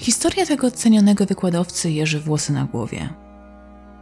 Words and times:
Historia 0.00 0.46
tego 0.46 0.70
cenionego 0.70 1.26
wykładowcy 1.26 1.90
jeży 1.90 2.20
włosy 2.20 2.52
na 2.52 2.64
głowie. 2.64 3.08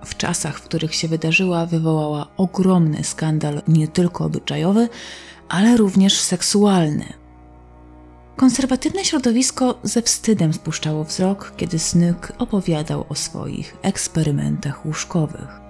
W 0.05 0.17
czasach, 0.17 0.58
w 0.58 0.63
których 0.63 0.94
się 0.94 1.08
wydarzyła, 1.08 1.67
wywołała 1.67 2.26
ogromny 2.36 3.05
skandal 3.05 3.63
nie 3.68 3.89
tylko 3.89 4.25
obyczajowy, 4.25 4.89
ale 5.49 5.76
również 5.76 6.21
seksualny. 6.21 7.13
Konserwatywne 8.37 9.05
środowisko 9.05 9.79
ze 9.82 10.02
wstydem 10.02 10.52
spuszczało 10.52 11.04
wzrok, 11.04 11.52
kiedy 11.56 11.79
Snook 11.79 12.32
opowiadał 12.38 13.04
o 13.08 13.14
swoich 13.14 13.76
eksperymentach 13.82 14.86
łóżkowych. 14.86 15.68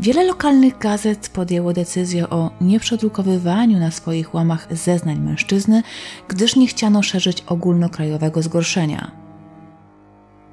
Wiele 0.00 0.24
lokalnych 0.24 0.78
gazet 0.78 1.28
podjęło 1.28 1.72
decyzję 1.72 2.30
o 2.30 2.50
nieprzedrukowywaniu 2.60 3.78
na 3.78 3.90
swoich 3.90 4.34
łamach 4.34 4.66
zeznań 4.70 5.20
mężczyzny, 5.20 5.82
gdyż 6.28 6.56
nie 6.56 6.66
chciano 6.66 7.02
szerzyć 7.02 7.44
ogólnokrajowego 7.46 8.42
zgorszenia. 8.42 9.10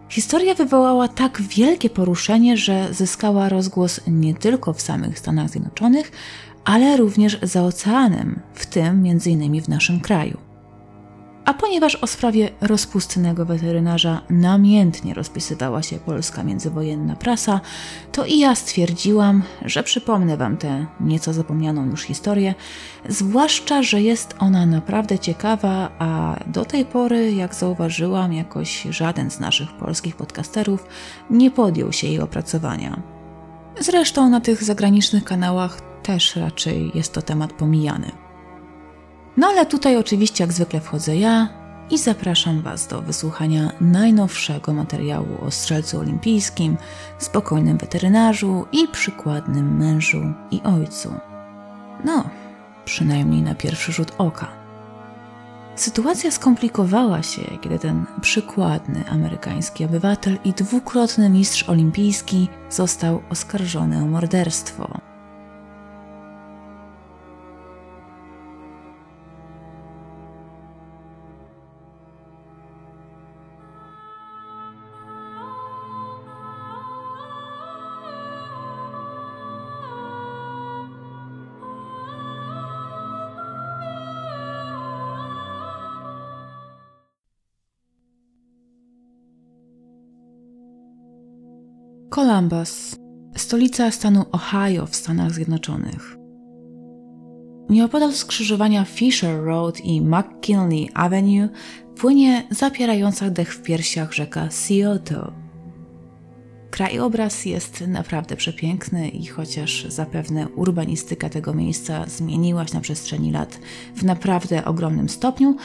Historia 0.10 0.54
wywołała 0.54 1.08
tak 1.08 1.42
wielkie 1.42 1.90
poruszenie, 1.90 2.58
że 2.58 2.94
zyskała 2.94 3.50
rozgłos 3.50 4.02
nie 4.08 4.34
tylko 4.34 4.74
w 4.74 4.82
samych 4.82 5.20
Stanach 5.20 5.50
Zjednoczonych, 5.50 6.12
ale 6.64 6.98
również 6.98 7.40
za 7.44 7.64
oceanem, 7.64 8.40
w 8.54 8.66
tym 8.66 9.04
m.in. 9.06 9.62
w 9.62 9.70
naszym 9.70 10.00
kraju. 10.00 10.45
A 11.46 11.54
ponieważ 11.54 11.96
o 11.96 12.08
sprawie 12.08 12.50
rozpustnego 12.62 13.46
weterynarza 13.46 14.22
namiętnie 14.30 15.14
rozpisywała 15.14 15.84
się 15.84 16.00
polska 16.00 16.44
międzywojenna 16.44 17.16
prasa, 17.16 17.62
to 18.12 18.26
i 18.26 18.40
ja 18.40 18.56
stwierdziłam, 18.56 19.44
że 19.66 19.84
przypomnę 19.84 20.38
Wam 20.38 20.58
tę 20.58 20.86
nieco 21.00 21.34
zapomnianą 21.34 21.86
już 21.86 22.04
historię, 22.04 22.56
zwłaszcza, 23.10 23.84
że 23.84 24.02
jest 24.02 24.36
ona 24.40 24.66
naprawdę 24.66 25.20
ciekawa, 25.20 25.92
a 26.00 26.40
do 26.48 26.66
tej 26.66 26.86
pory, 26.86 27.32
jak 27.32 27.56
zauważyłam, 27.56 28.34
jakoś 28.34 28.88
żaden 28.90 29.32
z 29.32 29.40
naszych 29.40 29.74
polskich 29.74 30.16
podcasterów 30.16 30.88
nie 31.30 31.52
podjął 31.52 31.94
się 31.94 32.08
jej 32.08 32.20
opracowania. 32.20 33.02
Zresztą 33.80 34.30
na 34.30 34.42
tych 34.42 34.64
zagranicznych 34.64 35.24
kanałach 35.24 35.82
też 36.04 36.36
raczej 36.36 36.92
jest 36.96 37.14
to 37.14 37.22
temat 37.22 37.54
pomijany. 37.54 38.25
No 39.38 39.48
ale 39.48 39.66
tutaj 39.66 39.98
oczywiście 39.98 40.44
jak 40.44 40.54
zwykle 40.54 40.80
wchodzę 40.82 41.18
ja 41.18 41.50
i 41.90 41.98
zapraszam 41.98 42.62
Was 42.62 42.88
do 42.88 43.02
wysłuchania 43.02 43.72
najnowszego 43.82 44.74
materiału 44.74 45.46
o 45.48 45.52
strzelcu 45.52 46.00
olimpijskim, 46.00 46.78
spokojnym 47.18 47.78
weterynarzu 47.78 48.66
i 48.72 48.88
przykładnym 48.88 49.78
mężu 49.78 50.34
i 50.52 50.62
ojcu. 50.62 51.14
No, 52.06 52.30
przynajmniej 52.86 53.42
na 53.42 53.56
pierwszy 53.56 53.92
rzut 53.92 54.12
oka. 54.18 54.48
Sytuacja 55.76 56.32
skomplikowała 56.32 57.24
się, 57.24 57.42
kiedy 57.62 57.80
ten 57.80 58.06
przykładny 58.22 59.04
amerykański 59.10 59.86
obywatel 59.86 60.38
i 60.46 60.54
dwukrotny 60.54 61.30
mistrz 61.30 61.70
olimpijski 61.70 62.48
został 62.70 63.22
oskarżony 63.30 64.04
o 64.04 64.08
morderstwo. 64.08 64.95
Columbus, 92.16 92.96
stolica 93.38 93.92
stanu 93.92 94.26
Ohio 94.32 94.86
w 94.86 94.96
Stanach 94.96 95.32
Zjednoczonych. 95.32 96.18
Nieopodal 97.70 98.14
skrzyżowania 98.14 98.86
Fisher 98.86 99.44
Road 99.44 99.82
i 99.82 100.02
McKinley 100.02 100.90
Avenue 100.94 101.50
płynie 101.96 102.44
zapierająca 102.50 103.30
dech 103.30 103.54
w 103.54 103.62
piersiach 103.62 104.14
rzeka 104.14 104.50
Scioto. 104.50 105.34
Krajobraz 106.72 107.46
jest 107.46 107.84
naprawdę 107.88 108.36
przepiękny 108.36 109.10
i 109.10 109.26
chociaż 109.26 109.86
zapewne 109.90 110.48
urbanistyka 110.50 111.30
tego 111.30 111.54
miejsca 111.54 112.06
zmieniła 112.08 112.68
się 112.68 112.74
na 112.74 112.82
przestrzeni 112.82 113.32
lat 113.32 113.60
w 113.96 114.04
naprawdę 114.04 114.66
ogromnym 114.66 115.10
stopniu, 115.10 115.56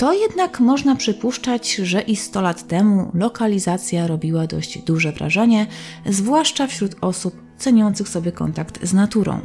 to 0.00 0.12
jednak 0.12 0.60
można 0.60 0.96
przypuszczać, 0.96 1.74
że 1.74 2.00
i 2.00 2.16
100 2.16 2.40
lat 2.40 2.68
temu 2.68 3.10
lokalizacja 3.14 4.06
robiła 4.06 4.46
dość 4.46 4.78
duże 4.78 5.12
wrażenie, 5.12 5.66
zwłaszcza 6.06 6.66
wśród 6.66 6.96
osób 7.00 7.34
ceniących 7.58 8.08
sobie 8.08 8.32
kontakt 8.32 8.86
z 8.86 8.94
naturą. 8.94 9.40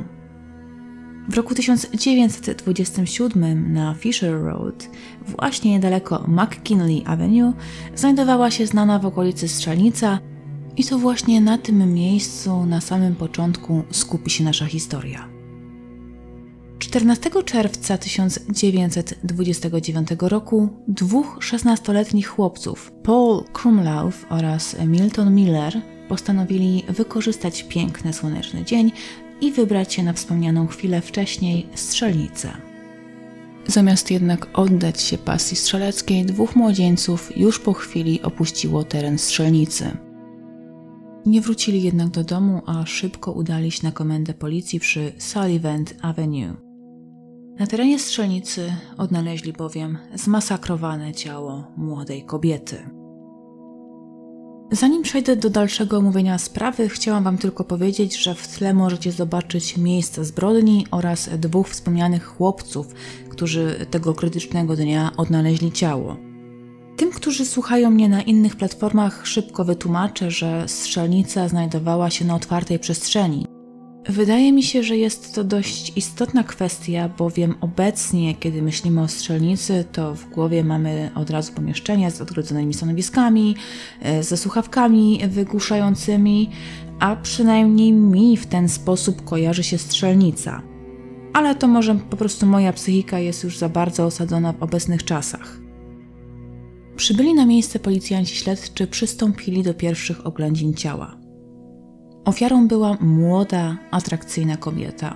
W 1.29 1.33
roku 1.33 1.55
1927 1.55 3.73
na 3.73 3.93
Fisher 3.93 4.43
Road, 4.43 4.89
właśnie 5.21 5.71
niedaleko 5.71 6.23
McKinley 6.27 7.03
Avenue, 7.05 7.53
znajdowała 7.95 8.51
się 8.51 8.67
znana 8.67 8.99
w 8.99 9.05
okolicy 9.05 9.47
strzelnica, 9.47 10.19
i 10.77 10.83
to 10.83 10.97
właśnie 10.97 11.41
na 11.41 11.57
tym 11.57 11.93
miejscu, 11.93 12.65
na 12.65 12.81
samym 12.81 13.15
początku, 13.15 13.83
skupi 13.91 14.29
się 14.29 14.43
nasza 14.43 14.65
historia. 14.65 15.34
14 16.95 17.29
czerwca 17.45 17.97
1929 17.97 20.07
roku 20.19 20.69
dwóch 20.87 21.39
16-letnich 21.41 22.27
chłopców, 22.27 22.91
Paul 23.03 23.43
Krumlauf 23.53 24.25
oraz 24.29 24.75
Milton 24.85 25.35
Miller, 25.35 25.81
postanowili 26.09 26.83
wykorzystać 26.89 27.63
piękny 27.63 28.13
słoneczny 28.13 28.63
dzień 28.63 28.91
i 29.41 29.51
wybrać 29.51 29.93
się 29.93 30.03
na 30.03 30.13
wspomnianą 30.13 30.67
chwilę 30.67 31.01
wcześniej 31.01 31.67
strzelnicę. 31.73 32.51
Zamiast 33.67 34.11
jednak 34.11 34.47
oddać 34.53 35.01
się 35.01 35.17
pasji 35.17 35.57
strzeleckiej, 35.57 36.25
dwóch 36.25 36.55
młodzieńców 36.55 37.37
już 37.37 37.59
po 37.59 37.73
chwili 37.73 38.21
opuściło 38.21 38.83
teren 38.83 39.17
strzelnicy. 39.17 39.97
Nie 41.25 41.41
wrócili 41.41 41.83
jednak 41.83 42.09
do 42.09 42.23
domu, 42.23 42.61
a 42.65 42.85
szybko 42.85 43.31
udali 43.31 43.71
się 43.71 43.83
na 43.83 43.91
komendę 43.91 44.33
policji 44.33 44.79
przy 44.79 45.11
Sullivan 45.17 45.85
Avenue. 46.01 46.64
Na 47.59 47.67
terenie 47.67 47.99
strzelnicy 47.99 48.73
odnaleźli 48.97 49.53
bowiem 49.53 49.97
zmasakrowane 50.13 51.13
ciało 51.13 51.63
młodej 51.77 52.23
kobiety. 52.23 52.89
Zanim 54.71 55.03
przejdę 55.03 55.35
do 55.35 55.49
dalszego 55.49 55.97
omówienia 55.97 56.37
sprawy, 56.37 56.89
chciałam 56.89 57.23
Wam 57.23 57.37
tylko 57.37 57.63
powiedzieć, 57.63 58.17
że 58.17 58.35
w 58.35 58.47
tle 58.47 58.73
możecie 58.73 59.11
zobaczyć 59.11 59.77
miejsce 59.77 60.25
zbrodni 60.25 60.87
oraz 60.91 61.29
dwóch 61.37 61.69
wspomnianych 61.69 62.25
chłopców, 62.25 62.93
którzy 63.29 63.85
tego 63.91 64.13
krytycznego 64.13 64.75
dnia 64.75 65.11
odnaleźli 65.17 65.71
ciało. 65.71 66.17
Tym, 66.97 67.11
którzy 67.11 67.45
słuchają 67.45 67.91
mnie 67.91 68.09
na 68.09 68.21
innych 68.21 68.55
platformach, 68.55 69.27
szybko 69.27 69.65
wytłumaczę, 69.65 70.31
że 70.31 70.63
strzelnica 70.67 71.47
znajdowała 71.47 72.09
się 72.09 72.25
na 72.25 72.35
otwartej 72.35 72.79
przestrzeni, 72.79 73.54
Wydaje 74.09 74.51
mi 74.51 74.63
się, 74.63 74.83
że 74.83 74.97
jest 74.97 75.35
to 75.35 75.43
dość 75.43 75.97
istotna 75.97 76.43
kwestia, 76.43 77.09
bowiem 77.09 77.55
obecnie, 77.61 78.35
kiedy 78.35 78.61
myślimy 78.61 79.01
o 79.01 79.07
strzelnicy, 79.07 79.85
to 79.91 80.15
w 80.15 80.29
głowie 80.29 80.63
mamy 80.63 81.11
od 81.15 81.29
razu 81.29 81.53
pomieszczenie 81.53 82.11
z 82.11 82.21
odgrodzonymi 82.21 82.73
stanowiskami, 82.73 83.55
e, 84.01 84.23
ze 84.23 84.37
słuchawkami 84.37 85.19
wygłuszającymi, 85.27 86.49
a 86.99 87.15
przynajmniej 87.15 87.91
mi 87.91 88.37
w 88.37 88.45
ten 88.45 88.69
sposób 88.69 89.23
kojarzy 89.23 89.63
się 89.63 89.77
strzelnica. 89.77 90.61
Ale 91.33 91.55
to 91.55 91.67
może 91.67 91.95
po 91.95 92.17
prostu 92.17 92.45
moja 92.45 92.73
psychika 92.73 93.19
jest 93.19 93.43
już 93.43 93.57
za 93.57 93.69
bardzo 93.69 94.05
osadzona 94.05 94.53
w 94.53 94.63
obecnych 94.63 95.03
czasach. 95.03 95.59
Przybyli 96.95 97.33
na 97.33 97.45
miejsce 97.45 97.79
policjanci 97.79 98.35
śledczy 98.35 98.87
przystąpili 98.87 99.63
do 99.63 99.73
pierwszych 99.73 100.27
oględzin 100.27 100.73
ciała. 100.73 101.24
Ofiarą 102.25 102.67
była 102.67 102.97
młoda, 102.99 103.77
atrakcyjna 103.91 104.57
kobieta. 104.57 105.15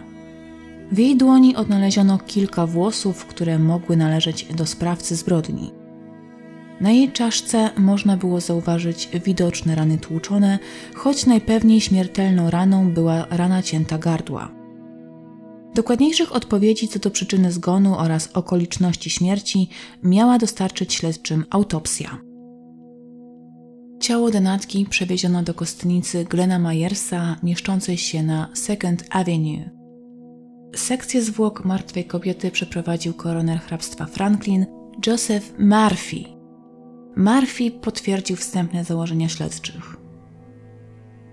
W 0.92 0.98
jej 0.98 1.18
dłoni 1.18 1.56
odnaleziono 1.56 2.18
kilka 2.18 2.68
włosów, 2.68 3.26
które 3.26 3.60
mogły 3.60 3.98
należeć 3.98 4.46
do 4.46 4.66
sprawcy 4.66 5.16
zbrodni. 5.16 5.72
Na 6.82 6.92
jej 6.92 7.12
czaszce 7.12 7.70
można 7.78 8.18
było 8.18 8.42
zauważyć 8.42 9.10
widoczne 9.26 9.76
rany 9.76 9.98
tłuczone, 9.98 10.60
choć 10.96 11.26
najpewniej 11.26 11.82
śmiertelną 11.82 12.50
raną 12.50 12.92
była 12.92 13.26
rana 13.30 13.62
cięta 13.62 13.98
gardła. 13.98 14.52
Dokładniejszych 15.76 16.36
odpowiedzi 16.36 16.88
co 16.88 17.00
do 17.00 17.12
przyczyny 17.12 17.52
zgonu 17.52 17.98
oraz 17.98 18.30
okoliczności 18.34 19.10
śmierci 19.10 19.70
miała 20.04 20.38
dostarczyć 20.38 20.94
śledczym 20.94 21.46
autopsja. 21.50 22.29
Ciało 24.00 24.32
denatki 24.32 24.86
przewieziono 24.86 25.44
do 25.44 25.54
kostnicy 25.54 26.26
Glena 26.26 26.60
Myersa, 26.60 27.36
mieszczącej 27.44 27.98
się 27.98 28.24
na 28.24 28.50
Second 28.54 29.04
Avenue. 29.10 29.70
Sekcję 30.76 31.22
zwłok 31.22 31.66
martwej 31.66 32.06
kobiety 32.06 32.52
przeprowadził 32.52 33.14
koroner 33.14 33.60
hrabstwa 33.60 34.06
Franklin 34.06 34.66
Joseph 35.08 35.54
Murphy. 35.60 36.24
Murphy 37.18 37.72
potwierdził 37.72 38.36
wstępne 38.36 38.84
założenia 38.84 39.30
śledczych. 39.30 39.98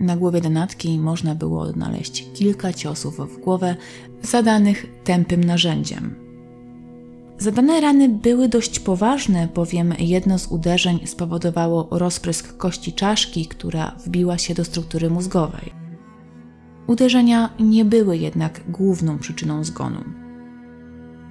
Na 0.01 0.17
głowie 0.17 0.41
Donatki 0.41 0.99
można 0.99 1.35
było 1.35 1.61
odnaleźć 1.61 2.27
kilka 2.35 2.73
ciosów 2.73 3.17
w 3.17 3.41
głowę 3.41 3.77
zadanych 4.23 4.87
tępym 5.05 5.45
narzędziem. 5.45 6.26
Zadane 7.39 7.81
rany 7.81 8.09
były 8.09 8.49
dość 8.49 8.81
poważne, 8.81 9.49
bowiem 9.55 9.95
jedno 9.99 10.39
z 10.39 10.47
uderzeń 10.47 11.07
spowodowało 11.07 11.89
rozprysk 11.91 12.57
kości 12.57 12.93
czaszki, 12.93 13.47
która 13.47 13.97
wbiła 14.07 14.39
się 14.39 14.55
do 14.55 14.65
struktury 14.65 15.11
mózgowej. 15.11 15.73
Uderzenia 16.87 17.51
nie 17.61 17.85
były 17.85 18.17
jednak 18.17 18.71
główną 18.71 19.19
przyczyną 19.19 19.65
zgonu. 19.65 20.05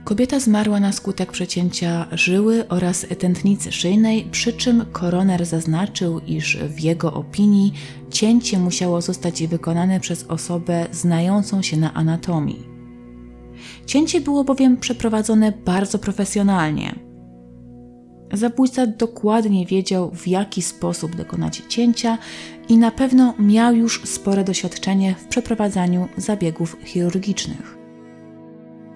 Kobieta 0.04 0.40
zmarła 0.40 0.80
na 0.80 0.92
skutek 0.92 1.32
przecięcia 1.32 2.08
żyły 2.12 2.68
oraz 2.68 3.06
tętnicy 3.20 3.72
szyjnej, 3.72 4.28
przy 4.32 4.54
czym 4.54 4.86
koroner 4.92 5.46
zaznaczył, 5.46 6.20
iż 6.20 6.58
w 6.58 6.80
jego 6.80 7.14
opinii 7.14 7.74
cięcie 8.10 8.60
musiało 8.60 9.02
zostać 9.02 9.48
wykonane 9.48 10.00
przez 10.00 10.24
osobę 10.24 10.88
znającą 10.92 11.62
się 11.62 11.78
na 11.78 11.94
anatomii. 11.94 12.75
Cięcie 13.86 14.22
było 14.22 14.44
bowiem 14.44 14.78
przeprowadzone 14.78 15.52
bardzo 15.66 16.00
profesjonalnie. 16.00 16.96
Zabójca 18.34 18.88
dokładnie 18.88 19.66
wiedział, 19.66 20.12
w 20.12 20.28
jaki 20.28 20.62
sposób 20.62 21.16
dokonać 21.16 21.62
cięcia 21.70 22.18
i 22.70 22.78
na 22.78 22.92
pewno 22.92 23.34
miał 23.40 23.76
już 23.76 24.02
spore 24.04 24.44
doświadczenie 24.44 25.16
w 25.16 25.28
przeprowadzaniu 25.28 26.08
zabiegów 26.18 26.78
chirurgicznych. 26.86 27.78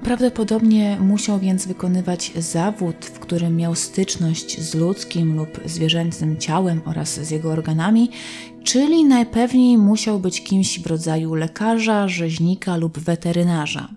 Prawdopodobnie 0.04 0.98
musiał 1.02 1.40
więc 1.40 1.68
wykonywać 1.68 2.32
zawód, 2.36 3.06
w 3.06 3.20
którym 3.20 3.56
miał 3.56 3.76
styczność 3.76 4.62
z 4.62 4.76
ludzkim 4.76 5.36
lub 5.36 5.60
zwierzęcym 5.66 6.38
ciałem 6.38 6.82
oraz 6.86 7.14
z 7.14 7.32
jego 7.32 7.52
organami, 7.52 8.10
czyli 8.64 9.06
najpewniej 9.06 9.78
musiał 9.78 10.20
być 10.20 10.44
kimś 10.44 10.80
w 10.80 10.88
rodzaju 10.88 11.36
lekarza, 11.36 12.08
rzeźnika 12.08 12.78
lub 12.78 13.00
weterynarza. 13.00 13.90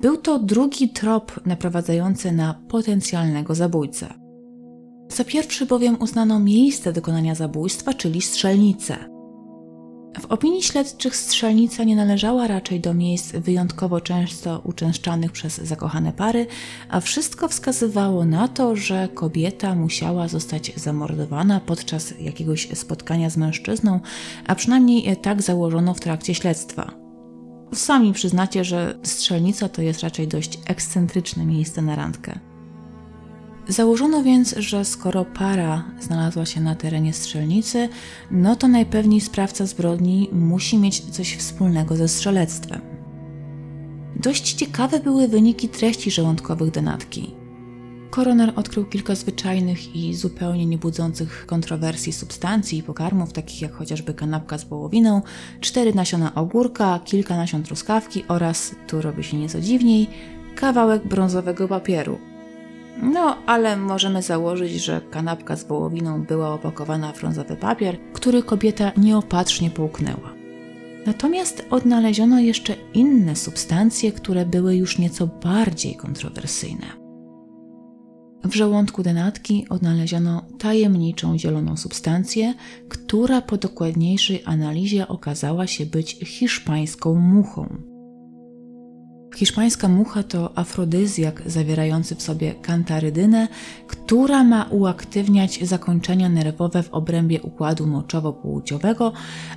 Był 0.00 0.16
to 0.16 0.38
drugi 0.38 0.88
trop 0.88 1.46
naprowadzający 1.46 2.32
na 2.32 2.54
potencjalnego 2.68 3.54
zabójcę. 3.54 4.14
Za 5.08 5.24
pierwszy 5.24 5.66
bowiem 5.66 5.96
uznano 6.00 6.40
miejsce 6.40 6.92
dokonania 6.92 7.34
zabójstwa, 7.34 7.94
czyli 7.94 8.22
strzelnicę. 8.22 8.96
W 10.20 10.26
opinii 10.26 10.62
śledczych 10.62 11.16
strzelnica 11.16 11.84
nie 11.84 11.96
należała 11.96 12.46
raczej 12.46 12.80
do 12.80 12.94
miejsc 12.94 13.32
wyjątkowo 13.32 14.00
często 14.00 14.60
uczęszczanych 14.64 15.32
przez 15.32 15.56
zakochane 15.56 16.12
pary, 16.12 16.46
a 16.88 17.00
wszystko 17.00 17.48
wskazywało 17.48 18.24
na 18.24 18.48
to, 18.48 18.76
że 18.76 19.08
kobieta 19.14 19.74
musiała 19.74 20.28
zostać 20.28 20.72
zamordowana 20.76 21.60
podczas 21.60 22.14
jakiegoś 22.20 22.68
spotkania 22.74 23.30
z 23.30 23.36
mężczyzną, 23.36 24.00
a 24.46 24.54
przynajmniej 24.54 25.16
tak 25.16 25.42
założono 25.42 25.94
w 25.94 26.00
trakcie 26.00 26.34
śledztwa. 26.34 26.99
Sami 27.72 28.12
przyznacie, 28.12 28.64
że 28.64 28.98
strzelnica 29.02 29.68
to 29.68 29.82
jest 29.82 30.00
raczej 30.00 30.28
dość 30.28 30.58
ekscentryczne 30.66 31.46
miejsce 31.46 31.82
na 31.82 31.96
randkę. 31.96 32.38
Założono 33.68 34.22
więc, 34.22 34.54
że 34.58 34.84
skoro 34.84 35.24
para 35.24 35.84
znalazła 36.00 36.46
się 36.46 36.60
na 36.60 36.74
terenie 36.74 37.12
strzelnicy, 37.12 37.88
no 38.30 38.56
to 38.56 38.68
najpewniej 38.68 39.20
sprawca 39.20 39.66
zbrodni 39.66 40.28
musi 40.32 40.78
mieć 40.78 41.00
coś 41.00 41.36
wspólnego 41.36 41.96
ze 41.96 42.08
strzelectwem. 42.08 42.80
Dość 44.16 44.52
ciekawe 44.52 45.00
były 45.00 45.28
wyniki 45.28 45.68
treści 45.68 46.10
żołądkowych 46.10 46.70
denatki. 46.70 47.39
Koroner 48.10 48.52
odkrył 48.56 48.84
kilka 48.84 49.14
zwyczajnych 49.14 49.96
i 49.96 50.14
zupełnie 50.14 50.66
niebudzących 50.66 51.46
kontrowersji 51.46 52.12
substancji 52.12 52.78
i 52.78 52.82
pokarmów, 52.82 53.32
takich 53.32 53.62
jak 53.62 53.72
chociażby 53.72 54.14
kanapka 54.14 54.58
z 54.58 54.64
wołowiną, 54.64 55.22
cztery 55.60 55.94
nasiona 55.94 56.34
ogórka, 56.34 57.00
kilka 57.04 57.36
nasion 57.36 57.62
truskawki 57.62 58.24
oraz, 58.28 58.74
tu 58.86 59.02
robi 59.02 59.24
się 59.24 59.36
nieco 59.36 59.60
dziwniej, 59.60 60.06
kawałek 60.56 61.08
brązowego 61.08 61.68
papieru. 61.68 62.18
No, 63.02 63.36
ale 63.46 63.76
możemy 63.76 64.22
założyć, 64.22 64.72
że 64.72 65.00
kanapka 65.10 65.56
z 65.56 65.64
wołowiną 65.64 66.22
była 66.22 66.52
opakowana 66.52 67.12
w 67.12 67.20
brązowy 67.20 67.56
papier, 67.56 67.96
który 68.12 68.42
kobieta 68.42 68.92
nieopatrznie 68.96 69.70
połknęła. 69.70 70.32
Natomiast 71.06 71.66
odnaleziono 71.70 72.40
jeszcze 72.40 72.76
inne 72.94 73.36
substancje, 73.36 74.12
które 74.12 74.46
były 74.46 74.76
już 74.76 74.98
nieco 74.98 75.26
bardziej 75.26 75.96
kontrowersyjne. 75.96 76.99
W 78.44 78.54
żołądku 78.54 79.02
denatki 79.02 79.66
odnaleziono 79.68 80.42
tajemniczą 80.58 81.38
zieloną 81.38 81.76
substancję, 81.76 82.54
która 82.88 83.42
po 83.42 83.56
dokładniejszej 83.56 84.42
analizie 84.44 85.08
okazała 85.08 85.66
się 85.66 85.86
być 85.86 86.16
hiszpańską 86.24 87.14
muchą. 87.14 87.90
Hiszpańska 89.36 89.88
mucha 89.88 90.22
to 90.22 90.58
afrodyzjak 90.58 91.42
zawierający 91.46 92.14
w 92.14 92.22
sobie 92.22 92.54
kantarydynę, 92.54 93.48
która 93.86 94.44
ma 94.44 94.64
uaktywniać 94.64 95.68
zakończenia 95.68 96.28
nerwowe 96.28 96.82
w 96.82 96.94
obrębie 96.94 97.42
układu 97.42 97.86
moczowo-płciowego, 97.86 99.12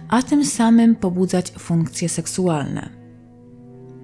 a 0.09 0.21
tym 0.24 0.45
samym 0.45 0.95
pobudzać 0.95 1.51
funkcje 1.51 2.09
seksualne. 2.09 3.02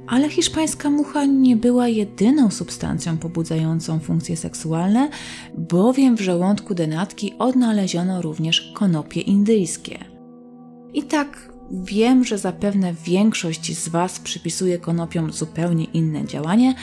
Ale 0.10 0.30
hiszpańska 0.30 0.90
mucha 0.90 1.26
nie 1.26 1.56
była 1.56 1.88
jedyną 1.88 2.52
substancją 2.52 3.18
pobudzającą 3.18 4.00
funkcje 4.00 4.38
seksualne, 4.38 5.10
bowiem 5.58 6.18
w 6.18 6.22
żołądku 6.22 6.76
denatki 6.76 7.34
odnaleziono 7.40 8.22
również 8.22 8.72
konopie 8.76 9.22
indyjskie. 9.22 10.00
I 10.94 11.04
tak 11.04 11.50
wiem, 11.72 12.24
że 12.24 12.38
zapewne 12.38 12.94
większość 13.06 13.78
z 13.78 13.90
Was 13.90 14.20
przypisuje 14.20 14.80
konopiom 14.80 15.34
zupełnie 15.34 15.84
inne 15.84 16.26
działanie, 16.26 16.76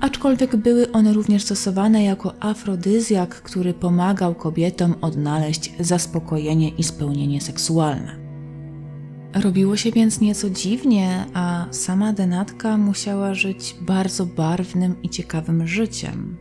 aczkolwiek 0.00 0.56
były 0.56 0.92
one 0.92 1.12
również 1.12 1.42
stosowane 1.42 2.04
jako 2.04 2.42
afrodyzjak, 2.42 3.42
który 3.42 3.74
pomagał 3.74 4.34
kobietom 4.34 4.94
odnaleźć 5.00 5.72
zaspokojenie 5.80 6.68
i 6.68 6.82
spełnienie 6.82 7.40
seksualne. 7.40 8.23
Robiło 9.34 9.76
się 9.76 9.90
więc 9.90 10.20
nieco 10.20 10.50
dziwnie, 10.50 11.26
a 11.34 11.66
sama 11.70 12.12
denatka 12.12 12.76
musiała 12.76 13.34
żyć 13.34 13.76
bardzo 13.80 14.26
barwnym 14.26 15.02
i 15.02 15.08
ciekawym 15.08 15.66
życiem. 15.66 16.36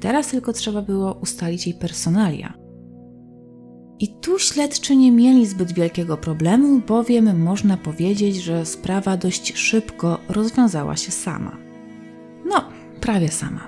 Teraz 0.00 0.28
tylko 0.28 0.52
trzeba 0.52 0.82
było 0.82 1.12
ustalić 1.12 1.66
jej 1.66 1.78
personalia. 1.78 2.54
I 3.98 4.08
tu 4.20 4.38
śledczy 4.38 4.96
nie 4.96 5.12
mieli 5.12 5.46
zbyt 5.46 5.72
wielkiego 5.72 6.16
problemu, 6.16 6.80
bowiem 6.86 7.42
można 7.42 7.76
powiedzieć, 7.76 8.36
że 8.36 8.66
sprawa 8.66 9.16
dość 9.16 9.56
szybko 9.56 10.18
rozwiązała 10.28 10.96
się 10.96 11.12
sama. 11.12 11.56
No, 12.44 12.64
prawie 13.00 13.28
sama. 13.28 13.66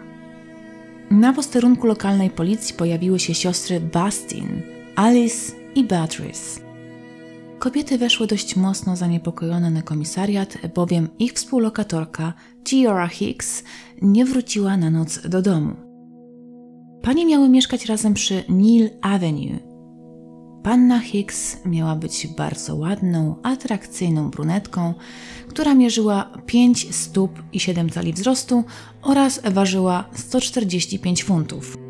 Na 1.11 1.33
posterunku 1.33 1.87
lokalnej 1.87 2.31
policji 2.31 2.75
pojawiły 2.75 3.19
się 3.19 3.35
siostry 3.35 3.81
Bastin, 3.81 4.63
Alice 4.97 5.53
i 5.75 5.85
Beatrice. 5.85 6.68
Kobiety 7.59 7.99
weszły 7.99 8.27
dość 8.27 8.57
mocno 8.57 8.97
zaniepokojone 8.97 9.71
na 9.71 9.83
komisariat, 9.83 10.59
bowiem 10.75 11.09
ich 11.19 11.33
współlokatorka, 11.33 12.33
Giora 12.65 13.09
Hicks, 13.09 13.65
nie 14.03 14.25
wróciła 14.25 14.77
na 14.77 14.91
noc 14.91 15.29
do 15.29 15.43
domu. 15.43 15.77
Panie 17.03 17.27
miały 17.27 17.49
mieszkać 17.49 17.87
razem 17.87 18.15
przy 18.15 18.45
Neil 18.49 18.91
Avenue. 19.03 19.59
Panna 20.63 21.01
Hicks 21.01 21.57
miała 21.65 21.97
być 21.97 22.27
bardzo 22.27 22.77
ładną, 22.77 23.37
atrakcyjną 23.43 24.31
brunetką, 24.31 24.95
która 25.49 25.75
mierzyła 25.75 26.31
5 26.47 26.95
stóp 26.95 27.43
i 27.53 27.61
7 27.61 27.91
cali 27.91 28.13
wzrostu 28.13 28.65
oraz 29.03 29.41
ważyła 29.45 30.05
145 30.15 31.25
funtów 31.25 31.88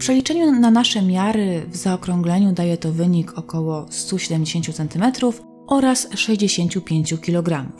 przeliczeniu 0.00 0.52
na 0.52 0.70
nasze 0.70 1.02
miary 1.02 1.62
w 1.68 1.76
zaokrągleniu 1.76 2.52
daje 2.52 2.76
to 2.76 2.92
wynik 2.92 3.38
około 3.38 3.86
170 3.90 4.74
cm 4.74 5.04
oraz 5.66 6.08
65 6.14 7.14
kg. 7.20 7.72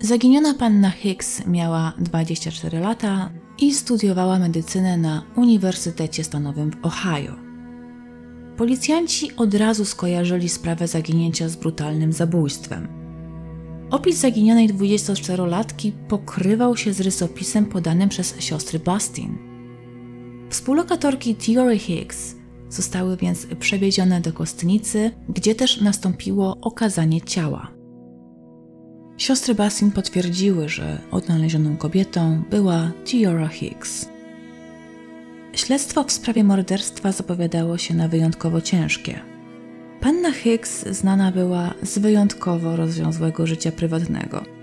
Zaginiona 0.00 0.54
panna 0.54 0.90
Hicks 0.90 1.46
miała 1.46 1.92
24 1.98 2.80
lata 2.80 3.30
i 3.58 3.74
studiowała 3.74 4.38
medycynę 4.38 4.96
na 4.96 5.22
Uniwersytecie 5.36 6.24
Stanowym 6.24 6.70
w 6.70 6.86
Ohio. 6.86 7.32
Policjanci 8.56 9.36
od 9.36 9.54
razu 9.54 9.84
skojarzyli 9.84 10.48
sprawę 10.48 10.88
zaginięcia 10.88 11.48
z 11.48 11.56
brutalnym 11.56 12.12
zabójstwem. 12.12 12.88
Opis 13.90 14.16
zaginionej 14.16 14.68
24-latki 14.68 15.92
pokrywał 16.08 16.76
się 16.76 16.92
z 16.92 17.00
rysopisem 17.00 17.66
podanym 17.66 18.08
przez 18.08 18.40
siostry 18.40 18.78
Bastin– 18.78 19.38
Współlokatorki 20.50 21.34
Theory 21.34 21.78
Hicks 21.78 22.34
zostały 22.68 23.16
więc 23.16 23.46
przewiezione 23.46 24.20
do 24.20 24.32
kostnicy, 24.32 25.10
gdzie 25.28 25.54
też 25.54 25.80
nastąpiło 25.80 26.56
okazanie 26.60 27.20
ciała. 27.20 27.70
Siostry 29.16 29.54
Bassin 29.54 29.90
potwierdziły, 29.90 30.68
że 30.68 30.98
odnalezioną 31.10 31.76
kobietą 31.76 32.42
była 32.50 32.90
Tiora 33.04 33.48
Hicks. 33.48 34.08
Śledztwo 35.52 36.04
w 36.04 36.12
sprawie 36.12 36.44
morderstwa 36.44 37.12
zapowiadało 37.12 37.78
się 37.78 37.94
na 37.94 38.08
wyjątkowo 38.08 38.60
ciężkie. 38.60 39.20
Panna 40.00 40.32
Hicks 40.32 40.88
znana 40.88 41.32
była 41.32 41.74
z 41.82 41.98
wyjątkowo 41.98 42.76
rozwiązłego 42.76 43.46
życia 43.46 43.72
prywatnego. 43.72 44.57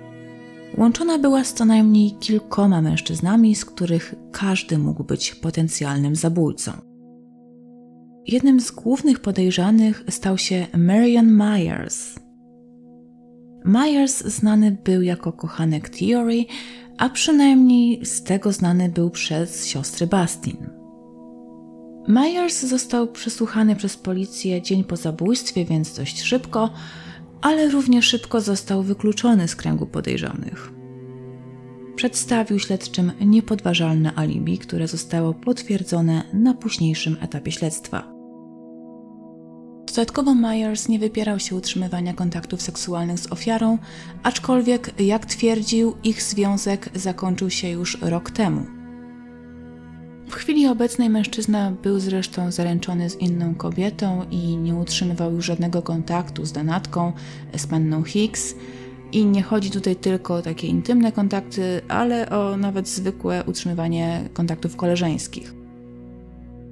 Łączona 0.77 1.17
była 1.17 1.43
z 1.43 1.53
co 1.53 1.65
najmniej 1.65 2.11
kilkoma 2.19 2.81
mężczyznami, 2.81 3.55
z 3.55 3.65
których 3.65 4.15
każdy 4.31 4.77
mógł 4.77 5.03
być 5.03 5.35
potencjalnym 5.35 6.15
zabójcą. 6.15 6.71
Jednym 8.27 8.59
z 8.59 8.71
głównych 8.71 9.19
podejrzanych 9.19 10.03
stał 10.09 10.37
się 10.37 10.67
Marion 10.77 11.31
Myers. 11.31 12.15
Myers 13.65 14.23
znany 14.23 14.77
był 14.83 15.01
jako 15.01 15.33
kochanek 15.33 15.89
Theory, 15.89 16.45
a 16.97 17.09
przynajmniej 17.09 18.05
z 18.05 18.23
tego 18.23 18.51
znany 18.51 18.89
był 18.89 19.09
przez 19.09 19.67
siostry 19.67 20.07
Bastin. 20.07 20.69
Myers 22.07 22.61
został 22.65 23.07
przesłuchany 23.07 23.75
przez 23.75 23.97
policję 23.97 24.61
dzień 24.61 24.83
po 24.83 24.95
zabójstwie, 24.95 25.65
więc 25.65 25.97
dość 25.97 26.21
szybko, 26.21 26.69
ale 27.41 27.69
równie 27.69 28.01
szybko 28.01 28.41
został 28.41 28.83
wykluczony 28.83 29.47
z 29.47 29.55
kręgu 29.55 29.85
podejrzanych. 29.85 30.71
Przedstawił 31.95 32.59
śledczym 32.59 33.11
niepodważalne 33.21 34.15
alibi, 34.15 34.57
które 34.57 34.87
zostało 34.87 35.33
potwierdzone 35.33 36.23
na 36.33 36.53
późniejszym 36.53 37.17
etapie 37.21 37.51
śledztwa. 37.51 38.15
Dodatkowo 39.87 40.35
Myers 40.35 40.87
nie 40.87 40.99
wypierał 40.99 41.39
się 41.39 41.55
utrzymywania 41.55 42.13
kontaktów 42.13 42.61
seksualnych 42.61 43.19
z 43.19 43.31
ofiarą, 43.31 43.77
aczkolwiek, 44.23 45.01
jak 45.01 45.25
twierdził, 45.25 45.95
ich 46.03 46.21
związek 46.23 46.89
zakończył 46.95 47.49
się 47.49 47.69
już 47.69 47.97
rok 48.01 48.31
temu. 48.31 48.74
W 50.35 50.37
chwili 50.37 50.67
obecnej 50.67 51.09
mężczyzna 51.09 51.71
był 51.83 51.99
zresztą 51.99 52.51
zaręczony 52.51 53.09
z 53.09 53.15
inną 53.15 53.55
kobietą 53.55 54.25
i 54.31 54.57
nie 54.57 54.75
utrzymywał 54.75 55.33
już 55.33 55.45
żadnego 55.45 55.81
kontaktu 55.81 56.45
z 56.45 56.51
danatką, 56.51 57.13
z 57.57 57.67
panną 57.67 58.03
Hicks. 58.03 58.55
I 59.11 59.25
nie 59.25 59.43
chodzi 59.43 59.71
tutaj 59.71 59.95
tylko 59.95 60.35
o 60.35 60.41
takie 60.41 60.67
intymne 60.67 61.11
kontakty, 61.11 61.81
ale 61.87 62.29
o 62.29 62.57
nawet 62.57 62.87
zwykłe 62.87 63.43
utrzymywanie 63.47 64.29
kontaktów 64.33 64.75
koleżeńskich. 64.75 65.53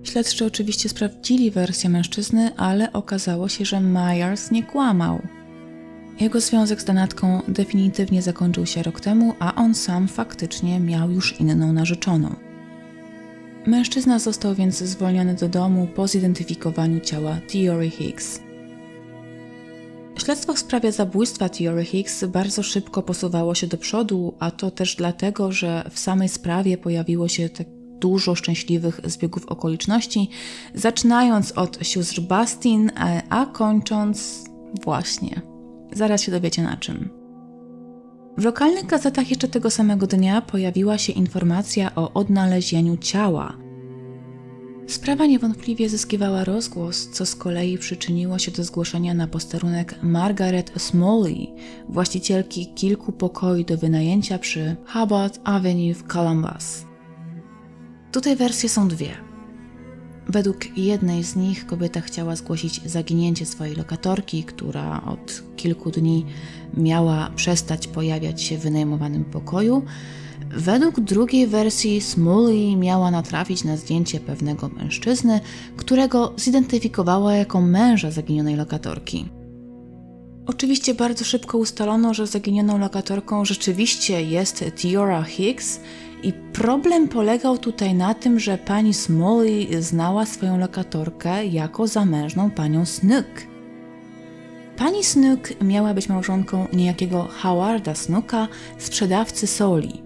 Śledczy 0.04 0.46
oczywiście 0.46 0.90
sprawdzili 0.90 1.52
wersję 1.52 1.90
mężczyzny, 1.90 2.56
ale 2.56 2.94
okazało 2.94 3.50
się, 3.50 3.66
że 3.66 3.80
Myers 3.80 4.52
nie 4.52 4.64
kłamał. 4.64 5.22
Jego 6.20 6.42
związek 6.42 6.82
z 6.82 6.86
Danatką 6.86 7.42
definitywnie 7.48 8.22
zakończył 8.22 8.66
się 8.66 8.84
rok 8.84 9.00
temu, 9.00 9.34
a 9.40 9.56
on 9.56 9.76
sam 9.76 10.08
faktycznie 10.08 10.80
miał 10.80 11.12
już 11.12 11.40
inną 11.40 11.74
narzeczoną. 11.74 12.43
Mężczyzna 13.66 14.20
został 14.20 14.56
więc 14.56 14.78
zwolniony 14.78 15.34
do 15.34 15.50
domu 15.50 15.88
po 15.96 16.08
zidentyfikowaniu 16.08 17.00
ciała 17.00 17.38
Theory 17.52 17.90
Hicks. 17.90 18.40
Śledztwo 20.24 20.54
w 20.54 20.60
sprawie 20.60 20.92
zabójstwa 20.92 21.50
Theory 21.50 21.86
Hicks 21.86 22.24
bardzo 22.26 22.64
szybko 22.64 23.02
posuwało 23.02 23.56
się 23.56 23.68
do 23.68 23.78
przodu, 23.78 24.34
a 24.40 24.52
to 24.52 24.72
też 24.72 24.96
dlatego, 24.96 25.52
że 25.52 25.90
w 25.92 26.00
samej 26.00 26.30
sprawie 26.30 26.78
pojawiło 26.78 27.28
się 27.28 27.50
tak 27.50 27.68
dużo 28.00 28.36
szczęśliwych 28.36 29.02
zbiegów 29.04 29.46
okoliczności, 29.46 30.30
zaczynając 30.76 31.52
od 31.52 31.80
sióstr 31.82 32.22
Bastin, 32.22 32.92
a 33.30 33.46
kończąc 33.46 34.44
właśnie. 34.84 35.42
Zaraz 35.92 36.22
się 36.22 36.32
dowiecie 36.32 36.64
na 36.64 36.78
czym. 36.78 37.23
W 38.38 38.44
lokalnych 38.44 38.86
gazetach 38.86 39.30
jeszcze 39.30 39.48
tego 39.48 39.70
samego 39.70 40.08
dnia 40.08 40.42
pojawiła 40.42 40.98
się 40.98 41.14
informacja 41.14 41.96
o 41.96 42.14
odnalezieniu 42.14 42.98
ciała. 42.98 43.58
Sprawa 44.88 45.26
niewątpliwie 45.26 45.90
zyskiwała 45.90 46.44
rozgłos, 46.44 47.10
co 47.10 47.26
z 47.26 47.36
kolei 47.36 47.78
przyczyniło 47.78 48.40
się 48.40 48.52
do 48.52 48.64
zgłoszenia 48.64 49.14
na 49.14 49.28
posterunek 49.28 49.96
Margaret 50.04 50.72
Smalley, 50.78 51.54
właścicielki 51.90 52.74
kilku 52.76 53.12
pokoi 53.12 53.66
do 53.66 53.78
wynajęcia 53.78 54.40
przy 54.40 54.76
Hubbard 54.94 55.40
Avenue 55.44 55.94
w 55.94 56.04
Columbus. 56.04 56.86
Tutaj 58.12 58.36
wersje 58.36 58.70
są 58.70 58.88
dwie. 58.88 59.33
Według 60.28 60.78
jednej 60.78 61.24
z 61.24 61.36
nich 61.36 61.66
kobieta 61.66 62.02
chciała 62.02 62.36
zgłosić 62.36 62.82
zaginięcie 62.86 63.46
swojej 63.46 63.76
lokatorki, 63.76 64.44
która 64.44 65.02
od 65.06 65.44
kilku 65.56 65.92
dni 65.92 66.26
miała 66.78 67.32
przestać 67.36 67.88
pojawiać 67.88 68.42
się 68.42 68.58
w 68.58 68.62
wynajmowanym 68.62 69.26
pokoju. 69.26 69.84
Według 70.50 71.00
drugiej 71.00 71.48
wersji 71.48 72.02
Smully 72.02 72.76
miała 72.76 73.12
natrafić 73.12 73.64
na 73.64 73.78
zdjęcie 73.78 74.20
pewnego 74.20 74.70
mężczyzny, 74.70 75.40
którego 75.78 76.34
zidentyfikowała 76.38 77.34
jako 77.34 77.62
męża 77.62 78.12
zaginionej 78.12 78.56
lokatorki. 78.56 79.26
Oczywiście 80.46 80.94
bardzo 80.94 81.26
szybko 81.26 81.58
ustalono, 81.58 82.14
że 82.14 82.28
zaginioną 82.28 82.78
lokatorką 82.78 83.46
rzeczywiście 83.46 84.22
jest 84.22 84.64
Tiora 84.76 85.24
Hicks 85.24 85.80
i 86.24 86.34
problem 86.34 87.08
polegał 87.08 87.58
tutaj 87.58 87.94
na 87.94 88.14
tym, 88.14 88.40
że 88.40 88.58
pani 88.58 88.94
Smalley 88.94 89.68
znała 89.84 90.26
swoją 90.26 90.58
lokatorkę 90.58 91.46
jako 91.46 91.88
zamężną 91.88 92.52
panią 92.52 92.86
Snook. 92.86 93.26
Pani 94.78 95.04
Snook 95.04 95.62
miała 95.62 95.94
być 95.94 96.10
małżonką 96.10 96.68
niejakiego 96.74 97.24
Howarda 97.24 97.96
Snooka, 97.96 98.48
sprzedawcy 98.78 99.48
soli. 99.48 100.04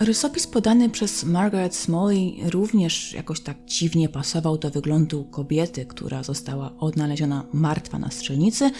Rysopis 0.00 0.46
podany 0.46 0.90
przez 0.90 1.24
Margaret 1.24 1.74
Smalley 1.74 2.40
również 2.50 3.12
jakoś 3.12 3.40
tak 3.40 3.56
dziwnie 3.64 4.08
pasował 4.08 4.58
do 4.58 4.70
wyglądu 4.70 5.24
kobiety, 5.24 5.86
która 5.86 6.22
została 6.22 6.72
odnaleziona 6.78 7.44
martwa 7.52 7.98
na 7.98 8.10
strzelnicy, 8.10 8.70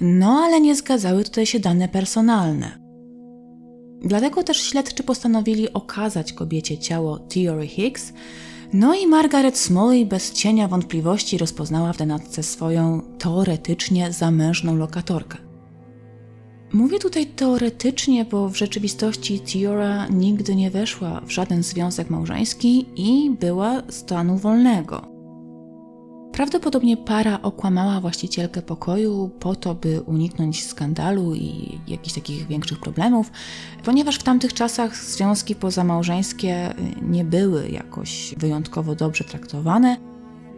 no 0.00 0.40
ale 0.44 0.60
nie 0.60 0.76
zgadzały 0.76 1.24
tutaj 1.24 1.46
się 1.46 1.60
dane 1.60 1.88
personalne. 1.88 2.87
Dlatego 4.02 4.42
też 4.42 4.60
śledczy 4.60 5.02
postanowili 5.02 5.72
okazać 5.72 6.32
kobiecie 6.32 6.78
ciało 6.78 7.18
Theory 7.18 7.66
Hicks, 7.66 8.12
no 8.72 8.94
i 8.94 9.06
Margaret 9.06 9.58
Smalley 9.58 10.06
bez 10.06 10.32
cienia 10.32 10.68
wątpliwości 10.68 11.38
rozpoznała 11.38 11.92
w 11.92 11.96
denatce 11.96 12.42
swoją 12.42 13.00
teoretycznie 13.18 14.12
zamężną 14.12 14.76
lokatorkę. 14.76 15.38
Mówię 16.72 16.98
tutaj 16.98 17.26
teoretycznie, 17.26 18.24
bo 18.24 18.48
w 18.48 18.56
rzeczywistości 18.56 19.40
Tiora 19.40 20.06
nigdy 20.08 20.54
nie 20.54 20.70
weszła 20.70 21.20
w 21.20 21.30
żaden 21.30 21.62
związek 21.62 22.10
małżeński 22.10 22.86
i 22.96 23.30
była 23.30 23.82
stanu 23.88 24.38
wolnego. 24.38 25.17
Prawdopodobnie 26.38 26.96
para 26.96 27.42
okłamała 27.42 28.00
właścicielkę 28.00 28.62
pokoju 28.62 29.30
po 29.40 29.56
to, 29.56 29.74
by 29.74 30.00
uniknąć 30.00 30.66
skandalu 30.66 31.34
i 31.34 31.78
jakichś 31.88 32.14
takich 32.14 32.46
większych 32.46 32.80
problemów, 32.80 33.30
ponieważ 33.84 34.16
w 34.16 34.22
tamtych 34.22 34.54
czasach 34.54 34.96
związki 34.96 35.54
pozamałżeńskie 35.54 36.74
nie 37.02 37.24
były 37.24 37.68
jakoś 37.68 38.34
wyjątkowo 38.36 38.94
dobrze 38.94 39.24
traktowane. 39.24 39.96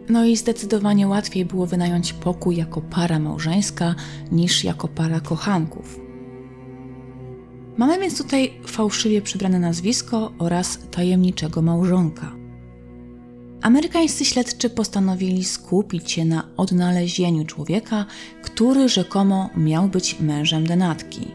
No 0.09 0.25
i 0.25 0.37
zdecydowanie 0.37 1.07
łatwiej 1.07 1.45
było 1.45 1.65
wynająć 1.65 2.13
pokój 2.13 2.55
jako 2.55 2.81
para 2.81 3.19
małżeńska 3.19 3.95
niż 4.31 4.63
jako 4.63 4.87
para 4.87 5.19
kochanków. 5.19 5.99
Mamy 7.77 7.99
więc 7.99 8.17
tutaj 8.17 8.53
fałszywie 8.67 9.21
przybrane 9.21 9.59
nazwisko 9.59 10.31
oraz 10.39 10.79
tajemniczego 10.91 11.61
małżonka. 11.61 12.40
Amerykańscy 13.61 14.25
śledczy 14.25 14.69
postanowili 14.69 15.43
skupić 15.43 16.11
się 16.11 16.25
na 16.25 16.47
odnalezieniu 16.57 17.45
człowieka, 17.45 18.05
który 18.41 18.89
rzekomo 18.89 19.49
miał 19.57 19.87
być 19.87 20.19
mężem 20.19 20.67
denatki. 20.67 21.27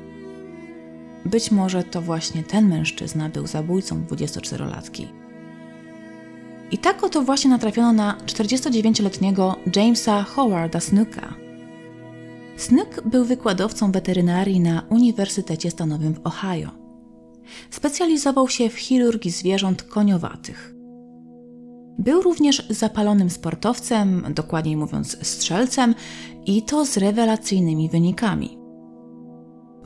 Być 1.25 1.51
może 1.51 1.85
to 1.85 2.03
właśnie 2.03 2.43
ten 2.43 2.69
mężczyzna 2.69 3.29
był 3.29 3.47
zabójcą 3.47 4.05
24-latki. 4.11 5.07
I 6.71 6.79
tak 6.79 7.05
oto 7.05 7.23
właśnie 7.23 7.51
natrafiono 7.51 7.93
na 7.93 8.19
49-letniego 8.27 9.57
Jamesa 9.77 10.23
Howarda 10.23 10.81
Snooka. 10.81 11.35
Snook 12.57 13.03
był 13.05 13.25
wykładowcą 13.25 13.93
weterynarii 13.93 14.61
na 14.61 14.83
Uniwersytecie 14.89 15.71
Stanowym 15.71 16.15
w 16.15 16.27
Ohio. 16.27 16.71
Specjalizował 17.71 18.49
się 18.49 18.71
w 18.71 18.79
chirurgii 18.79 19.31
zwierząt 19.31 19.83
koniowatych. 19.83 20.76
Był 21.99 22.23
również 22.23 22.67
zapalonym 22.71 23.31
sportowcem, 23.31 24.25
dokładniej 24.35 24.77
mówiąc 24.77 25.17
strzelcem, 25.23 25.95
i 26.47 26.63
to 26.63 26.87
z 26.87 26.97
rewelacyjnymi 26.97 27.89
wynikami. 27.89 28.59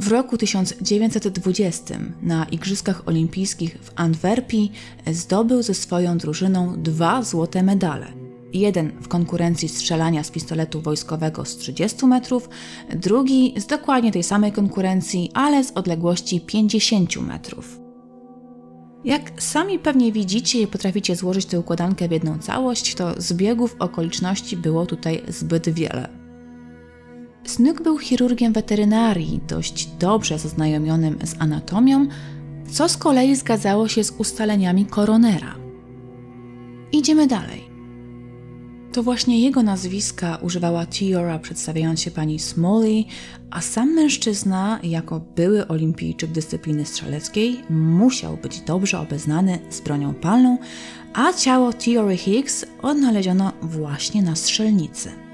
W 0.01 0.09
roku 0.09 0.37
1920 0.37 1.99
na 2.23 2.45
Igrzyskach 2.45 3.09
Olimpijskich 3.09 3.79
w 3.83 3.93
Antwerpii 3.97 4.73
zdobył 5.13 5.63
ze 5.63 5.75
swoją 5.75 6.19
drużyną 6.19 6.83
dwa 6.83 7.23
złote 7.23 7.63
medale. 7.63 8.07
Jeden 8.53 8.93
w 9.01 9.09
konkurencji 9.09 9.69
strzelania 9.69 10.25
z 10.25 10.31
pistoletu 10.31 10.81
wojskowego 10.81 11.45
z 11.45 11.57
30 11.57 12.07
metrów, 12.07 12.49
drugi 12.97 13.55
z 13.57 13.67
dokładnie 13.67 14.13
tej 14.13 14.23
samej 14.23 14.53
konkurencji, 14.53 15.31
ale 15.35 15.65
z 15.65 15.73
odległości 15.73 16.41
50 16.41 17.17
metrów. 17.17 17.80
Jak 19.05 19.43
sami 19.43 19.79
pewnie 19.79 20.13
widzicie 20.13 20.61
i 20.61 20.67
potraficie 20.67 21.17
złożyć 21.17 21.47
tę 21.47 21.61
układankę 21.61 22.09
w 22.09 22.11
jedną 22.11 22.39
całość, 22.39 22.95
to 22.95 23.15
zbiegów 23.17 23.77
okoliczności 23.79 24.57
było 24.57 24.87
tutaj 24.87 25.23
zbyt 25.29 25.69
wiele. 25.69 26.09
Snook 27.45 27.83
był 27.83 27.99
chirurgiem 27.99 28.53
weterynarii, 28.53 29.41
dość 29.49 29.87
dobrze 29.87 30.39
zaznajomionym 30.39 31.19
z 31.25 31.35
anatomią, 31.39 32.07
co 32.71 32.89
z 32.89 32.97
kolei 32.97 33.37
zgadzało 33.37 33.89
się 33.89 34.05
z 34.05 34.11
ustaleniami 34.11 34.87
koronera. 34.87 35.55
Idziemy 36.93 37.27
dalej. 37.27 37.70
To 38.93 39.03
właśnie 39.03 39.41
jego 39.41 39.63
nazwiska 39.63 40.37
używała 40.43 40.87
Tiora, 40.87 41.39
przedstawiając 41.39 42.01
się 42.01 42.11
pani 42.11 42.39
Smalley, 42.39 43.07
a 43.51 43.61
sam 43.61 43.95
mężczyzna, 43.95 44.81
jako 44.83 45.21
były 45.37 45.69
olimpijczyk 45.69 46.31
dyscypliny 46.31 46.85
strzeleckiej, 46.85 47.61
musiał 47.71 48.37
być 48.37 48.61
dobrze 48.61 49.01
obeznany 49.01 49.59
z 49.71 49.81
bronią 49.81 50.15
palną, 50.15 50.59
a 51.15 51.33
ciało 51.33 51.73
Tiory 51.73 52.17
Higgs 52.17 52.65
odnaleziono 52.83 53.53
właśnie 53.63 54.23
na 54.23 54.37
strzelnicy. 54.37 55.30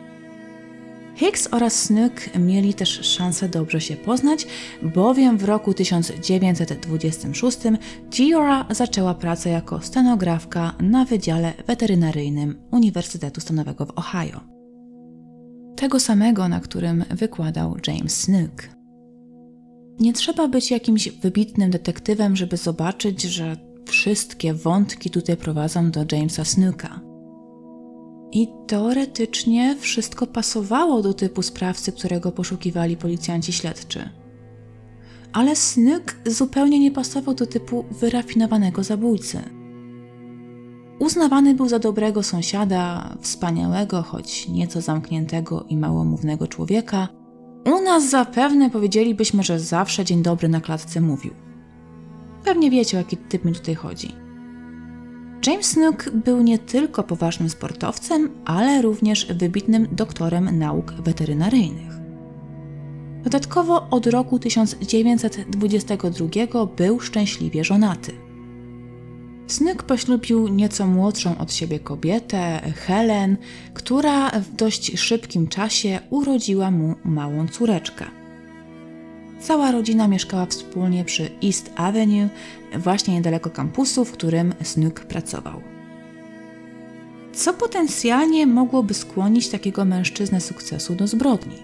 Hicks 1.17 1.49
oraz 1.51 1.83
Snook 1.83 2.13
mieli 2.39 2.75
też 2.75 3.01
szansę 3.07 3.49
dobrze 3.49 3.81
się 3.81 3.97
poznać, 3.97 4.47
bowiem 4.83 5.39
w 5.39 5.45
roku 5.45 5.75
1926 5.75 7.59
Tiora 8.11 8.67
zaczęła 8.71 9.15
pracę 9.15 9.51
jako 9.51 9.81
stenografka 9.81 10.75
na 10.81 11.05
Wydziale 11.05 11.55
Weterynaryjnym 11.67 12.63
Uniwersytetu 12.71 13.41
Stanowego 13.41 13.87
w 13.87 13.99
Ohio. 13.99 14.41
Tego 15.77 16.01
samego, 16.01 16.49
na 16.49 16.61
którym 16.61 17.05
wykładał 17.11 17.77
James 17.87 18.21
Snook. 18.21 18.69
Nie 20.01 20.13
trzeba 20.13 20.49
być 20.49 20.71
jakimś 20.71 21.09
wybitnym 21.09 21.71
detektywem, 21.71 22.37
żeby 22.37 22.57
zobaczyć, 22.57 23.23
że 23.23 23.57
wszystkie 23.87 24.55
wątki 24.55 25.11
tutaj 25.11 25.37
prowadzą 25.37 25.91
do 25.91 26.05
Jamesa 26.13 26.45
Snooka. 26.45 27.06
I 28.37 28.49
teoretycznie 28.67 29.77
wszystko 29.81 30.27
pasowało 30.27 31.03
do 31.03 31.15
typu 31.15 31.43
sprawcy, 31.43 31.93
którego 31.93 32.33
poszukiwali 32.33 32.97
policjanci 32.97 33.53
śledczy. 33.53 34.11
Ale 35.33 35.57
Snook 35.57 36.17
zupełnie 36.27 36.79
nie 36.79 36.91
pasował 36.91 37.35
do 37.35 37.47
typu 37.47 37.85
wyrafinowanego 37.91 38.83
zabójcy. 38.85 39.39
Uznawany 40.99 41.55
był 41.55 41.69
za 41.69 41.79
dobrego 41.79 42.23
sąsiada, 42.23 43.15
wspaniałego, 43.21 44.03
choć 44.03 44.49
nieco 44.49 44.81
zamkniętego 44.81 45.65
i 45.69 45.77
małomównego 45.77 46.47
człowieka. 46.47 47.09
U 47.65 47.83
nas 47.83 48.11
zapewne 48.11 48.71
powiedzielibyśmy, 48.71 49.43
że 49.43 49.61
zawsze 49.61 50.05
dzień 50.05 50.23
dobry 50.23 50.49
na 50.49 50.61
klatce 50.61 51.01
mówił. 51.01 51.35
Pewnie 52.45 52.71
wiecie, 52.71 52.97
o 52.97 53.01
jaki 53.01 53.17
typ 53.17 53.45
mi 53.45 53.53
tutaj 53.53 53.75
chodzi. 53.75 54.26
James 55.47 55.67
Snook 55.67 56.11
był 56.11 56.43
nie 56.43 56.59
tylko 56.59 57.03
poważnym 57.03 57.51
sportowcem, 57.51 58.31
ale 58.45 58.83
również 58.83 59.27
wybitnym 59.27 59.89
doktorem 59.93 60.59
nauk 60.59 60.93
weterynaryjnych. 60.93 61.93
Dodatkowo 63.25 63.89
od 63.91 64.07
roku 64.07 64.39
1922 64.39 66.67
był 66.67 67.01
szczęśliwie 67.01 67.65
żonaty. 67.65 68.13
Snook 69.47 69.83
poślubił 69.83 70.49
nieco 70.49 70.87
młodszą 70.87 71.39
od 71.39 71.53
siebie 71.53 71.81
kobietę, 71.81 72.61
Helen, 72.75 73.37
która 73.75 74.31
w 74.31 74.57
dość 74.57 74.99
szybkim 74.99 75.49
czasie 75.49 76.01
urodziła 76.11 76.71
mu 76.71 76.95
małą 77.05 77.49
córeczkę. 77.49 78.05
Cała 79.47 79.71
rodzina 79.71 80.09
mieszkała 80.09 80.47
wspólnie 80.47 81.05
przy 81.05 81.31
East 81.45 81.71
Avenue, 81.77 82.29
właśnie 82.79 83.15
niedaleko 83.15 83.51
kampusu, 83.51 84.05
w 84.05 84.13
którym 84.13 84.55
Snook 84.63 85.01
pracował. 85.01 85.61
Co 87.33 87.55
potencjalnie 87.55 88.47
mogłoby 88.47 88.95
skłonić 88.95 89.49
takiego 89.49 89.85
mężczyznę 89.85 90.41
sukcesu 90.41 90.95
do 90.95 91.07
zbrodni? 91.07 91.57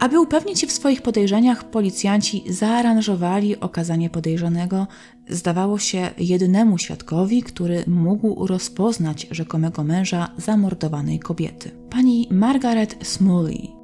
Aby 0.00 0.20
upewnić 0.20 0.60
się 0.60 0.66
w 0.66 0.72
swoich 0.72 1.02
podejrzeniach, 1.02 1.64
policjanci 1.64 2.44
zaaranżowali 2.48 3.60
okazanie 3.60 4.10
podejrzanego, 4.10 4.86
zdawało 5.28 5.78
się, 5.78 6.10
jednemu 6.18 6.78
świadkowi, 6.78 7.42
który 7.42 7.84
mógł 7.86 8.46
rozpoznać 8.46 9.26
rzekomego 9.30 9.84
męża 9.84 10.28
zamordowanej 10.38 11.18
kobiety. 11.18 11.70
Pani 11.90 12.28
Margaret 12.30 12.96
Smalley, 13.02 13.75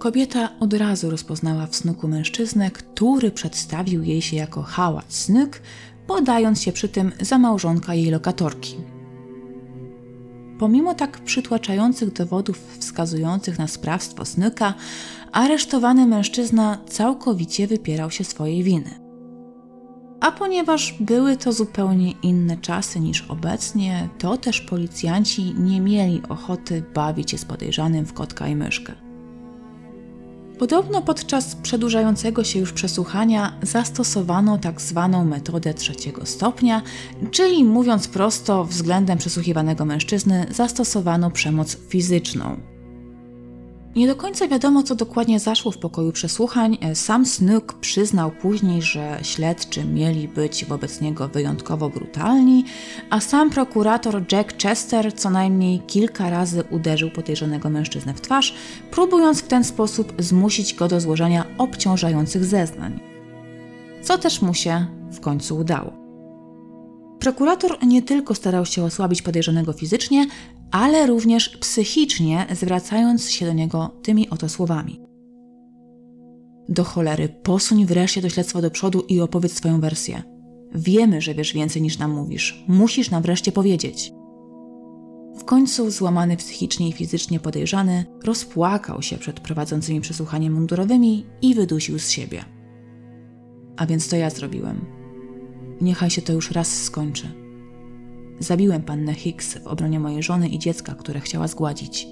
Kobieta 0.00 0.48
od 0.60 0.74
razu 0.74 1.10
rozpoznała 1.10 1.66
w 1.66 1.76
snuku 1.76 2.08
mężczyznę, 2.08 2.70
który 2.70 3.30
przedstawił 3.30 4.02
jej 4.02 4.22
się 4.22 4.36
jako 4.36 4.62
Howard 4.62 5.12
Snook, 5.12 5.60
podając 6.06 6.62
się 6.62 6.72
przy 6.72 6.88
tym 6.88 7.12
za 7.20 7.38
małżonka 7.38 7.94
jej 7.94 8.10
lokatorki. 8.10 8.76
Pomimo 10.58 10.94
tak 10.94 11.18
przytłaczających 11.18 12.12
dowodów 12.12 12.58
wskazujących 12.78 13.58
na 13.58 13.68
sprawstwo 13.68 14.24
Snooka, 14.24 14.74
aresztowany 15.32 16.06
mężczyzna 16.06 16.78
całkowicie 16.88 17.66
wypierał 17.66 18.10
się 18.10 18.24
swojej 18.24 18.62
winy. 18.62 19.00
A 20.20 20.32
ponieważ 20.32 20.96
były 21.00 21.36
to 21.36 21.52
zupełnie 21.52 22.10
inne 22.10 22.56
czasy 22.56 23.00
niż 23.00 23.22
obecnie, 23.22 24.08
to 24.18 24.36
też 24.36 24.60
policjanci 24.60 25.54
nie 25.54 25.80
mieli 25.80 26.22
ochoty 26.28 26.82
bawić 26.94 27.30
się 27.30 27.38
z 27.38 27.44
podejrzanym 27.44 28.06
w 28.06 28.12
kotka 28.12 28.48
i 28.48 28.56
myszkę. 28.56 29.09
Podobno 30.60 31.02
podczas 31.02 31.56
przedłużającego 31.56 32.44
się 32.44 32.58
już 32.58 32.72
przesłuchania 32.72 33.52
zastosowano 33.62 34.58
tak 34.58 34.80
zwaną 34.80 35.24
metodę 35.24 35.74
trzeciego 35.74 36.26
stopnia, 36.26 36.82
czyli 37.30 37.64
mówiąc 37.64 38.08
prosto, 38.08 38.64
względem 38.64 39.18
przesłuchiwanego 39.18 39.84
mężczyzny 39.84 40.46
zastosowano 40.50 41.30
przemoc 41.30 41.76
fizyczną. 41.88 42.60
Nie 43.96 44.06
do 44.06 44.16
końca 44.16 44.48
wiadomo, 44.48 44.82
co 44.82 44.94
dokładnie 44.94 45.40
zaszło 45.40 45.72
w 45.72 45.78
pokoju 45.78 46.12
przesłuchań. 46.12 46.78
Sam 46.94 47.26
Snook 47.26 47.72
przyznał 47.72 48.30
później, 48.30 48.82
że 48.82 49.18
śledczy 49.22 49.84
mieli 49.84 50.28
być 50.28 50.64
wobec 50.64 51.00
niego 51.00 51.28
wyjątkowo 51.28 51.88
brutalni, 51.88 52.64
a 53.10 53.20
sam 53.20 53.50
prokurator 53.50 54.22
Jack 54.32 54.56
Chester 54.62 55.14
co 55.14 55.30
najmniej 55.30 55.80
kilka 55.80 56.30
razy 56.30 56.64
uderzył 56.70 57.10
podejrzanego 57.10 57.70
mężczyznę 57.70 58.14
w 58.14 58.20
twarz, 58.20 58.54
próbując 58.90 59.42
w 59.42 59.48
ten 59.48 59.64
sposób 59.64 60.12
zmusić 60.18 60.74
go 60.74 60.88
do 60.88 61.00
złożenia 61.00 61.44
obciążających 61.58 62.44
zeznań. 62.44 63.00
Co 64.02 64.18
też 64.18 64.42
mu 64.42 64.54
się 64.54 64.86
w 65.12 65.20
końcu 65.20 65.56
udało. 65.56 65.92
Prokurator 67.20 67.86
nie 67.86 68.02
tylko 68.02 68.34
starał 68.34 68.66
się 68.66 68.84
osłabić 68.84 69.22
podejrzanego 69.22 69.72
fizycznie, 69.72 70.26
ale 70.70 71.06
również 71.06 71.48
psychicznie, 71.48 72.46
zwracając 72.52 73.30
się 73.30 73.46
do 73.46 73.52
niego 73.52 73.90
tymi 74.02 74.30
oto 74.30 74.48
słowami. 74.48 75.00
Do 76.68 76.84
cholery, 76.84 77.28
posuń 77.28 77.86
wreszcie 77.86 78.22
to 78.22 78.28
śledztwo 78.28 78.62
do 78.62 78.70
przodu 78.70 79.00
i 79.08 79.20
opowiedz 79.20 79.52
swoją 79.52 79.80
wersję. 79.80 80.22
Wiemy, 80.74 81.20
że 81.20 81.34
wiesz 81.34 81.52
więcej 81.52 81.82
niż 81.82 81.98
nam 81.98 82.10
mówisz. 82.10 82.64
Musisz 82.68 83.10
nam 83.10 83.22
wreszcie 83.22 83.52
powiedzieć. 83.52 84.12
W 85.38 85.44
końcu, 85.44 85.90
złamany 85.90 86.36
psychicznie 86.36 86.88
i 86.88 86.92
fizycznie 86.92 87.40
podejrzany, 87.40 88.04
rozpłakał 88.24 89.02
się 89.02 89.18
przed 89.18 89.40
prowadzącymi 89.40 90.00
przesłuchanie 90.00 90.50
mundurowymi 90.50 91.26
i 91.42 91.54
wydusił 91.54 91.98
z 91.98 92.10
siebie. 92.10 92.44
A 93.76 93.86
więc 93.86 94.08
to 94.08 94.16
ja 94.16 94.30
zrobiłem. 94.30 94.84
Niechaj 95.80 96.10
się 96.10 96.22
to 96.22 96.32
już 96.32 96.50
raz 96.50 96.82
skończy. 96.82 97.39
Zabiłem 98.40 98.82
pannę 98.82 99.14
Hicks 99.14 99.58
w 99.58 99.66
obronie 99.66 100.00
mojej 100.00 100.22
żony 100.22 100.48
i 100.48 100.58
dziecka, 100.58 100.94
które 100.94 101.20
chciała 101.20 101.48
zgładzić. 101.48 102.06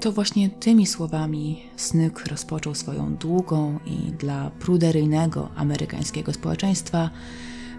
To 0.00 0.12
właśnie 0.12 0.50
tymi 0.50 0.86
słowami 0.86 1.62
Snyk 1.76 2.26
rozpoczął 2.26 2.74
swoją 2.74 3.16
długą 3.16 3.78
i 3.86 4.12
dla 4.12 4.50
pruderyjnego 4.50 5.48
amerykańskiego 5.56 6.32
społeczeństwa 6.32 7.10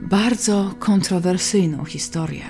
bardzo 0.01 0.73
kontrowersyjną 0.79 1.85
historię. 1.85 2.43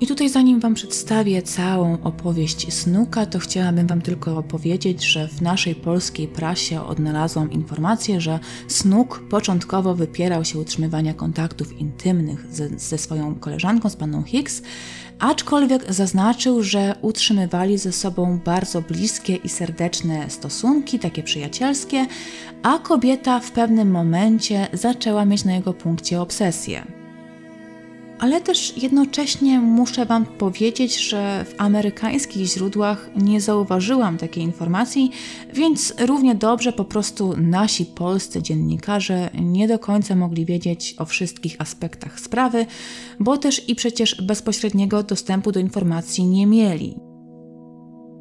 I 0.00 0.06
tutaj, 0.06 0.28
zanim 0.28 0.60
Wam 0.60 0.74
przedstawię 0.74 1.42
całą 1.42 2.02
opowieść 2.02 2.72
Snuka, 2.74 3.26
to 3.26 3.38
chciałabym 3.38 3.86
Wam 3.86 4.02
tylko 4.02 4.42
powiedzieć, 4.42 5.04
że 5.04 5.28
w 5.28 5.42
naszej 5.42 5.74
polskiej 5.74 6.28
prasie 6.28 6.82
odnalazłam 6.82 7.52
informację, 7.52 8.20
że 8.20 8.38
Snuk 8.68 9.22
początkowo 9.30 9.94
wypierał 9.94 10.44
się 10.44 10.58
utrzymywania 10.58 11.14
kontaktów 11.14 11.80
intymnych 11.80 12.46
ze, 12.50 12.68
ze 12.68 12.98
swoją 12.98 13.34
koleżanką, 13.34 13.88
z 13.88 13.96
panną 13.96 14.22
Hicks, 14.22 14.62
aczkolwiek 15.18 15.92
zaznaczył, 15.92 16.62
że 16.62 16.94
utrzymywali 17.02 17.78
ze 17.78 17.92
sobą 17.92 18.38
bardzo 18.44 18.82
bliskie 18.82 19.36
i 19.36 19.48
serdeczne 19.48 20.30
stosunki, 20.30 20.98
takie 20.98 21.22
przyjacielskie, 21.22 22.06
a 22.62 22.78
kobieta 22.78 23.40
w 23.40 23.50
pewnym 23.50 23.90
momencie 23.90 24.68
zaczęła 24.72 25.24
mieć 25.24 25.44
na 25.44 25.52
jego 25.52 25.72
punkcie 25.72 26.20
obsesję. 26.20 26.99
Ale 28.20 28.40
też 28.40 28.82
jednocześnie 28.82 29.60
muszę 29.60 30.06
Wam 30.06 30.26
powiedzieć, 30.26 31.08
że 31.08 31.44
w 31.44 31.54
amerykańskich 31.58 32.46
źródłach 32.46 33.10
nie 33.16 33.40
zauważyłam 33.40 34.18
takiej 34.18 34.44
informacji, 34.44 35.10
więc 35.54 35.94
równie 35.98 36.34
dobrze 36.34 36.72
po 36.72 36.84
prostu 36.84 37.34
nasi 37.36 37.86
polscy 37.86 38.42
dziennikarze 38.42 39.30
nie 39.34 39.68
do 39.68 39.78
końca 39.78 40.16
mogli 40.16 40.46
wiedzieć 40.46 40.94
o 40.98 41.04
wszystkich 41.04 41.56
aspektach 41.58 42.20
sprawy, 42.20 42.66
bo 43.20 43.36
też 43.36 43.68
i 43.68 43.74
przecież 43.74 44.22
bezpośredniego 44.22 45.02
dostępu 45.02 45.52
do 45.52 45.60
informacji 45.60 46.26
nie 46.26 46.46
mieli. 46.46 47.09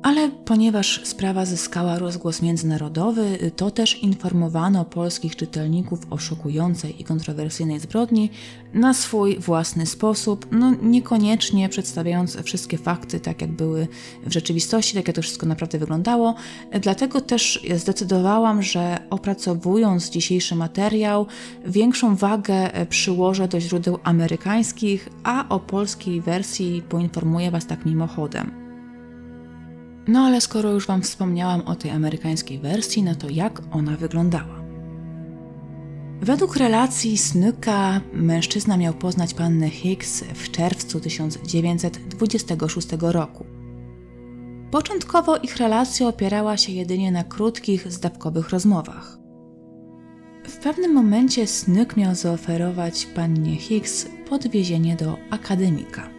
Ale 0.04 0.30
ponieważ 0.46 1.02
sprawa 1.04 1.46
zyskała 1.46 2.00
rozgłos 2.00 2.42
międzynarodowy, 2.42 3.52
to 3.56 3.72
też 3.72 4.04
informowano 4.04 4.86
polskich 4.86 5.36
czytelników 5.36 6.00
o 6.10 6.18
szokującej 6.18 7.02
i 7.02 7.04
kontrowersyjnej 7.04 7.80
zbrodni 7.80 8.30
na 8.74 8.94
swój 8.94 9.40
własny 9.40 9.86
sposób, 9.86 10.48
no 10.52 10.72
niekoniecznie 10.82 11.70
przedstawiając 11.70 12.38
wszystkie 12.38 12.78
fakty 12.78 13.20
tak, 13.20 13.42
jak 13.42 13.52
były 13.52 13.88
w 14.26 14.34
rzeczywistości, 14.34 14.96
tak 14.96 15.08
jak 15.08 15.16
to 15.16 15.22
wszystko 15.22 15.46
naprawdę 15.46 15.80
wyglądało. 15.80 16.36
Dlatego 16.82 17.22
też 17.22 17.66
zdecydowałam, 17.76 18.64
że 18.64 18.98
opracowując 19.10 20.10
dzisiejszy 20.10 20.56
materiał, 20.56 21.26
większą 21.66 22.16
wagę 22.16 22.70
przyłożę 22.90 23.48
do 23.48 23.60
źródeł 23.60 24.00
amerykańskich, 24.04 25.10
a 25.24 25.50
o 25.50 25.60
polskiej 25.60 26.22
wersji 26.22 26.82
poinformuję 26.90 27.52
Was 27.52 27.68
tak 27.68 27.86
mimochodem. 27.86 28.69
No 30.10 30.20
ale 30.20 30.42
skoro 30.42 30.72
już 30.72 30.88
Wam 30.88 31.02
wspomniałam 31.02 31.62
o 31.62 31.76
tej 31.76 31.92
amerykańskiej 31.92 32.60
wersji, 32.60 33.04
no 33.04 33.16
to 33.16 33.30
jak 33.30 33.62
ona 33.72 33.98
wyglądała? 33.98 34.60
Według 36.22 36.58
relacji 36.58 37.18
Snooka 37.18 38.02
mężczyzna 38.14 38.78
miał 38.78 38.94
poznać 38.94 39.34
pannę 39.34 39.70
Hicks 39.70 40.24
w 40.34 40.52
czerwcu 40.52 41.00
1926 41.00 42.88
roku. 43.02 43.46
Początkowo 44.72 45.38
ich 45.38 45.58
relacja 45.58 46.08
opierała 46.08 46.58
się 46.58 46.72
jedynie 46.72 47.12
na 47.12 47.24
krótkich, 47.24 47.92
zdawkowych 47.92 48.50
rozmowach. 48.50 49.18
W 50.48 50.58
pewnym 50.58 50.94
momencie 50.94 51.48
Snook 51.48 51.98
miał 51.98 52.16
zaoferować 52.16 53.06
pannie 53.06 53.56
Hicks 53.56 54.08
podwiezienie 54.30 54.96
do 54.96 55.18
akademika. 55.30 56.19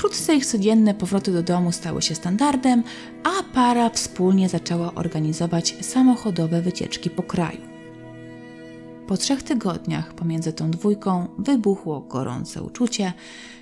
Wkrótce 0.00 0.34
ich 0.34 0.46
codzienne 0.46 0.94
powroty 0.94 1.32
do 1.32 1.42
domu 1.42 1.72
stały 1.72 2.02
się 2.02 2.14
standardem, 2.14 2.82
a 3.24 3.42
para 3.54 3.90
wspólnie 3.90 4.48
zaczęła 4.48 4.94
organizować 4.94 5.76
samochodowe 5.80 6.62
wycieczki 6.62 7.10
po 7.10 7.22
kraju. 7.22 7.60
Po 9.06 9.16
trzech 9.16 9.42
tygodniach 9.42 10.14
pomiędzy 10.14 10.52
tą 10.52 10.70
dwójką 10.70 11.28
wybuchło 11.38 12.00
gorące 12.00 12.62
uczucie, 12.62 13.12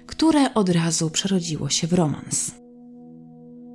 które 0.07 0.55
od 0.55 0.69
razu 0.69 1.11
przerodziło 1.11 1.69
się 1.69 1.87
w 1.87 1.93
romans. 1.93 2.55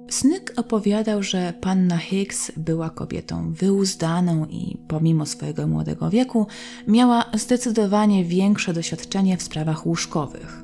Snyk 0.10 0.54
opowiadał, 0.56 1.24
że 1.24 1.54
panna 1.62 1.98
Hicks 1.98 2.52
była 2.58 2.90
kobietą 2.90 3.54
wyuzdaną 3.54 4.46
i 4.46 4.78
pomimo 4.88 5.26
swojego 5.26 5.68
młodego 5.68 6.10
wieku 6.10 6.48
miała 6.88 7.26
zdecydowanie 7.34 8.26
większe 8.26 8.74
doświadczenie 8.74 9.38
w 9.38 9.44
sprawach 9.44 9.86
łóżkowych. 9.86 10.63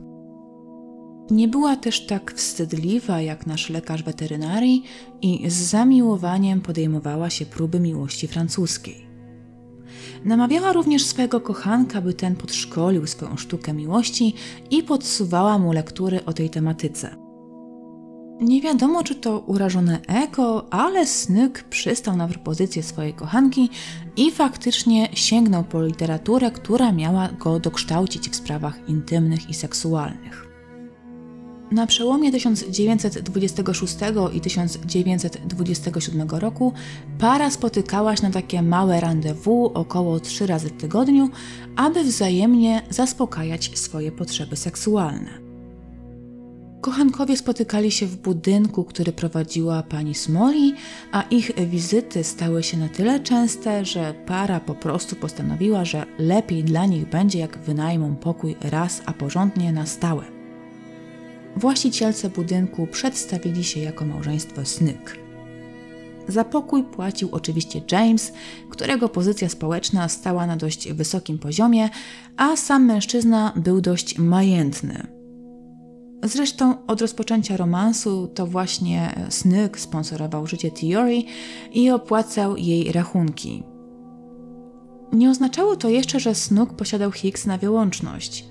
Nie 1.31 1.47
była 1.47 1.75
też 1.75 2.05
tak 2.05 2.33
wstydliwa 2.33 3.21
jak 3.21 3.47
nasz 3.47 3.69
lekarz 3.69 4.03
weterynarii 4.03 4.83
i 5.21 5.49
z 5.49 5.53
zamiłowaniem 5.53 6.61
podejmowała 6.61 7.29
się 7.29 7.45
próby 7.45 7.79
miłości 7.79 8.27
francuskiej. 8.27 9.09
Namawiała 10.25 10.73
również 10.73 11.05
swojego 11.05 11.41
kochanka, 11.41 12.01
by 12.01 12.13
ten 12.13 12.35
podszkolił 12.35 13.07
swoją 13.07 13.37
sztukę 13.37 13.73
miłości 13.73 14.33
i 14.71 14.83
podsuwała 14.83 15.57
mu 15.59 15.71
lektury 15.73 16.25
o 16.25 16.33
tej 16.33 16.49
tematyce. 16.49 17.15
Nie 18.41 18.61
wiadomo, 18.61 19.03
czy 19.03 19.15
to 19.15 19.39
urażone 19.39 19.99
ego, 20.07 20.73
ale 20.73 21.07
Snyk 21.07 21.63
przystał 21.63 22.15
na 22.15 22.27
propozycję 22.27 22.83
swojej 22.83 23.13
kochanki 23.13 23.69
i 24.17 24.31
faktycznie 24.31 25.09
sięgnął 25.13 25.63
po 25.63 25.83
literaturę, 25.83 26.51
która 26.51 26.91
miała 26.91 27.27
go 27.27 27.59
dokształcić 27.59 28.29
w 28.29 28.35
sprawach 28.35 28.89
intymnych 28.89 29.49
i 29.49 29.53
seksualnych. 29.53 30.48
Na 31.71 31.88
przełomie 31.88 32.32
1926 32.32 33.95
i 34.34 34.41
1927 34.41 36.29
roku 36.29 36.73
para 37.19 37.51
spotykała 37.51 38.15
się 38.15 38.23
na 38.23 38.32
takie 38.32 38.62
małe 38.62 38.99
rendezvous 38.99 39.71
około 39.73 40.19
trzy 40.19 40.47
razy 40.47 40.69
w 40.69 40.82
tygodniu, 40.82 41.29
aby 41.75 42.03
wzajemnie 42.03 42.82
zaspokajać 42.89 43.71
swoje 43.79 44.12
potrzeby 44.12 44.55
seksualne. 44.55 45.49
Kochankowie 46.82 47.38
spotykali 47.38 47.91
się 47.91 48.05
w 48.05 48.17
budynku, 48.17 48.84
który 48.84 49.12
prowadziła 49.12 49.84
pani 49.84 50.15
Smoli, 50.15 50.73
a 51.12 51.21
ich 51.21 51.51
wizyty 51.69 52.23
stały 52.23 52.63
się 52.63 52.77
na 52.77 52.89
tyle 52.89 53.19
częste, 53.19 53.86
że 53.86 54.13
para 54.25 54.60
po 54.60 54.75
prostu 54.75 55.15
postanowiła, 55.15 55.86
że 55.86 56.05
lepiej 56.19 56.63
dla 56.63 56.86
nich 56.86 57.10
będzie, 57.10 57.39
jak 57.39 57.58
wynajmą 57.58 58.15
pokój 58.15 58.55
raz, 58.62 59.01
a 59.05 59.13
porządnie 59.13 59.73
na 59.73 59.86
stałe. 59.86 60.38
Właścicielce 61.60 62.30
budynku 62.30 62.88
przedstawili 62.88 63.63
się 63.63 63.80
jako 63.80 64.06
małżeństwo 64.06 64.65
Snyk. 64.65 65.19
Za 66.28 66.43
pokój 66.43 66.84
płacił 66.84 67.30
oczywiście 67.32 67.82
James, 67.91 68.34
którego 68.69 69.10
pozycja 69.10 69.50
społeczna 69.50 70.08
stała 70.10 70.48
na 70.48 70.58
dość 70.58 70.93
wysokim 70.93 71.39
poziomie, 71.39 71.89
a 72.38 72.56
sam 72.56 72.86
mężczyzna 72.86 73.54
był 73.56 73.82
dość 73.82 74.17
majętny. 74.17 75.08
Zresztą 76.24 76.86
od 76.88 77.02
rozpoczęcia 77.02 77.58
romansu 77.58 78.28
to 78.28 78.48
właśnie 78.48 79.26
Snyk 79.30 79.80
sponsorował 79.80 80.48
życie 80.48 80.72
Theory 80.72 81.24
i 81.74 81.89
opłacał 81.89 82.58
jej 82.58 82.91
rachunki. 82.91 83.63
Nie 85.13 85.30
oznaczało 85.30 85.76
to 85.76 85.89
jeszcze, 85.89 86.19
że 86.19 86.36
Snook 86.36 86.74
posiadał 86.74 87.12
Hicks 87.12 87.45
na 87.45 87.58
wyłączność. 87.58 88.45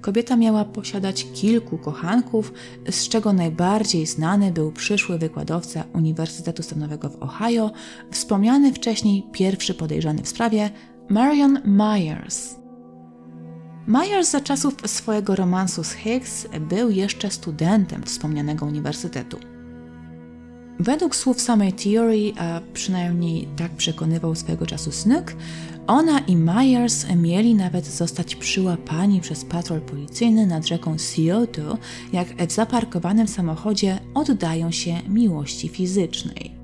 Kobieta 0.00 0.36
miała 0.36 0.64
posiadać 0.64 1.26
kilku 1.34 1.78
kochanków, 1.78 2.52
z 2.90 3.08
czego 3.08 3.32
najbardziej 3.32 4.06
znany 4.06 4.52
był 4.52 4.72
przyszły 4.72 5.18
wykładowca 5.18 5.84
Uniwersytetu 5.94 6.62
Stanowego 6.62 7.08
w 7.10 7.22
Ohio, 7.22 7.70
wspomniany 8.10 8.72
wcześniej 8.72 9.26
pierwszy 9.32 9.74
podejrzany 9.74 10.22
w 10.22 10.28
sprawie, 10.28 10.70
Marion 11.08 11.58
Myers. 11.64 12.54
Myers 13.86 14.30
za 14.30 14.40
czasów 14.40 14.74
swojego 14.86 15.36
romansu 15.36 15.84
z 15.84 15.92
Hicks 15.92 16.48
był 16.60 16.90
jeszcze 16.90 17.30
studentem 17.30 18.02
wspomnianego 18.02 18.66
uniwersytetu. 18.66 19.38
Według 20.80 21.16
słów 21.16 21.40
samej 21.40 21.72
Theory, 21.72 22.32
a 22.38 22.60
przynajmniej 22.72 23.48
tak 23.56 23.72
przekonywał 23.72 24.34
swego 24.34 24.66
czasu 24.66 24.92
Snook, 24.92 25.32
ona 25.88 26.18
i 26.18 26.36
Myers 26.36 27.06
mieli 27.16 27.54
nawet 27.54 27.86
zostać 27.86 28.36
przyłapani 28.36 29.20
przez 29.20 29.44
patrol 29.44 29.80
policyjny 29.80 30.46
nad 30.46 30.66
rzeką 30.66 30.96
Scioto, 30.98 31.78
jak 32.12 32.48
w 32.48 32.52
zaparkowanym 32.52 33.28
samochodzie 33.28 33.98
oddają 34.14 34.70
się 34.70 35.02
miłości 35.08 35.68
fizycznej. 35.68 36.58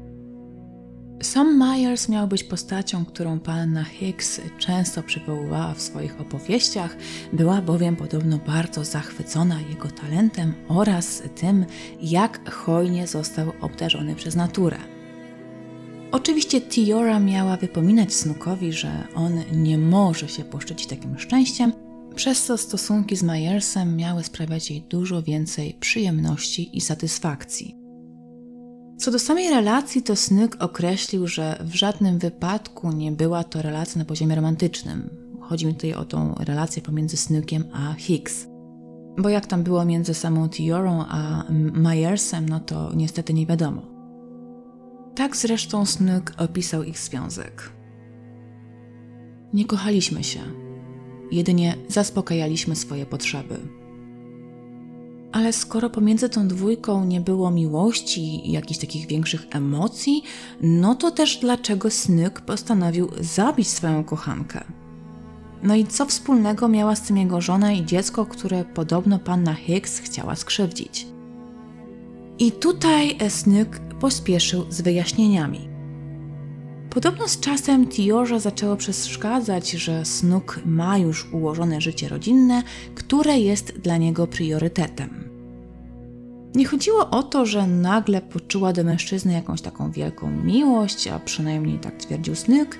Sam 1.23 1.59
Myers 1.59 2.09
miał 2.09 2.29
być 2.29 2.45
postacią, 2.45 3.05
którą 3.05 3.41
panna 3.41 3.85
Hicks 3.85 4.41
często 4.59 5.03
przywoływała 5.03 5.75
w 5.75 5.81
swoich 5.81 6.21
opowieściach, 6.21 6.97
była 7.33 7.63
bowiem 7.63 7.97
podobno 7.97 8.39
bardzo 8.47 8.85
zachwycona 8.85 9.61
jego 9.61 9.89
talentem 9.89 10.55
oraz 10.69 11.23
tym, 11.35 11.67
jak 12.01 12.51
hojnie 12.51 13.07
został 13.07 13.53
obdarzony 13.61 14.15
przez 14.15 14.37
naturę. 14.37 14.94
Oczywiście 16.15 16.61
Tiora 16.61 17.21
miała 17.21 17.57
wypominać 17.57 18.15
Snookowi, 18.15 18.73
że 18.73 19.09
on 19.15 19.33
nie 19.53 19.79
może 19.79 20.29
się 20.29 20.45
poszczycić 20.45 20.87
takim 20.89 21.19
szczęściem, 21.19 21.73
przez 22.15 22.45
co 22.45 22.59
stosunki 22.59 23.17
z 23.17 23.23
Myersem 23.23 23.97
miały 23.97 24.25
sprawiać 24.25 24.71
jej 24.71 24.83
dużo 24.83 25.23
więcej 25.23 25.77
przyjemności 25.81 26.77
i 26.77 26.81
satysfakcji. 26.81 27.77
Co 28.99 29.11
do 29.11 29.19
samej 29.19 29.51
relacji, 29.51 30.03
to 30.03 30.17
Snook 30.17 30.57
określił, 30.61 31.27
że 31.27 31.59
w 31.65 31.75
żadnym 31.75 32.19
wypadku 32.19 32.93
nie 32.93 33.13
była 33.13 33.45
to 33.45 33.63
relacja 33.63 33.99
na 33.99 34.05
poziomie 34.05 34.35
romantycznym. 34.35 35.11
Chodzi 35.41 35.67
mi 35.67 35.75
tutaj 35.75 35.95
o 35.95 36.05
tą 36.05 36.35
relację 36.35 36.83
pomiędzy 36.83 37.17
Snookiem 37.17 37.65
a 37.73 37.95
Hicks. 37.95 38.47
Bo 39.19 39.29
jak 39.29 39.47
tam 39.47 39.63
było 39.63 39.85
między 39.85 40.15
samą 40.15 40.49
Tiorą 40.49 41.05
a 41.09 41.45
Myersem, 41.73 42.49
no 42.49 42.61
to 42.61 42.93
niestety 42.95 43.35
nie 43.35 43.47
wiadomo. 43.47 43.94
Tak 45.15 45.37
zresztą 45.37 45.87
Snook 45.87 46.33
opisał 46.39 46.83
ich 46.83 46.99
związek. 46.99 47.73
Nie 49.53 49.65
kochaliśmy 49.65 50.25
się, 50.25 50.41
jedynie 51.33 51.77
zaspokajaliśmy 51.89 52.77
swoje 52.77 53.07
potrzeby. 53.07 53.59
Ale 55.33 55.53
skoro 55.53 55.91
pomiędzy 55.91 56.29
tą 56.29 56.49
dwójką 56.49 57.05
nie 57.05 57.21
było 57.21 57.51
miłości 57.51 58.49
i 58.49 58.53
jakichś 58.53 58.81
takich 58.81 59.07
większych 59.07 59.47
emocji, 59.51 60.23
no 60.63 60.95
to 60.95 61.11
też 61.11 61.37
dlaczego 61.37 61.91
Snook 61.91 62.41
postanowił 62.41 63.11
zabić 63.21 63.69
swoją 63.69 64.05
kochankę? 64.05 64.65
No 65.63 65.75
i 65.75 65.87
co 65.87 66.07
wspólnego 66.07 66.69
miała 66.69 66.97
z 66.97 67.03
tym 67.03 67.17
jego 67.17 67.41
żona 67.41 67.73
i 67.73 67.85
dziecko, 67.85 68.27
które 68.27 68.65
podobno 68.65 69.19
panna 69.19 69.55
Hicks 69.55 69.99
chciała 69.99 70.37
skrzywdzić? 70.37 71.07
I 72.39 72.53
tutaj 72.53 73.19
Snook 73.29 73.79
pospieszył 74.05 74.67
z 74.71 74.81
wyjaśnieniami. 74.81 75.69
Podobno 76.91 77.29
z 77.29 77.41
czasem 77.41 77.89
Tiorze 77.89 78.41
zaczęło 78.41 78.77
przeszkadzać, 78.77 79.71
że 79.71 80.05
Snook 80.05 80.61
ma 80.67 80.99
już 80.99 81.33
ułożone 81.33 81.81
życie 81.81 82.09
rodzinne, 82.09 82.63
które 82.95 83.39
jest 83.39 83.79
dla 83.79 83.97
niego 83.97 84.27
priorytetem. 84.27 85.29
Nie 86.55 86.67
chodziło 86.67 87.11
o 87.11 87.23
to, 87.23 87.47
że 87.47 87.67
nagle 87.67 88.21
poczuła 88.21 88.73
do 88.73 88.85
mężczyzny 88.85 89.33
jakąś 89.33 89.61
taką 89.61 89.91
wielką 89.91 90.31
miłość, 90.31 91.09
a 91.09 91.19
przynajmniej 91.19 91.79
tak 91.79 91.97
twierdził 91.97 92.35
Snook, 92.35 92.77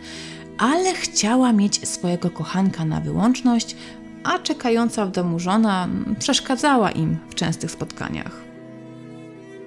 ale 0.59 0.95
chciała 0.95 1.53
mieć 1.53 1.89
swojego 1.89 2.31
kochanka 2.31 2.85
na 2.85 3.01
wyłączność, 3.01 3.77
a 4.25 4.39
czekająca 4.39 5.07
w 5.07 5.11
domu 5.11 5.39
żona 5.39 5.89
przeszkadzała 6.19 6.91
im 6.91 7.17
w 7.31 7.35
częstych 7.35 7.71
spotkaniach. 7.71 8.44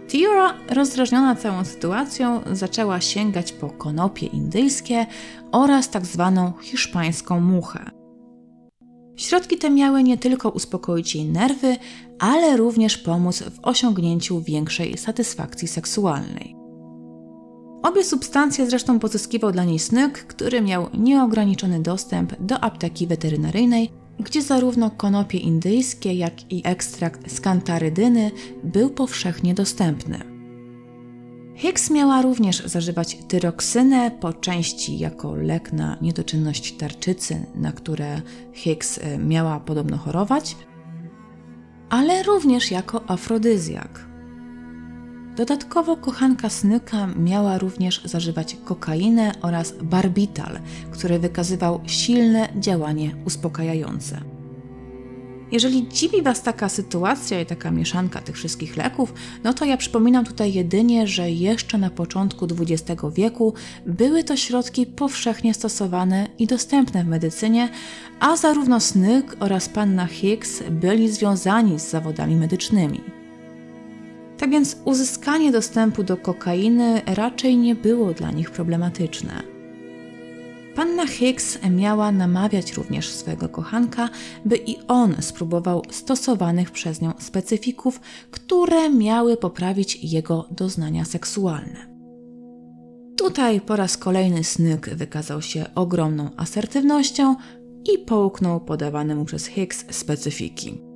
Tiora, 0.08 0.54
rozdrażniona 0.70 1.36
całą 1.36 1.66
sytuacją, 1.66 2.42
zaczęła 2.52 3.02
sięgać 3.02 3.52
po 3.52 3.70
konopie 3.70 4.26
indyjskie 4.26 5.06
oraz 5.52 5.90
tak 5.90 6.06
zwaną 6.06 6.54
hiszpańską 6.62 7.40
muchę. 7.40 7.90
Środki 9.16 9.58
te 9.58 9.70
miały 9.70 10.04
nie 10.04 10.18
tylko 10.18 10.50
uspokoić 10.50 11.16
jej 11.16 11.26
nerwy, 11.26 11.76
ale 12.20 12.58
również 12.58 12.98
pomóc 12.98 13.44
w 13.44 13.60
osiągnięciu 13.62 14.42
większej 14.42 14.98
satysfakcji 14.98 15.68
seksualnej. 15.68 16.56
Obie 17.84 18.04
substancje 18.04 18.70
zresztą 18.70 19.00
pozyskiwał 19.00 19.52
dla 19.52 19.64
niej 19.64 19.80
Snook, 19.80 20.14
który 20.14 20.62
miał 20.62 20.88
nieograniczony 20.94 21.80
dostęp 21.82 22.34
do 22.40 22.60
apteki 22.60 23.08
weterynaryjnej, 23.08 23.90
gdzie 24.20 24.42
zarówno 24.42 24.90
konopie 24.90 25.38
indyjskie, 25.38 26.14
jak 26.14 26.52
i 26.52 26.62
ekstrakt 26.66 27.32
z 27.32 27.42
kantarydyny 27.42 28.32
był 28.64 28.90
powszechnie 28.90 29.54
dostępny. 29.54 30.20
Hicks 31.56 31.90
miała 31.92 32.22
również 32.22 32.64
zażywać 32.66 33.18
tyroksynę, 33.28 34.12
po 34.12 34.34
części 34.34 35.00
jako 35.00 35.36
lek 35.36 35.74
na 35.74 35.98
niedoczynność 36.02 36.78
tarczycy, 36.78 37.46
na 37.56 37.72
które 37.72 38.22
Hicks 38.54 38.98
e, 38.98 39.18
miała 39.18 39.60
podobno 39.60 39.98
chorować, 39.98 40.56
ale 41.90 42.24
również 42.24 42.72
jako 42.72 43.10
afrodyzjak. 43.10 44.07
Dodatkowo 45.38 45.98
kochanka 45.98 46.50
Snyka 46.50 47.08
miała 47.08 47.58
również 47.58 48.02
zażywać 48.06 48.58
kokainę 48.66 49.32
oraz 49.42 49.74
barbital, 49.84 50.60
który 50.92 51.20
wykazywał 51.20 51.82
silne 51.86 52.50
działanie 52.60 53.16
uspokajające. 53.26 54.22
Jeżeli 55.52 55.88
dziwi 55.88 56.22
Was 56.22 56.44
taka 56.44 56.70
sytuacja 56.70 57.42
i 57.42 57.46
taka 57.46 57.72
mieszanka 57.72 58.22
tych 58.22 58.36
wszystkich 58.36 58.78
leków, 58.78 59.14
no 59.44 59.54
to 59.54 59.66
ja 59.66 59.78
przypominam 59.78 60.26
tutaj 60.26 60.54
jedynie, 60.54 61.08
że 61.08 61.32
jeszcze 61.32 61.78
na 61.78 61.90
początku 61.90 62.48
XX 62.60 63.02
wieku 63.14 63.54
były 63.86 64.24
to 64.24 64.38
środki 64.38 64.86
powszechnie 64.86 65.54
stosowane 65.54 66.28
i 66.40 66.48
dostępne 66.48 67.04
w 67.04 67.08
medycynie, 67.08 67.70
a 68.20 68.38
zarówno 68.38 68.80
Snyk 68.80 69.38
oraz 69.40 69.70
panna 69.70 70.06
Hicks 70.06 70.64
byli 70.72 71.10
związani 71.10 71.80
z 71.80 71.90
zawodami 71.90 72.36
medycznymi. 72.36 73.17
Tak 74.38 74.50
więc 74.50 74.78
uzyskanie 74.86 75.52
dostępu 75.52 76.04
do 76.04 76.18
kokainy 76.18 77.02
raczej 77.06 77.58
nie 77.58 77.76
było 77.76 78.14
dla 78.14 78.32
nich 78.32 78.52
problematyczne. 78.52 79.58
Panna 80.76 81.08
Hicks 81.08 81.60
miała 81.70 82.12
namawiać 82.12 82.74
również 82.74 83.10
swojego 83.10 83.50
kochanka, 83.50 84.10
by 84.46 84.58
i 84.66 84.78
on 84.88 85.16
spróbował 85.20 85.82
stosowanych 85.90 86.72
przez 86.72 87.02
nią 87.02 87.14
specyfików, 87.20 88.02
które 88.32 88.90
miały 88.90 89.38
poprawić 89.38 90.00
jego 90.04 90.48
doznania 90.52 91.06
seksualne. 91.06 91.98
Tutaj 93.18 93.62
po 93.62 93.76
raz 93.76 93.98
kolejny 93.98 94.44
Snyk 94.44 94.90
wykazał 94.90 95.42
się 95.42 95.66
ogromną 95.76 96.30
asertywnością 96.36 97.36
i 97.94 97.98
połknął 97.98 98.60
podawane 98.60 99.16
mu 99.16 99.26
przez 99.26 99.46
Hicks 99.46 99.86
specyfiki. 99.90 100.87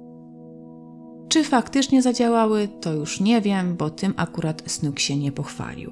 Czy 1.31 1.43
faktycznie 1.43 2.01
zadziałały, 2.01 2.67
to 2.81 2.93
już 2.93 3.19
nie 3.19 3.41
wiem, 3.41 3.75
bo 3.75 3.89
tym 3.89 4.13
akurat 4.17 4.63
Snook 4.65 4.99
się 4.99 5.17
nie 5.17 5.31
pochwalił. 5.31 5.91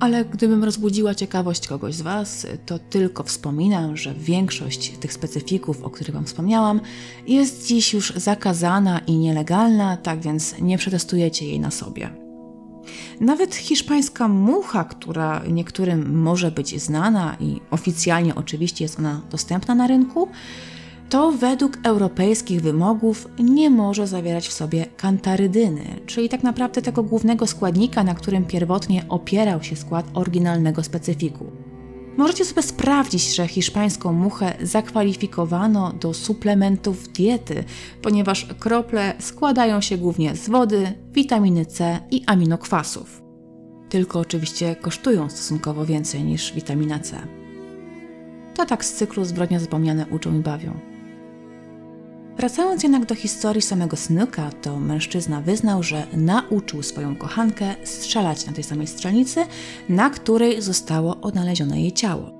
Ale 0.00 0.24
gdybym 0.24 0.64
rozbudziła 0.64 1.14
ciekawość 1.14 1.68
kogoś 1.68 1.94
z 1.94 2.02
Was, 2.02 2.46
to 2.66 2.78
tylko 2.78 3.22
wspominam, 3.22 3.96
że 3.96 4.14
większość 4.14 4.90
tych 4.90 5.12
specyfików, 5.12 5.82
o 5.82 5.90
których 5.90 6.14
Wam 6.14 6.24
wspomniałam, 6.24 6.80
jest 7.26 7.66
dziś 7.66 7.94
już 7.94 8.12
zakazana 8.16 8.98
i 8.98 9.16
nielegalna, 9.16 9.96
tak 9.96 10.20
więc 10.20 10.58
nie 10.58 10.78
przetestujecie 10.78 11.46
jej 11.46 11.60
na 11.60 11.70
sobie. 11.70 12.10
Nawet 13.20 13.54
hiszpańska 13.54 14.28
mucha, 14.28 14.84
która 14.84 15.42
niektórym 15.48 16.18
może 16.22 16.50
być 16.50 16.82
znana 16.82 17.36
i 17.40 17.60
oficjalnie 17.70 18.34
oczywiście 18.34 18.84
jest 18.84 18.98
ona 18.98 19.22
dostępna 19.30 19.74
na 19.74 19.86
rynku, 19.86 20.28
to 21.08 21.32
według 21.32 21.78
europejskich 21.82 22.60
wymogów 22.60 23.28
nie 23.38 23.70
może 23.70 24.06
zawierać 24.06 24.48
w 24.48 24.52
sobie 24.52 24.86
kantarydyny, 24.96 25.84
czyli 26.06 26.28
tak 26.28 26.42
naprawdę 26.42 26.82
tego 26.82 27.02
głównego 27.02 27.46
składnika, 27.46 28.04
na 28.04 28.14
którym 28.14 28.44
pierwotnie 28.44 29.04
opierał 29.08 29.62
się 29.62 29.76
skład 29.76 30.06
oryginalnego 30.14 30.82
specyfiku. 30.82 31.46
Możecie 32.16 32.44
sobie 32.44 32.62
sprawdzić, 32.62 33.34
że 33.34 33.48
hiszpańską 33.48 34.12
muchę 34.12 34.54
zakwalifikowano 34.62 35.92
do 35.92 36.14
suplementów 36.14 37.08
diety, 37.12 37.64
ponieważ 38.02 38.46
krople 38.58 39.14
składają 39.18 39.80
się 39.80 39.98
głównie 39.98 40.36
z 40.36 40.48
wody, 40.48 40.92
witaminy 41.12 41.66
C 41.66 42.00
i 42.10 42.22
aminokwasów. 42.26 43.22
Tylko 43.88 44.20
oczywiście 44.20 44.76
kosztują 44.76 45.30
stosunkowo 45.30 45.86
więcej 45.86 46.24
niż 46.24 46.52
witamina 46.52 46.98
C. 46.98 47.16
To 48.54 48.66
tak 48.66 48.84
z 48.84 48.92
cyklu 48.92 49.24
zbrodnia 49.24 49.60
zapomniane 49.60 50.06
uczą 50.10 50.38
i 50.38 50.38
bawią. 50.38 50.95
Wracając 52.36 52.82
jednak 52.82 53.06
do 53.06 53.14
historii 53.14 53.62
samego 53.62 53.96
Snooka, 53.96 54.50
to 54.62 54.80
mężczyzna 54.80 55.40
wyznał, 55.40 55.82
że 55.82 56.06
nauczył 56.16 56.82
swoją 56.82 57.16
kochankę 57.16 57.74
strzelać 57.84 58.46
na 58.46 58.52
tej 58.52 58.64
samej 58.64 58.86
strzelnicy, 58.86 59.40
na 59.88 60.10
której 60.10 60.62
zostało 60.62 61.20
odnalezione 61.20 61.80
jej 61.80 61.92
ciało. 61.92 62.30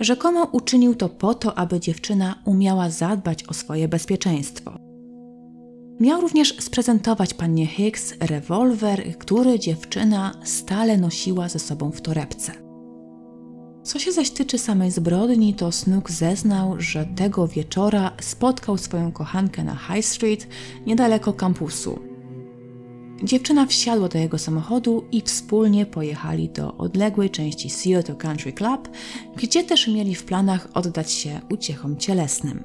Rzekomo 0.00 0.44
uczynił 0.52 0.94
to 0.94 1.08
po 1.08 1.34
to, 1.34 1.58
aby 1.58 1.80
dziewczyna 1.80 2.42
umiała 2.44 2.90
zadbać 2.90 3.44
o 3.44 3.54
swoje 3.54 3.88
bezpieczeństwo. 3.88 4.78
Miał 6.00 6.20
również 6.20 6.56
sprezentować 6.60 7.34
pannie 7.34 7.66
Hicks 7.66 8.14
rewolwer, 8.20 9.18
który 9.18 9.58
dziewczyna 9.58 10.34
stale 10.44 10.96
nosiła 10.96 11.48
ze 11.48 11.58
sobą 11.58 11.90
w 11.90 12.00
torebce. 12.00 12.67
Co 13.88 13.98
się 13.98 14.12
zaś 14.12 14.30
tyczy 14.30 14.58
samej 14.58 14.90
zbrodni, 14.90 15.54
to 15.54 15.72
Snook 15.72 16.10
zeznał, 16.10 16.74
że 16.78 17.06
tego 17.06 17.48
wieczora 17.48 18.10
spotkał 18.20 18.78
swoją 18.78 19.12
kochankę 19.12 19.64
na 19.64 19.76
High 19.76 20.04
Street 20.04 20.46
niedaleko 20.86 21.32
kampusu. 21.32 21.98
Dziewczyna 23.22 23.66
wsiadła 23.66 24.08
do 24.08 24.18
jego 24.18 24.38
samochodu 24.38 25.04
i 25.12 25.22
wspólnie 25.22 25.86
pojechali 25.86 26.48
do 26.48 26.76
odległej 26.76 27.30
części 27.30 27.70
Seattle 27.70 28.14
Country 28.14 28.52
Club, 28.52 28.88
gdzie 29.36 29.64
też 29.64 29.88
mieli 29.88 30.14
w 30.14 30.24
planach 30.24 30.68
oddać 30.74 31.12
się 31.12 31.40
uciechom 31.50 31.96
cielesnym. 31.96 32.64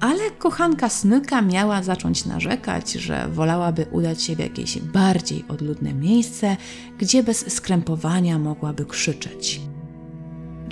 Ale 0.00 0.30
kochanka 0.38 0.88
Snooka 0.88 1.42
miała 1.42 1.82
zacząć 1.82 2.24
narzekać, 2.24 2.92
że 2.92 3.28
wolałaby 3.28 3.86
udać 3.92 4.22
się 4.22 4.36
w 4.36 4.38
jakieś 4.38 4.78
bardziej 4.78 5.44
odludne 5.48 5.94
miejsce, 5.94 6.56
gdzie 6.98 7.22
bez 7.22 7.52
skrępowania 7.52 8.38
mogłaby 8.38 8.84
krzyczeć. 8.84 9.60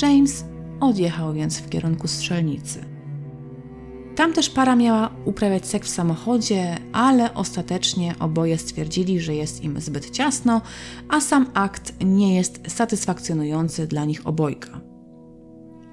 James 0.03 0.45
odjechał 0.81 1.33
więc 1.33 1.59
w 1.59 1.69
kierunku 1.69 2.09
strzelnicy. 2.09 2.95
Tam 4.17 4.33
też 4.33 4.51
para 4.51 4.77
miała 4.77 5.11
uprawiać 5.25 5.67
seks 5.67 5.89
w 5.89 5.95
samochodzie, 5.95 6.77
ale 6.93 7.35
ostatecznie 7.35 8.15
oboje 8.21 8.59
stwierdzili, 8.59 9.21
że 9.21 9.35
jest 9.35 9.65
im 9.65 9.81
zbyt 9.81 10.11
ciasno, 10.11 10.61
a 11.09 11.21
sam 11.21 11.47
akt 11.55 11.93
nie 12.05 12.37
jest 12.37 12.61
satysfakcjonujący 12.69 13.87
dla 13.87 14.05
nich 14.05 14.27
obojga. 14.27 14.81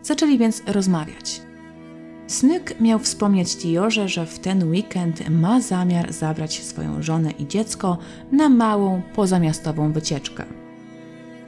Zaczęli 0.04 0.38
więc 0.38 0.64
rozmawiać. 0.68 1.42
Snyk 2.28 2.82
miał 2.82 3.00
wspomnieć 3.00 3.58
Tiorze, 3.58 4.08
że 4.08 4.26
w 4.26 4.40
ten 4.40 4.70
weekend 4.70 5.30
ma 5.30 5.62
zamiar 5.62 6.14
zabrać 6.14 6.64
swoją 6.64 7.04
żonę 7.04 7.32
i 7.32 7.48
dziecko 7.48 7.98
na 8.32 8.50
małą, 8.50 9.02
pozamiastową 9.16 9.92
wycieczkę. 9.92 10.61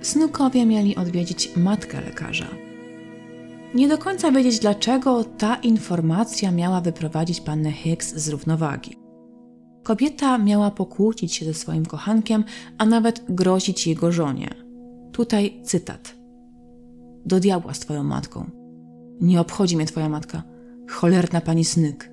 Snukowie 0.03 0.65
mieli 0.65 0.95
odwiedzić 0.95 1.55
matkę 1.55 2.01
lekarza. 2.01 2.47
Nie 3.75 3.87
do 3.87 3.97
końca 3.97 4.31
wiedzieć 4.31 4.59
dlaczego 4.59 5.23
ta 5.23 5.55
informacja 5.55 6.51
miała 6.51 6.81
wyprowadzić 6.81 7.41
pannę 7.41 7.71
Hicks 7.71 8.15
z 8.15 8.29
równowagi. 8.29 8.95
Kobieta 9.83 10.37
miała 10.37 10.71
pokłócić 10.71 11.35
się 11.35 11.45
ze 11.45 11.53
swoim 11.53 11.85
kochankiem, 11.85 12.43
a 12.77 12.85
nawet 12.85 13.25
grozić 13.29 13.87
jego 13.87 14.11
żonie. 14.11 14.49
Tutaj 15.11 15.61
cytat. 15.63 16.15
Do 17.25 17.39
diabła 17.39 17.73
z 17.73 17.79
twoją 17.79 18.03
matką. 18.03 18.49
Nie 19.21 19.41
obchodzi 19.41 19.75
mnie 19.75 19.85
twoja 19.85 20.09
matka. 20.09 20.43
Cholerna 20.89 21.41
pani 21.41 21.65
Snyk. 21.65 22.09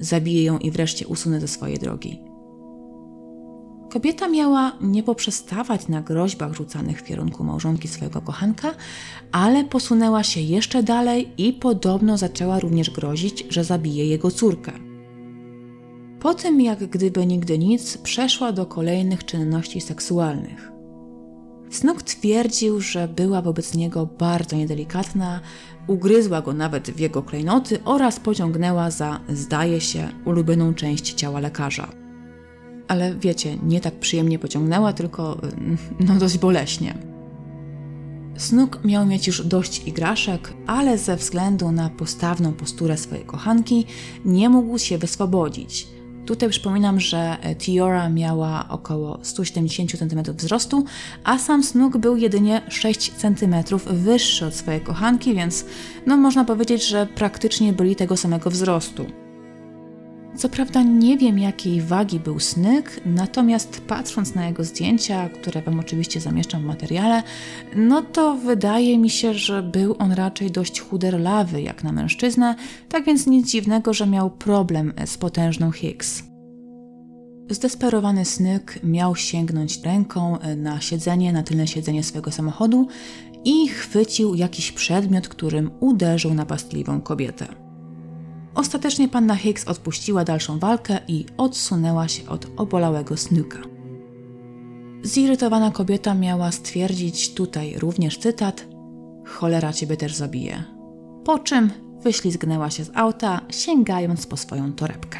Zabiję 0.00 0.44
ją 0.44 0.58
i 0.58 0.70
wreszcie 0.70 1.06
usunę 1.06 1.40
ze 1.40 1.48
swojej 1.48 1.78
drogi. 1.78 2.31
Kobieta 3.92 4.28
miała 4.28 4.72
nie 4.80 5.02
poprzestawać 5.02 5.88
na 5.88 6.02
groźbach 6.02 6.54
rzucanych 6.54 7.00
w 7.00 7.04
kierunku 7.04 7.44
małżonki 7.44 7.88
swojego 7.88 8.20
kochanka, 8.20 8.74
ale 9.32 9.64
posunęła 9.64 10.22
się 10.22 10.40
jeszcze 10.40 10.82
dalej 10.82 11.28
i 11.38 11.52
podobno 11.52 12.18
zaczęła 12.18 12.60
również 12.60 12.90
grozić, 12.90 13.46
że 13.48 13.64
zabije 13.64 14.06
jego 14.06 14.30
córkę. 14.30 14.72
Po 16.20 16.34
tym, 16.34 16.60
jak 16.60 16.86
gdyby 16.86 17.26
nigdy 17.26 17.58
nic, 17.58 17.98
przeszła 17.98 18.52
do 18.52 18.66
kolejnych 18.66 19.24
czynności 19.24 19.80
seksualnych. 19.80 20.72
Snook 21.70 22.02
twierdził, 22.02 22.80
że 22.80 23.08
była 23.08 23.42
wobec 23.42 23.74
niego 23.74 24.06
bardzo 24.06 24.56
niedelikatna, 24.56 25.40
ugryzła 25.86 26.42
go 26.42 26.52
nawet 26.52 26.90
w 26.90 26.98
jego 26.98 27.22
klejnoty 27.22 27.78
oraz 27.84 28.20
pociągnęła 28.20 28.90
za, 28.90 29.20
zdaje 29.28 29.80
się, 29.80 30.08
ulubioną 30.24 30.74
część 30.74 31.14
ciała 31.14 31.40
lekarza. 31.40 32.01
Ale 32.92 33.14
wiecie, 33.14 33.56
nie 33.62 33.80
tak 33.80 33.94
przyjemnie 33.94 34.38
pociągnęła, 34.38 34.92
tylko 34.92 35.40
no 36.00 36.14
dość 36.14 36.38
boleśnie. 36.38 36.94
Snook 38.36 38.84
miał 38.84 39.06
mieć 39.06 39.26
już 39.26 39.46
dość 39.46 39.86
igraszek, 39.86 40.52
ale 40.66 40.98
ze 40.98 41.16
względu 41.16 41.72
na 41.72 41.90
postawną 41.90 42.52
posturę 42.52 42.96
swojej 42.96 43.24
kochanki 43.24 43.86
nie 44.24 44.48
mógł 44.48 44.78
się 44.78 44.98
wyswobodzić– 44.98 45.86
Tutaj 46.26 46.48
przypominam, 46.48 47.00
że 47.00 47.36
Tiora 47.58 48.08
miała 48.08 48.68
około 48.68 49.18
170 49.22 49.98
cm 49.98 50.34
wzrostu, 50.36 50.84
a 51.24 51.38
sam 51.38 51.62
Snook 51.62 51.96
był 51.96 52.16
jedynie 52.16 52.62
6 52.68 53.12
cm 53.12 53.54
wyższy 53.86 54.46
od 54.46 54.54
swojej 54.54 54.80
kochanki, 54.80 55.34
więc 55.34 55.64
no 56.06 56.16
można 56.16 56.44
powiedzieć, 56.44 56.88
że 56.88 57.06
praktycznie 57.06 57.72
byli 57.72 57.96
tego 57.96 58.16
samego 58.16 58.50
wzrostu. 58.50 59.06
Co 60.36 60.48
prawda 60.48 60.82
nie 60.82 61.18
wiem 61.18 61.38
jakiej 61.38 61.80
wagi 61.80 62.20
był 62.20 62.40
Snyk, 62.40 63.00
natomiast 63.06 63.80
patrząc 63.80 64.34
na 64.34 64.46
jego 64.46 64.64
zdjęcia, 64.64 65.28
które 65.28 65.62
Wam 65.62 65.80
oczywiście 65.80 66.20
zamieszczam 66.20 66.62
w 66.62 66.64
materiale, 66.64 67.22
no 67.76 68.02
to 68.02 68.34
wydaje 68.34 68.98
mi 68.98 69.10
się, 69.10 69.34
że 69.34 69.62
był 69.62 69.96
on 69.98 70.12
raczej 70.12 70.50
dość 70.50 70.80
chuderlawy 70.80 71.62
jak 71.62 71.84
na 71.84 71.92
mężczyznę, 71.92 72.54
tak 72.88 73.04
więc 73.04 73.26
nic 73.26 73.50
dziwnego, 73.50 73.94
że 73.94 74.06
miał 74.06 74.30
problem 74.30 74.92
z 75.06 75.18
potężną 75.18 75.70
Higgs. 75.70 76.22
Zdesperowany 77.50 78.24
Snyk 78.24 78.78
miał 78.84 79.16
sięgnąć 79.16 79.82
ręką 79.84 80.38
na 80.56 80.80
siedzenie, 80.80 81.32
na 81.32 81.42
tylne 81.42 81.66
siedzenie 81.66 82.02
swojego 82.02 82.30
samochodu 82.30 82.88
i 83.44 83.68
chwycił 83.68 84.34
jakiś 84.34 84.72
przedmiot, 84.72 85.28
którym 85.28 85.70
uderzył 85.80 86.34
napastliwą 86.34 87.00
kobietę. 87.00 87.61
Ostatecznie 88.54 89.08
panna 89.08 89.36
Hicks 89.36 89.68
odpuściła 89.68 90.24
dalszą 90.24 90.58
walkę 90.58 90.98
i 91.08 91.26
odsunęła 91.36 92.08
się 92.08 92.28
od 92.28 92.46
obolałego 92.56 93.16
Snooka. 93.16 93.58
Zirytowana 95.02 95.70
kobieta 95.70 96.14
miała 96.14 96.52
stwierdzić 96.52 97.34
tutaj 97.34 97.74
również 97.78 98.18
cytat: 98.18 98.66
Cholera 99.26 99.72
ciebie 99.72 99.96
też 99.96 100.14
zabije. 100.14 100.64
Po 101.24 101.38
czym 101.38 101.70
wyślizgnęła 102.02 102.70
się 102.70 102.84
z 102.84 102.90
auta, 102.94 103.40
sięgając 103.50 104.26
po 104.26 104.36
swoją 104.36 104.72
torebkę. 104.72 105.18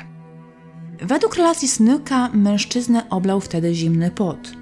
Według 1.00 1.34
relacji 1.34 1.68
Snooka 1.68 2.28
mężczyznę 2.28 3.08
oblał 3.10 3.40
wtedy 3.40 3.74
zimny 3.74 4.10
pot. 4.10 4.52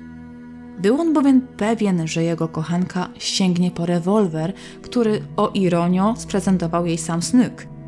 Był 0.79 1.01
on 1.01 1.13
bowiem 1.13 1.41
pewien, 1.57 2.09
że 2.09 2.25
jego 2.25 2.49
kochanka 2.49 3.09
sięgnie 3.19 3.71
po 3.71 3.87
rewolwer, 3.87 4.53
który 4.83 5.23
o 5.37 5.49
ironio 5.49 6.15
sprezentował 6.17 6.87
jej 6.87 6.99
sam 6.99 7.23
Snook– 7.23 7.67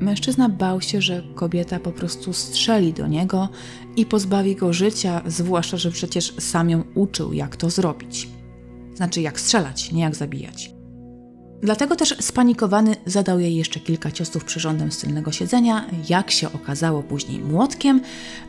Mężczyzna 0.00 0.48
bał 0.48 0.80
się, 0.80 1.02
że 1.02 1.22
kobieta 1.34 1.80
po 1.80 1.92
prostu 1.92 2.32
strzeli 2.32 2.92
do 2.92 3.06
niego 3.06 3.48
i 3.96 4.06
pozbawi 4.06 4.56
go 4.56 4.72
życia, 4.72 5.22
zwłaszcza, 5.26 5.76
że 5.76 5.90
przecież 5.90 6.34
sam 6.38 6.70
ją 6.70 6.84
uczył, 6.94 7.32
jak 7.32 7.56
to 7.56 7.70
zrobić. 7.70 8.28
Znaczy, 8.94 9.20
jak 9.20 9.40
strzelać, 9.40 9.92
nie 9.92 10.02
jak 10.02 10.16
zabijać. 10.16 10.70
Dlatego 11.62 11.96
też 11.96 12.16
spanikowany 12.20 12.96
zadał 13.06 13.40
jej 13.40 13.56
jeszcze 13.56 13.80
kilka 13.80 14.10
ciosów 14.10 14.44
przyrządem 14.44 14.92
z 14.92 14.98
tylnego 14.98 15.32
siedzenia, 15.32 15.84
jak 16.08 16.30
się 16.30 16.52
okazało 16.52 17.02
później 17.02 17.40
młotkiem, 17.40 18.00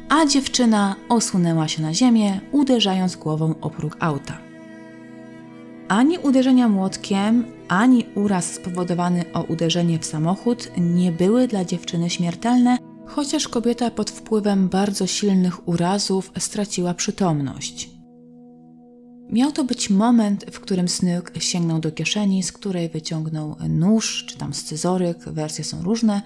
a 0.10 0.26
dziewczyna 0.26 0.96
osunęła 1.10 1.68
się 1.68 1.82
na 1.82 1.94
ziemię, 1.94 2.40
uderzając 2.52 3.16
głową 3.16 3.56
o 3.62 3.70
próg 3.70 3.98
auta. 4.00 4.49
Ani 5.90 6.18
uderzenia 6.18 6.70
młotkiem, 6.70 7.46
ani 7.68 8.06
uraz 8.16 8.54
spowodowany 8.54 9.34
o 9.34 9.44
uderzenie 9.44 10.00
w 10.00 10.06
samochód 10.06 10.72
nie 10.78 11.12
były 11.12 11.48
dla 11.48 11.66
dziewczyny 11.66 12.10
śmiertelne, 12.10 12.78
chociaż 13.06 13.48
kobieta 13.48 13.92
pod 13.92 14.12
wpływem 14.12 14.70
bardzo 14.70 15.08
silnych 15.08 15.68
urazów 15.68 16.32
straciła 16.40 16.94
przytomność. 16.94 17.90
Miał 19.30 19.52
to 19.52 19.64
być 19.64 19.90
moment, 19.90 20.46
w 20.52 20.60
którym 20.60 20.88
Snyk 20.88 21.32
sięgnął 21.40 21.80
do 21.80 21.92
kieszeni, 21.92 22.44
z 22.44 22.52
której 22.52 22.90
wyciągnął 22.90 23.56
nóż 23.70 24.26
czy 24.28 24.38
tam 24.38 24.54
scyzoryk, 24.54 25.18
wersje 25.20 25.64
są 25.64 25.82
różne, 25.82 26.22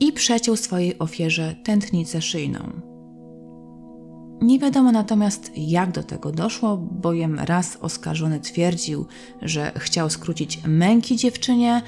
i 0.00 0.12
przeciął 0.12 0.56
swojej 0.56 0.98
ofierze 0.98 1.54
tętnicę 1.64 2.22
szyjną. 2.22 2.95
Nie 4.40 4.58
wiadomo 4.58 4.92
natomiast, 4.92 5.52
jak 5.56 5.92
do 5.92 6.02
tego 6.02 6.32
doszło, 6.32 6.76
bowiem 6.76 7.38
raz 7.38 7.78
oskarżony 7.80 8.40
twierdził, 8.40 9.06
że 9.42 9.72
chciał 9.76 10.10
skrócić 10.10 10.60
męki 10.66 11.16
dziewczynie, 11.16 11.82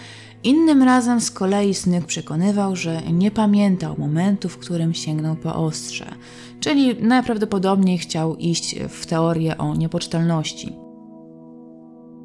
innym 0.44 0.82
razem 0.82 1.20
z 1.20 1.30
kolei 1.30 1.74
Snyk 1.74 2.06
przekonywał, 2.06 2.76
że 2.76 3.02
nie 3.12 3.30
pamiętał 3.30 3.94
momentu, 3.98 4.48
w 4.48 4.58
którym 4.58 4.94
sięgnął 4.94 5.36
po 5.36 5.54
ostrze, 5.54 6.14
czyli 6.60 7.02
najprawdopodobniej 7.02 7.98
chciał 7.98 8.36
iść 8.36 8.76
w 8.88 9.06
teorię 9.06 9.58
o 9.58 9.74
niepocztalności. 9.74 10.72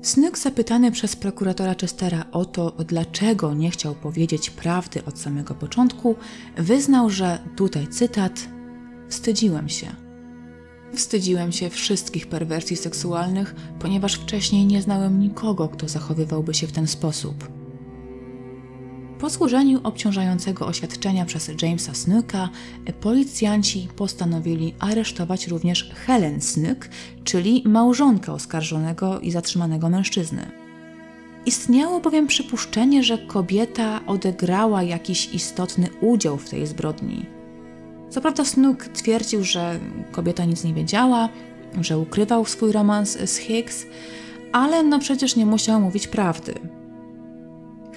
Snyk 0.01 0.37
zapytany 0.37 0.91
przez 0.91 1.15
prokuratora 1.15 1.75
Chestera 1.81 2.25
o 2.31 2.45
to, 2.45 2.71
dlaczego 2.71 3.53
nie 3.53 3.71
chciał 3.71 3.95
powiedzieć 3.95 4.49
prawdy 4.49 5.05
od 5.05 5.19
samego 5.19 5.55
początku, 5.55 6.15
wyznał, 6.57 7.09
że 7.09 7.39
tutaj 7.55 7.87
cytat: 7.87 8.49
Wstydziłem 9.09 9.69
się. 9.69 10.02
Wstydziłem 10.95 11.51
się 11.51 11.69
wszystkich 11.69 12.27
perwersji 12.27 12.77
seksualnych, 12.77 13.55
ponieważ 13.79 14.13
wcześniej 14.13 14.65
nie 14.65 14.81
znałem 14.81 15.19
nikogo, 15.19 15.67
kto 15.67 15.87
zachowywałby 15.87 16.53
się 16.53 16.67
w 16.67 16.71
ten 16.71 16.87
sposób. 16.87 17.47
Po 19.19 19.29
złożeniu 19.29 19.79
obciążającego 19.83 20.67
oświadczenia 20.67 21.25
przez 21.25 21.51
Jamesa 21.61 21.93
Snooka, 21.93 22.49
policjanci 23.01 23.87
postanowili 23.95 24.73
aresztować 24.79 25.47
również 25.47 25.89
Helen 26.05 26.41
Snook, 26.41 26.89
czyli 27.23 27.63
małżonkę 27.65 28.33
oskarżonego 28.33 29.19
i 29.19 29.31
zatrzymanego 29.31 29.89
mężczyzny. 29.89 30.51
Istniało 31.45 31.99
bowiem 31.99 32.27
przypuszczenie, 32.27 33.03
że 33.03 33.17
kobieta 33.17 34.01
odegrała 34.07 34.83
jakiś 34.83 35.33
istotny 35.33 35.89
udział 36.01 36.37
w 36.37 36.49
tej 36.49 36.67
zbrodni. 36.67 37.25
Co 38.13 38.21
prawda 38.21 38.45
Snook 38.45 38.85
twierdził, 38.85 39.43
że 39.43 39.79
kobieta 40.11 40.45
nic 40.45 40.63
nie 40.63 40.73
wiedziała, 40.73 41.29
że 41.81 41.97
ukrywał 41.97 42.45
swój 42.45 42.71
romans 42.71 43.17
z 43.25 43.37
Hicks, 43.37 43.85
ale 44.51 44.83
no 44.83 44.99
przecież 44.99 45.35
nie 45.35 45.45
musiał 45.45 45.81
mówić 45.81 46.07
prawdy. 46.07 46.53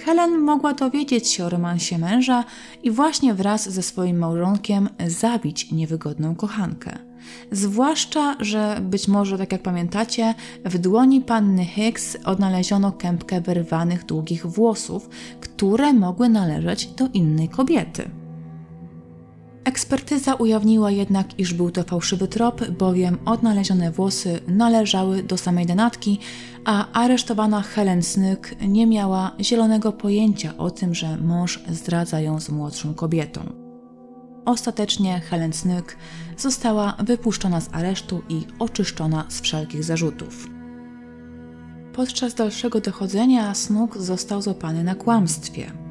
Helen 0.04 0.38
mogła 0.38 0.72
dowiedzieć 0.72 1.28
się 1.28 1.44
o 1.44 1.48
romansie 1.48 1.98
męża 1.98 2.44
i 2.82 2.90
właśnie 2.90 3.34
wraz 3.34 3.68
ze 3.68 3.82
swoim 3.82 4.18
małżonkiem 4.18 4.88
zabić 5.06 5.72
niewygodną 5.72 6.34
kochankę. 6.34 6.98
Zwłaszcza, 7.52 8.36
że 8.40 8.78
być 8.82 9.08
może, 9.08 9.38
tak 9.38 9.52
jak 9.52 9.62
pamiętacie, 9.62 10.34
w 10.64 10.78
dłoni 10.78 11.20
panny 11.20 11.64
Hicks 11.64 12.16
odnaleziono 12.24 12.92
kępkę 12.92 13.40
wyrwanych 13.40 14.04
długich 14.04 14.46
włosów, 14.46 15.08
które 15.40 15.92
mogły 15.92 16.28
należeć 16.28 16.86
do 16.86 17.08
innej 17.14 17.48
kobiety. 17.48 18.10
Ekspertyza 19.66 20.34
ujawniła 20.34 20.90
jednak, 20.90 21.38
iż 21.38 21.54
był 21.54 21.70
to 21.70 21.82
fałszywy 21.82 22.28
trop, 22.28 22.70
bowiem 22.70 23.18
odnalezione 23.24 23.90
włosy 23.90 24.40
należały 24.48 25.22
do 25.22 25.36
samej 25.36 25.66
denatki, 25.66 26.18
a 26.64 26.92
aresztowana 26.92 27.62
Helen 27.62 28.02
Snyk 28.02 28.54
nie 28.68 28.86
miała 28.86 29.32
zielonego 29.40 29.92
pojęcia 29.92 30.56
o 30.56 30.70
tym, 30.70 30.94
że 30.94 31.16
mąż 31.16 31.60
zdradza 31.68 32.20
ją 32.20 32.40
z 32.40 32.48
młodszą 32.48 32.94
kobietą. 32.94 33.40
Ostatecznie 34.44 35.20
Helen 35.20 35.52
Snyk 35.52 35.96
została 36.38 36.96
wypuszczona 36.98 37.60
z 37.60 37.68
aresztu 37.72 38.22
i 38.28 38.40
oczyszczona 38.58 39.24
z 39.28 39.40
wszelkich 39.40 39.84
zarzutów. 39.84 40.48
Podczas 41.92 42.34
dalszego 42.34 42.80
dochodzenia 42.80 43.54
Snook 43.54 43.98
został 43.98 44.42
złapany 44.42 44.84
na 44.84 44.94
kłamstwie– 44.94 45.72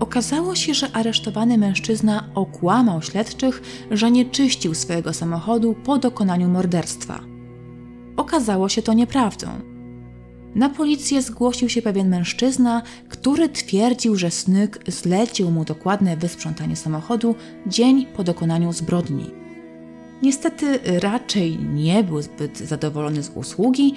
Okazało 0.00 0.54
się, 0.54 0.74
że 0.74 0.92
aresztowany 0.92 1.58
mężczyzna 1.58 2.28
okłamał 2.34 3.02
śledczych, 3.02 3.62
że 3.90 4.10
nie 4.10 4.24
czyścił 4.24 4.74
swojego 4.74 5.12
samochodu 5.12 5.74
po 5.84 5.98
dokonaniu 5.98 6.48
morderstwa. 6.48 7.20
Okazało 8.16 8.68
się 8.68 8.82
to 8.82 8.92
nieprawdą. 8.92 9.46
Na 10.54 10.68
policję 10.68 11.22
zgłosił 11.22 11.68
się 11.68 11.82
pewien 11.82 12.08
mężczyzna, 12.08 12.82
który 13.08 13.48
twierdził, 13.48 14.16
że 14.16 14.30
Snyk 14.30 14.78
zlecił 14.88 15.50
mu 15.50 15.64
dokładne 15.64 16.16
wysprzątanie 16.16 16.76
samochodu 16.76 17.34
dzień 17.66 18.06
po 18.06 18.24
dokonaniu 18.24 18.72
zbrodni. 18.72 19.45
Niestety 20.22 20.78
raczej 21.00 21.58
nie 21.58 22.04
był 22.04 22.22
zbyt 22.22 22.58
zadowolony 22.58 23.22
z 23.22 23.30
usługi, 23.34 23.94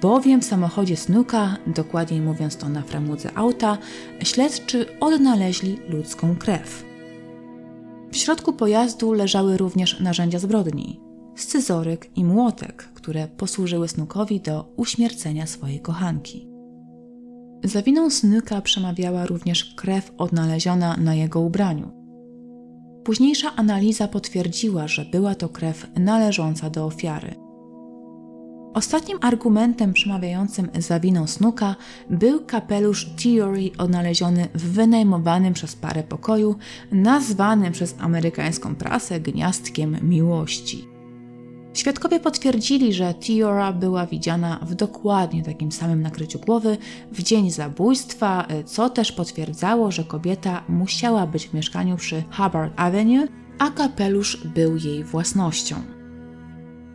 bowiem 0.00 0.40
w 0.40 0.44
samochodzie 0.44 0.96
Snuka, 0.96 1.56
dokładniej 1.66 2.20
mówiąc 2.20 2.56
to 2.56 2.68
na 2.68 2.82
framudze 2.82 3.30
auta, 3.34 3.78
śledczy 4.22 4.86
odnaleźli 5.00 5.78
ludzką 5.88 6.36
krew. 6.36 6.84
W 8.12 8.16
środku 8.16 8.52
pojazdu 8.52 9.12
leżały 9.12 9.56
również 9.56 10.00
narzędzia 10.00 10.38
zbrodni 10.38 11.00
scyzoryk 11.36 12.10
i 12.16 12.24
młotek, 12.24 12.88
które 12.94 13.28
posłużyły 13.28 13.88
Snukowi 13.88 14.40
do 14.40 14.72
uśmiercenia 14.76 15.46
swojej 15.46 15.80
kochanki. 15.80 16.48
Za 17.64 17.82
winą 17.82 18.10
Snuka 18.10 18.60
przemawiała 18.60 19.26
również 19.26 19.74
krew 19.74 20.12
odnaleziona 20.18 20.96
na 20.96 21.14
jego 21.14 21.40
ubraniu. 21.40 21.99
Późniejsza 23.04 23.56
analiza 23.56 24.08
potwierdziła, 24.08 24.88
że 24.88 25.04
była 25.04 25.34
to 25.34 25.48
krew 25.48 25.86
należąca 25.96 26.70
do 26.70 26.86
ofiary. 26.86 27.34
Ostatnim 28.74 29.18
argumentem 29.20 29.92
przemawiającym 29.92 30.68
za 30.78 31.00
winą 31.00 31.26
Snuka 31.26 31.76
był 32.10 32.44
kapelusz 32.46 33.06
Theory 33.22 33.70
odnaleziony 33.78 34.48
w 34.54 34.72
wynajmowanym 34.72 35.54
przez 35.54 35.76
parę 35.76 36.02
pokoju, 36.02 36.56
nazwanym 36.92 37.72
przez 37.72 37.94
amerykańską 37.98 38.74
prasę 38.74 39.20
gniazdkiem 39.20 39.96
miłości. 40.02 40.89
Świadkowie 41.74 42.20
potwierdzili, 42.20 42.92
że 42.92 43.14
Tiora 43.14 43.72
była 43.72 44.06
widziana 44.06 44.60
w 44.62 44.74
dokładnie 44.74 45.42
takim 45.42 45.72
samym 45.72 46.02
nakryciu 46.02 46.38
głowy 46.38 46.78
w 47.12 47.22
dzień 47.22 47.50
zabójstwa, 47.50 48.46
co 48.66 48.90
też 48.90 49.12
potwierdzało, 49.12 49.90
że 49.90 50.04
kobieta 50.04 50.64
musiała 50.68 51.26
być 51.26 51.48
w 51.48 51.54
mieszkaniu 51.54 51.96
przy 51.96 52.22
Hubbard 52.36 52.72
Avenue, 52.76 53.26
a 53.58 53.70
kapelusz 53.70 54.46
był 54.46 54.76
jej 54.76 55.04
własnością. 55.04 55.76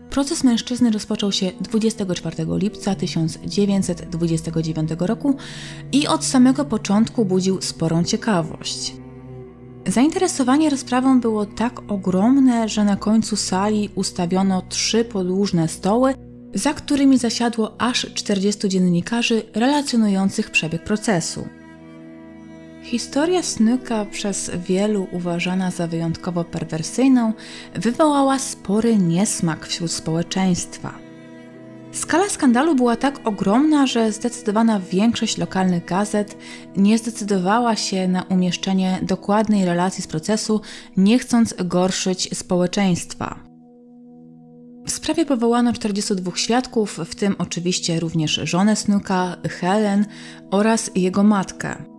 Proces 0.09 0.43
mężczyzny 0.43 0.91
rozpoczął 0.91 1.31
się 1.31 1.51
24 1.61 2.45
lipca 2.47 2.95
1929 2.95 4.89
roku 4.99 5.35
i 5.91 6.07
od 6.07 6.25
samego 6.25 6.65
początku 6.65 7.25
budził 7.25 7.61
sporą 7.61 8.03
ciekawość. 8.03 9.04
Zainteresowanie 9.87 10.69
rozprawą 10.69 11.19
było 11.19 11.45
tak 11.45 11.81
ogromne, 11.87 12.69
że 12.69 12.83
na 12.83 12.95
końcu 12.95 13.35
sali 13.35 13.89
ustawiono 13.95 14.61
trzy 14.69 15.05
podłużne 15.05 15.67
stoły, 15.67 16.13
za 16.53 16.73
którymi 16.73 17.17
zasiadło 17.17 17.81
aż 17.81 18.07
40 18.13 18.69
dziennikarzy 18.69 19.43
relacjonujących 19.53 20.51
przebieg 20.51 20.83
procesu. 20.83 21.47
Historia 22.83 23.43
Snuka 23.43 24.05
przez 24.05 24.51
wielu 24.67 25.07
uważana 25.11 25.71
za 25.71 25.87
wyjątkowo 25.87 26.43
perwersyjną 26.43 27.33
wywołała 27.75 28.39
spory 28.39 28.97
niesmak 28.97 29.65
wśród 29.67 29.91
społeczeństwa. 29.91 31.04
Skala 31.95 32.29
skandalu 32.29 32.75
była 32.75 32.95
tak 32.95 33.27
ogromna, 33.27 33.87
że 33.87 34.11
zdecydowana 34.11 34.79
większość 34.79 35.37
lokalnych 35.37 35.85
gazet 35.85 36.37
nie 36.77 36.97
zdecydowała 36.97 37.75
się 37.75 38.07
na 38.07 38.23
umieszczenie 38.23 38.99
dokładnej 39.01 39.65
relacji 39.65 40.03
z 40.03 40.07
procesu, 40.07 40.61
nie 40.97 41.19
chcąc 41.19 41.55
gorszyć 41.65 42.37
społeczeństwa. 42.37 43.39
W 44.85 44.91
sprawie 44.91 45.25
powołano 45.25 45.73
42 45.73 46.31
świadków, 46.35 46.99
w 47.05 47.15
tym 47.15 47.35
oczywiście 47.37 47.99
również 47.99 48.39
żonę 48.43 48.75
Snuka, 48.75 49.37
Helen 49.49 50.05
oraz 50.51 50.91
jego 50.95 51.23
matkę. 51.23 51.94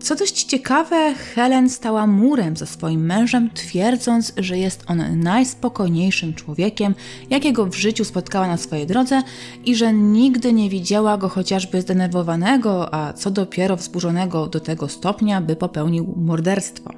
Co 0.00 0.14
dość 0.14 0.44
ciekawe, 0.44 1.14
Helen 1.14 1.70
stała 1.70 2.06
murem 2.06 2.56
za 2.56 2.66
swoim 2.66 3.06
mężem, 3.06 3.50
twierdząc, 3.50 4.32
że 4.36 4.58
jest 4.58 4.84
on 4.86 5.20
najspokojniejszym 5.20 6.34
człowiekiem, 6.34 6.94
jakiego 7.30 7.66
w 7.66 7.74
życiu 7.74 8.04
spotkała 8.04 8.46
na 8.46 8.56
swojej 8.56 8.86
drodze 8.86 9.22
i 9.64 9.74
że 9.74 9.92
nigdy 9.92 10.52
nie 10.52 10.70
widziała 10.70 11.18
go 11.18 11.28
chociażby 11.28 11.80
zdenerwowanego, 11.80 12.94
a 12.94 13.12
co 13.12 13.30
dopiero 13.30 13.76
wzburzonego 13.76 14.46
do 14.46 14.60
tego 14.60 14.88
stopnia, 14.88 15.40
by 15.40 15.56
popełnił 15.56 16.14
morderstwo. 16.16 16.90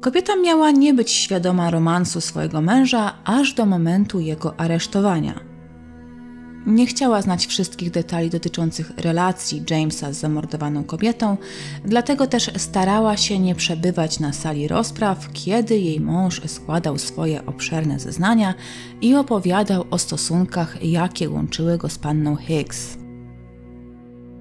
Kobieta 0.00 0.36
miała 0.36 0.70
nie 0.70 0.94
być 0.94 1.10
świadoma 1.10 1.70
romansu 1.70 2.20
swojego 2.20 2.60
męża 2.60 3.14
aż 3.24 3.54
do 3.54 3.66
momentu 3.66 4.20
jego 4.20 4.60
aresztowania. 4.60 5.55
Nie 6.66 6.86
chciała 6.86 7.22
znać 7.22 7.46
wszystkich 7.46 7.90
detali 7.90 8.30
dotyczących 8.30 8.90
relacji 8.96 9.64
Jamesa 9.70 10.12
z 10.12 10.16
zamordowaną 10.16 10.84
kobietą, 10.84 11.36
dlatego 11.84 12.26
też 12.26 12.50
starała 12.56 13.16
się 13.16 13.38
nie 13.38 13.54
przebywać 13.54 14.20
na 14.20 14.32
sali 14.32 14.68
rozpraw, 14.68 15.32
kiedy 15.32 15.78
jej 15.78 16.00
mąż 16.00 16.40
składał 16.46 16.98
swoje 16.98 17.46
obszerne 17.46 18.00
zeznania 18.00 18.54
i 19.00 19.14
opowiadał 19.14 19.84
o 19.90 19.98
stosunkach, 19.98 20.84
jakie 20.84 21.30
łączyły 21.30 21.78
go 21.78 21.88
z 21.88 21.98
panną 21.98 22.36
Higgs. 22.36 23.05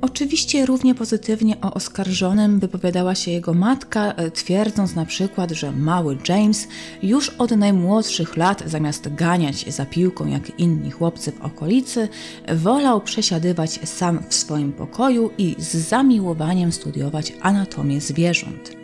Oczywiście 0.05 0.65
równie 0.65 0.95
pozytywnie 0.95 1.61
o 1.61 1.73
oskarżonym 1.73 2.59
wypowiadała 2.59 3.15
się 3.15 3.31
jego 3.31 3.53
matka, 3.53 4.11
e, 4.11 4.31
twierdząc 4.31 4.95
na 4.95 5.05
przykład, 5.05 5.51
że 5.51 5.71
mały 5.71 6.17
James 6.29 6.67
już 7.03 7.29
od 7.29 7.51
najmłodszych 7.51 8.37
lat, 8.37 8.63
zamiast 8.65 9.15
ganiać 9.15 9.73
za 9.73 9.85
piłką 9.85 10.27
jak 10.27 10.59
inni 10.59 10.91
chłopcy 10.91 11.31
w 11.31 11.41
okolicy, 11.41 12.07
wolał 12.55 13.01
przesiadywać 13.01 13.79
sam 13.89 14.19
w 14.29 14.35
swoim 14.35 14.73
pokoju 14.73 15.31
i 15.37 15.55
z 15.59 15.75
zamiłowaniem 15.75 16.71
studiować 16.71 17.33
anatomię 17.41 18.01
zwierząt. 18.01 18.74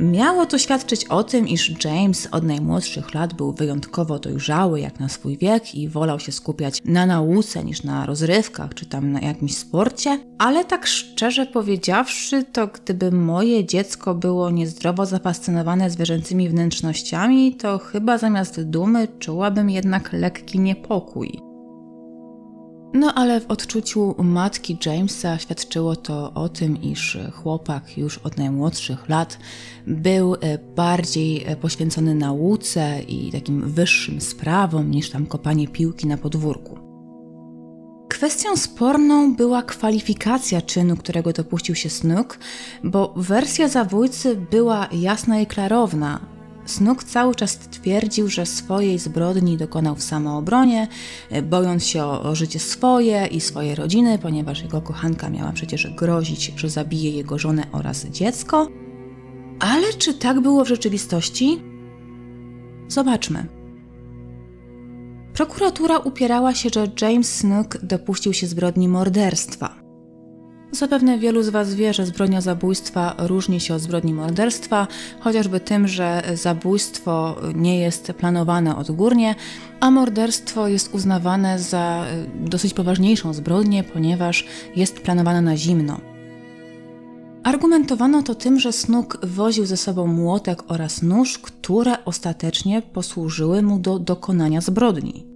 Miało 0.00 0.46
to 0.46 0.58
świadczyć 0.58 1.04
o 1.04 1.24
tym, 1.24 1.48
iż 1.48 1.84
James 1.84 2.28
od 2.32 2.44
najmłodszych 2.44 3.14
lat 3.14 3.34
był 3.34 3.52
wyjątkowo 3.52 4.18
dojrzały 4.18 4.80
jak 4.80 5.00
na 5.00 5.08
swój 5.08 5.38
wiek 5.38 5.74
i 5.74 5.88
wolał 5.88 6.20
się 6.20 6.32
skupiać 6.32 6.82
na 6.84 7.06
nauce 7.06 7.64
niż 7.64 7.82
na 7.82 8.06
rozrywkach 8.06 8.74
czy 8.74 8.86
tam 8.86 9.12
na 9.12 9.20
jakimś 9.20 9.56
sporcie, 9.56 10.18
ale 10.38 10.64
tak 10.64 10.86
szczerze 10.86 11.46
powiedziawszy, 11.46 12.44
to 12.44 12.66
gdyby 12.66 13.12
moje 13.12 13.64
dziecko 13.64 14.14
było 14.14 14.50
niezdrowo 14.50 15.06
zafascynowane 15.06 15.90
zwierzęcymi 15.90 16.48
wnętrznościami, 16.48 17.54
to 17.54 17.78
chyba 17.78 18.18
zamiast 18.18 18.62
dumy 18.62 19.08
czułabym 19.18 19.70
jednak 19.70 20.12
lekki 20.12 20.60
niepokój. 20.60 21.45
No 22.96 23.14
ale 23.14 23.40
w 23.40 23.50
odczuciu 23.50 24.14
matki 24.18 24.78
Jamesa 24.86 25.38
świadczyło 25.38 25.96
to 25.96 26.32
o 26.34 26.48
tym, 26.48 26.82
iż 26.82 27.18
chłopak 27.32 27.98
już 27.98 28.18
od 28.18 28.36
najmłodszych 28.36 29.08
lat 29.08 29.38
był 29.86 30.34
e, 30.34 30.58
bardziej 30.58 31.44
e, 31.46 31.56
poświęcony 31.56 32.14
nauce 32.14 33.02
i 33.02 33.32
takim 33.32 33.70
wyższym 33.70 34.20
sprawom 34.20 34.90
niż 34.90 35.10
tam 35.10 35.26
kopanie 35.26 35.68
piłki 35.68 36.06
na 36.06 36.16
podwórku. 36.16 36.78
Kwestią 38.08 38.56
sporną 38.56 39.34
była 39.34 39.62
kwalifikacja 39.62 40.62
czynu, 40.62 40.96
którego 40.96 41.32
dopuścił 41.32 41.74
się 41.74 41.90
Snook, 41.90 42.38
bo 42.84 43.14
wersja 43.16 43.68
zabójcy 43.68 44.36
była 44.50 44.88
jasna 44.92 45.40
i 45.40 45.46
klarowna, 45.46 46.35
Snook 46.66 47.04
cały 47.04 47.34
czas 47.34 47.58
twierdził, 47.58 48.28
że 48.28 48.46
swojej 48.46 48.98
zbrodni 48.98 49.56
dokonał 49.56 49.94
w 49.94 50.02
samoobronie, 50.02 50.88
e, 51.30 51.42
bojąc 51.42 51.86
się 51.86 52.04
o, 52.04 52.22
o, 52.22 52.34
życie 52.34 52.58
swoje 52.58 53.26
i 53.26 53.40
swojej 53.40 53.74
rodziny, 53.74 54.18
ponieważ 54.18 54.62
jego 54.62 54.80
kochanka 54.80 55.30
miała 55.30 55.52
przecież 55.52 55.94
grozić, 55.94 56.52
że 56.56 56.70
zabije 56.70 57.10
jego 57.10 57.38
żonę 57.38 57.66
oraz 57.72 58.06
dziecko. 58.06 58.68
Ale 59.58 59.92
czy 59.92 60.14
tak 60.14 60.40
było 60.40 60.64
w 60.64 60.68
rzeczywistości? 60.68 61.62
Zobaczmy. 62.88 63.46
Prokuratura 65.34 65.98
upierała 65.98 66.54
się, 66.54 66.68
że 66.74 66.90
James 67.00 67.34
Snook 67.34 67.78
dopuścił 67.78 68.32
się 68.32 68.46
zbrodni 68.46 68.88
morderstwa. 68.88 69.85
Zapewne 70.72 71.18
wielu 71.18 71.42
z 71.42 71.48
Was 71.48 71.74
wie, 71.74 71.94
że 71.94 72.06
zbrodnia 72.06 72.40
zabójstwa 72.40 73.14
różni 73.18 73.60
się 73.60 73.74
od 73.74 73.80
zbrodni 73.80 74.14
morderstwa, 74.14 74.86
chociażby 75.20 75.60
tym, 75.60 75.88
że 75.88 76.22
zabójstwo 76.34 77.36
nie 77.54 77.78
jest 77.78 78.12
planowane 78.12 78.76
odgórnie, 78.76 79.34
a 79.80 79.90
morderstwo 79.90 80.68
jest 80.68 80.94
uznawane 80.94 81.58
za 81.58 82.04
e, 82.06 82.26
dosyć 82.48 82.74
poważniejszą 82.74 83.32
zbrodnię, 83.32 83.84
ponieważ 83.84 84.46
jest 84.76 85.00
planowane 85.00 85.42
na 85.42 85.56
zimno. 85.56 86.00
Argumentowano 87.44 88.22
to 88.22 88.34
tym, 88.34 88.60
że 88.60 88.72
Snook 88.72 89.26
woził 89.26 89.66
ze 89.66 89.76
sobą 89.76 90.06
młotek 90.06 90.62
oraz 90.68 91.02
nóż, 91.02 91.38
które 91.38 92.04
ostatecznie 92.04 92.82
posłużyły 92.82 93.62
mu 93.62 93.78
do 93.78 93.98
dokonania 93.98 94.60
zbrodni. 94.60 95.35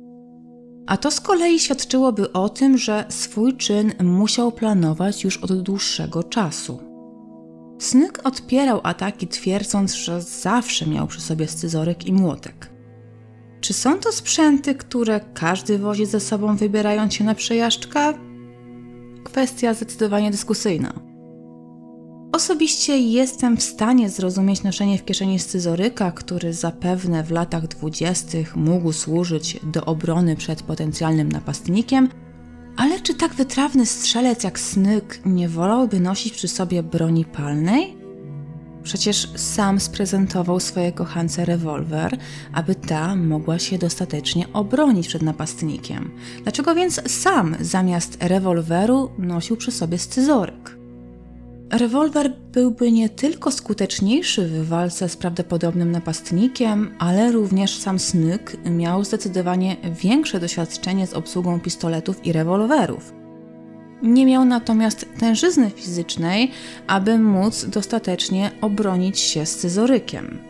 A 0.87 0.97
to 0.97 1.11
z 1.11 1.21
kolei 1.21 1.59
świadczyłoby 1.59 2.33
o 2.33 2.49
tym, 2.49 2.79
że 2.79 3.05
swój 3.09 3.57
czyn 3.57 3.93
musiał 4.03 4.53
planować 4.53 5.25
już 5.25 5.37
od 5.37 5.63
dłuższego 5.63 6.23
czasu. 6.23 6.79
Snyk 7.79 8.21
odpierał 8.25 8.81
ataki, 8.83 9.29
twierdząc, 9.29 9.95
że 9.95 10.23
zawsze 10.23 10.87
miał 10.87 11.07
przy 11.07 11.21
sobie 11.21 11.49
scyzoryk 11.49 12.07
i 12.07 12.13
młotek. 12.13 12.71
czy 13.61 13.73
są 13.73 13.99
to 13.99 14.13
sprzęty, 14.13 14.75
które 14.75 15.21
każdy 15.35 15.79
wozi 15.79 16.07
ze 16.07 16.21
sobą 16.21 16.57
wybierając 16.57 17.15
się 17.15 17.25
na 17.25 17.35
przejażdżkę? 17.35 18.15
Kwestia 19.25 19.75
zdecydowanie 19.75 20.31
dyskusyjna. 20.31 21.10
Osobiście 22.33 22.99
jestem 22.99 23.57
w 23.57 23.63
stanie 23.63 24.11
zrozumieć 24.11 24.63
noszenie 24.63 24.99
w 24.99 25.05
kieszeni 25.05 25.39
scyzoryka, 25.39 26.13
który 26.13 26.53
zapewne 26.53 27.25
w 27.25 27.31
latach 27.31 27.69
dwudziestych 27.69 28.57
mógł 28.57 28.93
służyć 28.93 29.61
do 29.63 29.85
obrony 29.85 30.37
przed 30.37 30.63
potencjalnym 30.63 31.33
napastnikiem, 31.33 32.09
ale 32.77 33.01
czy 33.01 33.15
tak 33.15 33.35
wytrawny 33.35 33.87
strzelec 33.87 34.45
jak 34.45 34.59
Snyk 34.59 35.21
nie 35.27 35.49
wolałby 35.49 36.01
nosić 36.01 36.33
przy 36.33 36.49
sobie 36.49 36.83
broni 36.83 37.25
palnej? 37.25 37.97
Przecież 38.83 39.29
sam 39.37 39.81
sprezentował 39.81 40.61
swojej 40.61 40.93
kochance 40.93 41.45
rewolwer, 41.45 42.19
aby 42.53 42.75
ta 42.75 43.17
mogła 43.17 43.59
się 43.59 43.79
dostatecznie 43.79 44.53
obronić 44.53 45.09
przed 45.09 45.23
napastnikiem. 45.23 46.11
Dlaczego 46.43 46.75
więc 46.75 47.13
sam 47.13 47.57
zamiast 47.61 48.19
rewolweru 48.21 49.11
nosił 49.19 49.57
przy 49.57 49.71
sobie 49.71 49.99
scyzoryk? 49.99 50.80
Rewolwer 51.71 52.33
byłby 52.53 52.93
nie 52.93 53.09
tylko 53.09 53.51
skuteczniejszy 53.51 54.47
w 54.47 54.69
walce 54.69 55.09
z 55.09 55.17
prawdopodobnym 55.17 55.91
napastnikiem, 55.91 56.95
ale 56.99 57.33
również 57.33 57.79
sam 57.79 57.99
Snyk 57.99 58.57
miał 58.65 59.05
zdecydowanie 59.05 59.77
większe 60.03 60.41
doświadczenie 60.41 61.07
z 61.07 61.15
obsługą 61.15 61.61
pistoletów 61.61 62.27
i 62.27 62.33
rewolwerów. 62.33 63.13
Nie 64.03 64.27
miał 64.27 64.45
natomiast 64.45 65.07
tężyzny 65.19 65.71
fizycznej, 65.71 66.51
aby 66.87 67.19
móc 67.19 67.65
dostatecznie 67.65 68.51
obronić 68.61 69.19
się 69.19 69.47
scyzorykiem. 69.47 70.50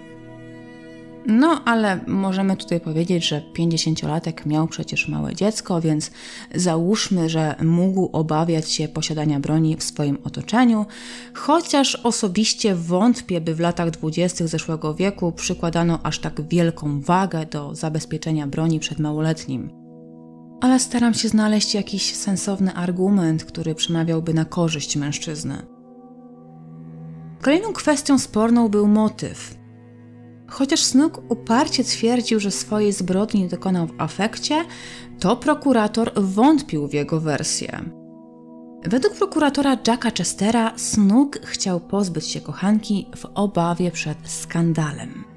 No, 1.30 1.64
ale 1.64 2.00
możemy 2.06 2.56
tutaj 2.56 2.80
powiedzieć, 2.80 3.28
że 3.28 3.42
50-latek 3.58 4.46
miał 4.46 4.68
przecież 4.68 5.08
małe 5.08 5.34
dziecko, 5.34 5.80
więc 5.80 6.10
załóżmy, 6.54 7.28
że 7.28 7.54
mógł 7.62 8.10
obawiać 8.12 8.70
się 8.70 8.88
posiadania 8.88 9.40
broni 9.40 9.76
w 9.76 9.82
swoim 9.82 10.18
otoczeniu, 10.24 10.86
chociaż 11.34 11.96
osobiście 11.96 12.74
wątpię, 12.74 13.40
by 13.40 13.54
w 13.54 13.60
latach 13.60 13.90
20. 13.90 14.46
zeszłego 14.46 14.94
wieku 14.94 15.32
przykładano 15.32 15.98
aż 16.02 16.18
tak 16.18 16.48
wielką 16.48 17.00
wagę 17.00 17.46
do 17.46 17.74
zabezpieczenia 17.74 18.46
broni 18.46 18.80
przed 18.80 18.98
małoletnim. 18.98 19.70
Ale 20.60 20.78
staram 20.78 21.14
się 21.14 21.28
znaleźć 21.28 21.74
jakiś 21.74 22.14
sensowny 22.14 22.74
argument, 22.74 23.44
który 23.44 23.74
przemawiałby 23.74 24.34
na 24.34 24.44
korzyść 24.44 24.96
mężczyzny. 24.96 25.62
Kolejną 27.42 27.72
kwestią 27.72 28.18
sporną 28.18 28.68
był 28.68 28.86
motyw. 28.86 29.59
Chociaż 30.50 30.80
Snook 30.80 31.22
uparcie 31.28 31.84
twierdził, 31.84 32.40
że 32.40 32.50
swojej 32.50 32.92
zbrodni 32.92 33.48
dokonał 33.48 33.86
w 33.86 34.00
afekcie, 34.00 34.64
to 35.20 35.36
prokurator 35.36 36.12
wątpił 36.16 36.88
w 36.88 36.94
jego 36.94 37.20
wersję. 37.20 37.84
Według 38.86 39.14
prokuratora 39.14 39.76
Jacka 39.86 40.10
Chestera 40.18 40.72
Snook 40.76 41.38
chciał 41.44 41.80
pozbyć 41.80 42.26
się 42.26 42.40
kochanki 42.40 43.06
w 43.16 43.26
obawie 43.34 43.90
przed 43.90 44.18
skandalem. 44.24 45.29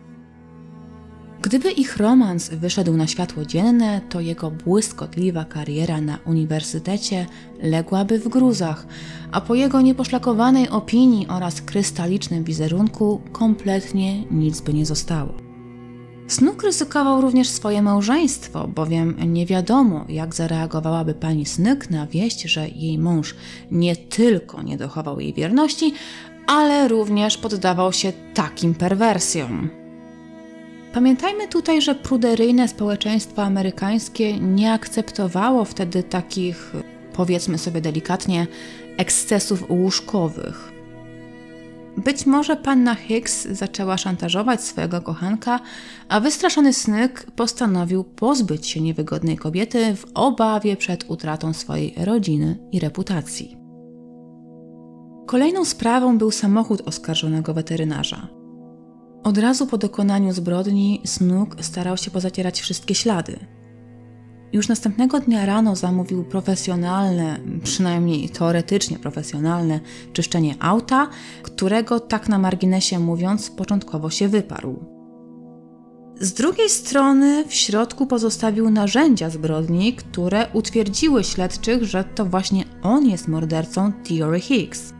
Gdyby 1.43 1.71
ich 1.71 1.97
romans 1.97 2.49
wyszedł 2.49 2.93
na 2.93 3.07
światło 3.07 3.45
dzienne, 3.45 4.01
to 4.09 4.19
jego 4.19 4.51
błyskotliwa 4.51 5.45
kariera 5.45 6.01
na 6.01 6.19
uniwersytecie 6.25 7.25
ległaby 7.61 8.19
w 8.19 8.27
gruzach, 8.27 8.85
a 9.31 9.41
po 9.41 9.55
jego 9.55 9.81
nieposzlakowanej 9.81 10.69
opinii 10.69 11.27
oraz 11.27 11.61
krystalicznym 11.61 12.43
wizerunku 12.43 13.21
kompletnie 13.31 14.23
nic 14.23 14.61
by 14.61 14.73
nie 14.73 14.85
zostało. 14.85 15.33
Snook 16.27 16.63
ryzykował 16.63 17.21
również 17.21 17.49
swoje 17.49 17.81
małżeństwo, 17.81 18.67
bowiem 18.67 19.15
nie 19.33 19.45
wiadomo, 19.45 20.05
jak 20.09 20.35
zareagowałaby 20.35 21.13
pani 21.13 21.45
Snyk 21.45 21.89
na 21.89 22.07
wieść, 22.07 22.41
że 22.41 22.69
jej 22.69 22.97
mąż 22.97 23.35
nie 23.71 23.95
tylko 23.95 24.61
nie 24.61 24.77
dochował 24.77 25.19
jej 25.19 25.33
wierności, 25.33 25.93
ale 26.47 26.87
również 26.87 27.37
poddawał 27.37 27.93
się 27.93 28.13
takim 28.33 28.75
perwersjom. 28.75 29.82
Pamiętajmy 30.93 31.47
tutaj, 31.47 31.81
że 31.81 31.95
pruderyjne 31.95 32.67
społeczeństwo 32.67 33.43
amerykańskie 33.43 34.39
nie 34.39 34.73
akceptowało 34.73 35.65
wtedy 35.65 36.03
takich, 36.03 36.73
powiedzmy 37.13 37.57
sobie 37.57 37.81
delikatnie, 37.81 38.47
ekscesów 38.97 39.69
łóżkowych. 39.69 40.73
Być 41.97 42.25
może 42.25 42.55
panna 42.55 42.95
Hicks 42.95 43.47
zaczęła 43.47 43.97
szantażować 43.97 44.63
swojego 44.63 45.01
kochanka, 45.01 45.59
a 46.09 46.19
wystraszony 46.19 46.73
Snyk 46.73 47.25
postanowił 47.35 48.03
pozbyć 48.03 48.67
się 48.67 48.81
niewygodnej 48.81 49.37
kobiety 49.37 49.95
w 49.95 50.05
obawie 50.13 50.77
przed 50.77 51.09
utratą 51.09 51.53
swojej 51.53 51.93
rodziny 51.97 52.57
i 52.71 52.79
reputacji. 52.79 53.57
Kolejną 55.27 55.65
sprawą 55.65 56.17
był 56.17 56.31
samochód 56.31 56.81
oskarżonego 56.85 57.53
weterynarza. 57.53 58.42
Od 59.23 59.37
razu 59.37 59.67
po 59.67 59.77
dokonaniu 59.77 60.33
zbrodni 60.33 61.01
Snook 61.05 61.55
starał 61.61 61.97
się 61.97 62.11
pozacierać 62.11 62.61
wszystkie 62.61 62.95
ślady. 62.95 63.39
Już 64.53 64.67
następnego 64.67 65.19
dnia 65.19 65.45
rano 65.45 65.75
zamówił 65.75 66.23
profesjonalne, 66.23 67.39
przynajmniej 67.63 68.29
teoretycznie 68.29 68.99
profesjonalne, 68.99 69.79
czyszczenie 70.13 70.55
auta, 70.59 71.07
którego 71.43 71.99
tak 71.99 72.29
na 72.29 72.39
marginesie 72.39 72.99
mówiąc 72.99 73.49
początkowo 73.49 74.09
się 74.09 74.27
wyparł. 74.27 74.79
Z 76.19 76.33
drugiej 76.33 76.69
strony 76.69 77.45
w 77.47 77.53
środku 77.53 78.05
pozostawił 78.05 78.69
narzędzia 78.69 79.29
zbrodni, 79.29 79.93
które 79.93 80.47
utwierdziły 80.53 81.23
śledczych, 81.23 81.83
że 81.83 82.03
to 82.03 82.25
właśnie 82.25 82.65
on 82.81 83.05
jest 83.05 83.27
mordercą 83.27 83.91
Theory 83.91 84.39
Hicks. 84.39 84.93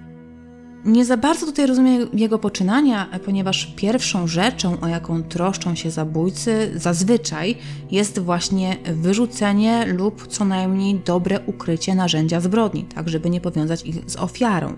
Nie 0.85 1.05
za 1.05 1.17
bardzo 1.17 1.45
tutaj 1.45 1.67
rozumiem 1.67 2.07
jego 2.13 2.39
poczynania, 2.39 3.19
ponieważ 3.25 3.73
pierwszą 3.75 4.27
rzeczą, 4.27 4.79
o 4.81 4.87
jaką 4.87 5.23
troszczą 5.23 5.75
się 5.75 5.91
zabójcy, 5.91 6.71
zazwyczaj 6.75 7.55
jest 7.91 8.19
właśnie 8.19 8.77
wyrzucenie 8.85 9.85
lub 9.85 10.27
co 10.27 10.45
najmniej 10.45 10.95
dobre 10.95 11.39
ukrycie 11.45 11.95
narzędzia 11.95 12.41
zbrodni, 12.41 12.83
tak 12.83 13.09
żeby 13.09 13.29
nie 13.29 13.41
powiązać 13.41 13.85
ich 13.85 14.11
z 14.11 14.15
ofiarą. 14.15 14.73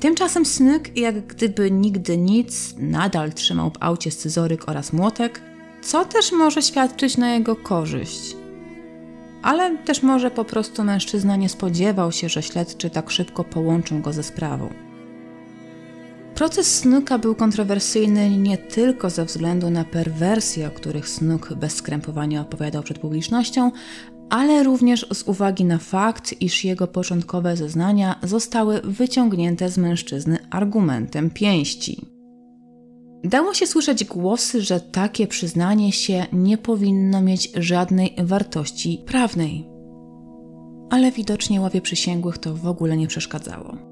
Tymczasem 0.00 0.46
Snyk, 0.46 0.96
jak 0.96 1.26
gdyby 1.26 1.70
nigdy 1.70 2.18
nic, 2.18 2.74
nadal 2.78 3.32
trzymał 3.32 3.70
w 3.70 3.76
aucie 3.80 4.10
scyzoryk 4.10 4.68
oraz 4.68 4.92
młotek, 4.92 5.42
co 5.82 6.04
też 6.04 6.32
może 6.32 6.62
świadczyć 6.62 7.16
na 7.16 7.34
jego 7.34 7.56
korzyść. 7.56 8.36
Ale 9.42 9.78
też 9.78 10.02
może 10.02 10.30
po 10.30 10.44
prostu 10.44 10.84
mężczyzna 10.84 11.36
nie 11.36 11.48
spodziewał 11.48 12.12
się, 12.12 12.28
że 12.28 12.42
śledczy 12.42 12.90
tak 12.90 13.10
szybko 13.10 13.44
połączą 13.44 14.02
go 14.02 14.12
ze 14.12 14.22
sprawą. 14.22 14.91
Proces 16.42 16.78
Snooka 16.78 17.18
był 17.18 17.34
kontrowersyjny 17.34 18.30
nie 18.30 18.58
tylko 18.58 19.10
ze 19.10 19.24
względu 19.24 19.70
na 19.70 19.84
perwersje, 19.84 20.68
o 20.68 20.70
których 20.70 21.08
Snook 21.08 21.54
bez 21.54 21.74
skrępowania 21.74 22.40
opowiadał 22.40 22.82
przed 22.82 22.98
publicznością, 22.98 23.70
ale 24.30 24.62
również 24.62 25.06
z 25.12 25.22
uwagi 25.22 25.64
na 25.64 25.78
fakt, 25.78 26.34
iż 26.40 26.64
jego 26.64 26.86
początkowe 26.86 27.56
zeznania 27.56 28.20
zostały 28.22 28.80
wyciągnięte 28.80 29.68
z 29.68 29.78
mężczyzny 29.78 30.38
argumentem 30.50 31.30
pięści. 31.30 32.06
Dało 33.24 33.54
się 33.54 33.66
słyszeć 33.66 34.04
głosy, 34.04 34.62
że 34.62 34.80
takie 34.80 35.26
przyznanie 35.26 35.92
się 35.92 36.26
nie 36.32 36.58
powinno 36.58 37.22
mieć 37.22 37.52
żadnej 37.56 38.14
wartości 38.22 39.02
prawnej. 39.06 39.66
Ale 40.90 41.12
widocznie 41.12 41.60
ławie 41.60 41.80
przysięgłych 41.80 42.38
to 42.38 42.54
w 42.54 42.66
ogóle 42.66 42.96
nie 42.96 43.06
przeszkadzało. 43.06 43.91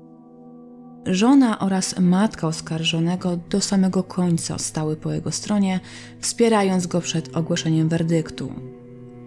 Żona 1.07 1.59
oraz 1.59 1.99
matka 1.99 2.47
oskarżonego 2.47 3.37
do 3.37 3.61
samego 3.61 4.03
końca 4.03 4.59
stały 4.59 4.97
po 4.97 5.13
jego 5.13 5.33
stronie, 5.33 5.81
wspierając 6.21 6.87
go 6.87 7.01
przed 7.01 7.37
ogłoszeniem 7.37 7.89
werdyktu. 7.89 8.53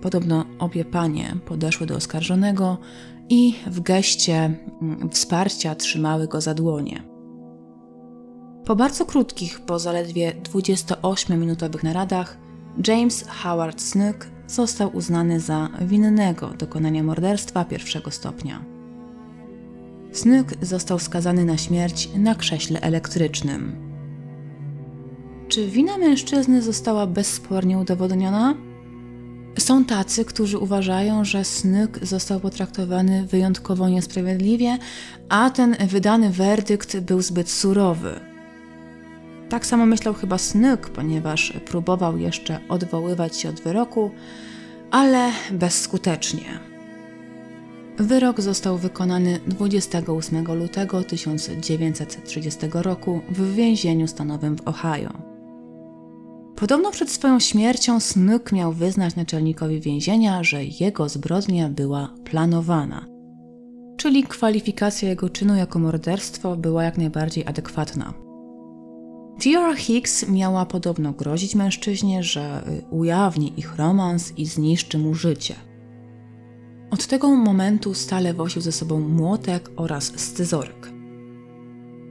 Podobno 0.02 0.46
obie 0.60 0.86
panie 0.86 1.36
podeszły 1.46 1.88
do 1.88 1.96
oskarżonego 1.96 2.78
i 3.30 3.56
w 3.68 3.80
geście 3.80 4.36
mm, 4.82 5.10
wsparcia 5.10 5.76
trzymały 5.76 6.28
go 6.28 6.42
za 6.42 6.54
dłonie. 6.54 7.04
Po 8.66 8.76
bardzo 8.76 9.06
krótkich, 9.06 9.60
po 9.60 9.80
zaledwie 9.80 10.34
28-minutowych 10.44 11.84
naradach, 11.84 12.38
James 12.88 13.26
Howard 13.28 13.82
Snook 13.82 14.28
został 14.48 14.96
uznany 14.96 15.40
za 15.40 15.70
winnego 15.82 16.48
dokonania 16.48 17.04
morderstwa 17.04 17.66
pierwszego 17.66 18.12
stopnia. 18.12 18.73
Snyk 20.14 20.54
został 20.62 21.00
skazany 21.00 21.46
na 21.46 21.58
śmierć 21.58 22.10
na 22.16 22.36
krześle 22.36 22.82
elektrycznym. 22.82 23.76
Czy 25.48 25.68
wina 25.68 25.98
mężczyzny 25.98 26.62
została 26.62 27.08
bezspornie 27.08 27.78
udowodniona? 27.78 28.56
Są 29.60 29.86
tacy, 29.86 30.26
którzy 30.26 30.58
uważają, 30.58 31.26
że 31.26 31.44
Snyk 31.44 32.00
został 32.06 32.40
potraktowany 32.40 33.26
wyjątkowo 33.26 33.90
niesprawiedliwie, 33.90 34.78
a 35.30 35.50
ten 35.50 35.76
wydany 35.88 36.30
werdykt 36.30 37.00
był 37.00 37.22
zbyt 37.22 37.50
surowy. 37.50 38.20
Tak 39.50 39.66
samo 39.66 39.86
myślał 39.86 40.14
chyba 40.14 40.38
Snook, 40.38 40.90
ponieważ 40.90 41.54
próbował 41.66 42.18
jeszcze 42.18 42.60
odwoływać 42.70 43.38
się 43.38 43.50
od 43.50 43.62
wyroku, 43.62 44.12
ale 44.92 45.32
bezskutecznie. 45.52 46.73
Wyrok 47.98 48.42
został 48.42 48.78
wykonany 48.78 49.40
28 49.48 50.56
lutego 50.56 51.04
1930 51.04 52.60
roku 52.74 53.22
w 53.30 53.54
więzieniu 53.54 54.08
stanowym 54.08 54.58
w 54.58 54.68
Ohio. 54.68 55.10
Podobno 56.56 56.92
przed 56.92 57.10
swoją 57.10 57.40
śmiercią 57.40 58.00
Snook 58.00 58.52
miał 58.52 58.74
wyznać 58.74 59.16
naczelnikowi 59.16 59.82
więzienia, 59.82 60.44
że 60.44 60.64
jego 60.64 61.10
zbrodnia 61.10 61.70
była 61.70 62.14
planowana. 62.24 63.06
Czyli 63.98 64.24
kwalifikacja 64.24 65.10
jego 65.10 65.30
czynu 65.30 65.56
jako 65.56 65.80
morderstwo 65.80 66.56
była 66.56 66.84
jak 66.84 66.98
najbardziej 66.98 67.46
adekwatna. 67.48 68.14
Tiara 69.40 69.76
Hicks 69.76 70.30
miała 70.30 70.66
podobno 70.66 71.12
grozić 71.12 71.56
mężczyźnie, 71.56 72.24
że 72.24 72.64
ujawni 72.92 73.54
ich 73.58 73.76
romans 73.76 74.34
i 74.38 74.46
zniszczy 74.46 74.98
mu 74.98 75.14
życie. 75.14 75.56
Od 76.94 77.08
tego 77.08 77.36
momentu 77.36 77.94
stale 77.94 78.34
wosił 78.34 78.62
ze 78.62 78.72
sobą 78.72 79.00
młotek 79.00 79.70
oraz 79.76 80.04
scyzoryk. 80.20 80.92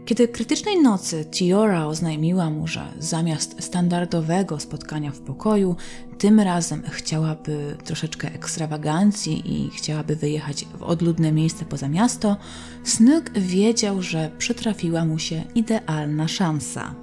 Kiedy 0.05 0.29
krytycznej 0.29 0.83
nocy 0.83 1.25
Tiora 1.25 1.87
oznajmiła 1.87 2.51
mu, 2.51 2.67
że 2.67 2.93
zamiast 2.99 3.63
standardowego 3.65 4.61
spotkania 4.61 5.11
w 5.11 5.21
pokoju, 5.21 5.77
tym 6.19 6.41
razem 6.41 6.83
chciałaby 6.91 7.77
troszeczkę 7.85 8.35
ekstrawagancji 8.35 9.43
i 9.53 9.71
chciałaby 9.71 10.17
wyjechać 10.17 10.65
w 10.79 10.83
odludne 10.83 11.33
miejsce 11.33 11.65
poza 11.65 11.89
miasto, 11.89 12.37
Snook 12.85 13.31
wiedział, 13.31 14.03
że 14.03 14.31
przytrafiła 14.39 15.05
mu 15.05 15.19
się 15.19 15.45
idealna 15.55 16.29
szansa. 16.29 17.02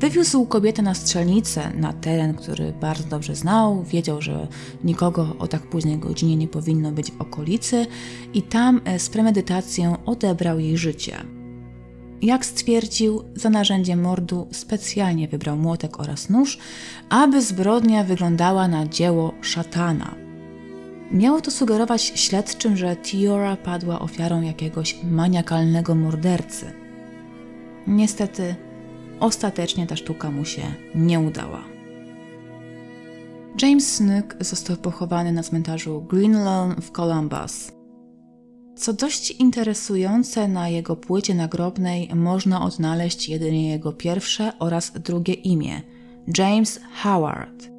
Wywiózł 0.00 0.46
kobietę 0.46 0.82
na 0.82 0.94
strzelnicę, 0.94 1.72
na 1.74 1.92
teren, 1.92 2.34
który 2.34 2.72
bardzo 2.72 3.08
dobrze 3.08 3.34
znał, 3.34 3.82
wiedział, 3.82 4.22
że 4.22 4.48
nikogo 4.84 5.36
o 5.38 5.46
tak 5.46 5.62
późnej 5.62 5.98
godzinie 5.98 6.36
nie 6.36 6.48
powinno 6.48 6.92
być 6.92 7.12
w 7.12 7.20
okolicy 7.20 7.86
i 8.34 8.42
tam 8.42 8.80
e, 8.84 8.98
z 8.98 9.08
premedytacją 9.08 9.96
odebrał 10.04 10.58
jej 10.58 10.78
życie. 10.78 11.16
Jak 12.22 12.46
stwierdził, 12.46 13.22
za 13.34 13.50
narzędzie 13.50 13.96
mordu 13.96 14.48
specjalnie 14.50 15.28
wybrał 15.28 15.56
młotek 15.56 16.00
oraz 16.00 16.30
nóż, 16.30 16.58
aby 17.08 17.42
zbrodnia 17.42 18.04
wyglądała 18.04 18.68
na 18.68 18.86
dzieło 18.86 19.34
szatana. 19.40 20.14
Miało 21.12 21.40
to 21.40 21.50
sugerować 21.50 22.02
śledczym, 22.02 22.76
że 22.76 22.96
Tiora 22.96 23.56
padła 23.56 24.00
ofiarą 24.00 24.42
jakiegoś 24.42 24.96
maniakalnego 25.04 25.94
mordercy. 25.94 26.72
Niestety, 27.86 28.54
ostatecznie 29.20 29.86
ta 29.86 29.96
sztuka 29.96 30.30
mu 30.30 30.44
się 30.44 30.62
nie 30.94 31.20
udała. 31.20 31.64
James 33.62 33.96
Snook 33.96 34.36
został 34.40 34.76
pochowany 34.76 35.32
na 35.32 35.42
cmentarzu 35.42 36.02
Green 36.02 36.44
Lawn 36.44 36.74
w 36.80 36.90
Columbus. 36.90 37.72
Co 38.76 38.92
dość 38.92 39.30
interesujące, 39.30 40.48
na 40.48 40.68
jego 40.68 40.96
płycie 40.96 41.34
nagrobnej 41.34 42.10
można 42.14 42.62
odnaleźć 42.62 43.28
jedynie 43.28 43.70
jego 43.70 43.92
pierwsze 43.92 44.52
oraz 44.58 44.92
drugie 44.92 45.34
imię 45.34 45.82
James 46.38 46.80
Howard. 47.02 47.70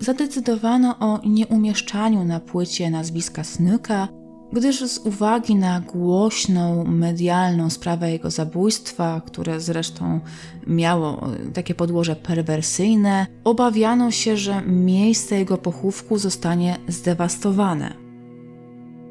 Zadecydowano 0.00 0.98
o 0.98 1.20
nieumieszczaniu 1.26 2.24
na 2.24 2.40
płycie 2.40 2.90
nazwiska 2.90 3.44
Snooka, 3.44 4.08
gdyż 4.54 4.80
z 4.80 4.98
uwagi 4.98 5.54
na 5.54 5.80
głośną, 5.80 6.84
medialną 6.84 7.70
sprawę 7.70 8.12
jego 8.12 8.30
zabójstwa, 8.30 9.20
które 9.26 9.60
zresztą 9.60 10.20
miało 10.66 11.28
takie 11.54 11.74
podłoże 11.74 12.16
perwersyjne, 12.16 13.26
obawiano 13.44 14.10
się, 14.10 14.36
że 14.36 14.62
miejsce 14.66 15.38
jego 15.38 15.58
pochówku 15.58 16.18
zostanie 16.18 16.76
zdewastowane. 16.88 17.94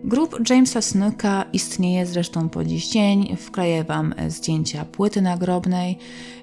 Grup 0.03 0.49
Jamesa 0.49 0.81
Snooka 0.81 1.45
istnieje 1.53 2.05
zresztą 2.05 2.49
po 2.49 2.63
dziś 2.63 2.89
dzień. 2.89 3.37
Wkleję 3.37 3.83
Wam 3.83 4.13
zdjęcia 4.27 4.85
płyty 4.85 5.21
nagrobnej. 5.21 5.97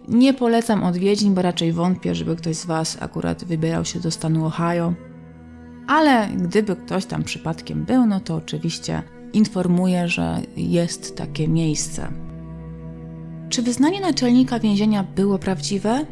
Nie 0.08 0.34
polecam 0.34 0.84
odwiedzin, 0.84 1.34
bo 1.34 1.42
raczej 1.42 1.72
wątpię, 1.72 2.14
żeby 2.14 2.36
ktoś 2.36 2.56
z 2.56 2.66
Was 2.66 2.96
akurat 3.00 3.44
wybierał 3.44 3.84
się 3.84 4.00
do 4.00 4.10
stanu 4.10 4.46
Ohio. 4.46 4.94
Ale 5.90 6.28
gdyby 6.28 6.76
ktoś 6.76 7.06
tam 7.06 7.24
przypadkiem 7.24 7.84
był, 7.84 8.06
no 8.06 8.20
to 8.20 8.34
oczywiście 8.34 9.02
informuję, 9.32 10.08
że 10.08 10.40
jest 10.56 11.16
takie 11.16 11.48
miejsce. 11.48 12.12
Czy 13.48 13.62
wyznanie 13.62 14.00
naczelnika 14.00 14.58
więzienia 14.58 15.02
było 15.02 15.38
prawdziwe? 15.38 16.06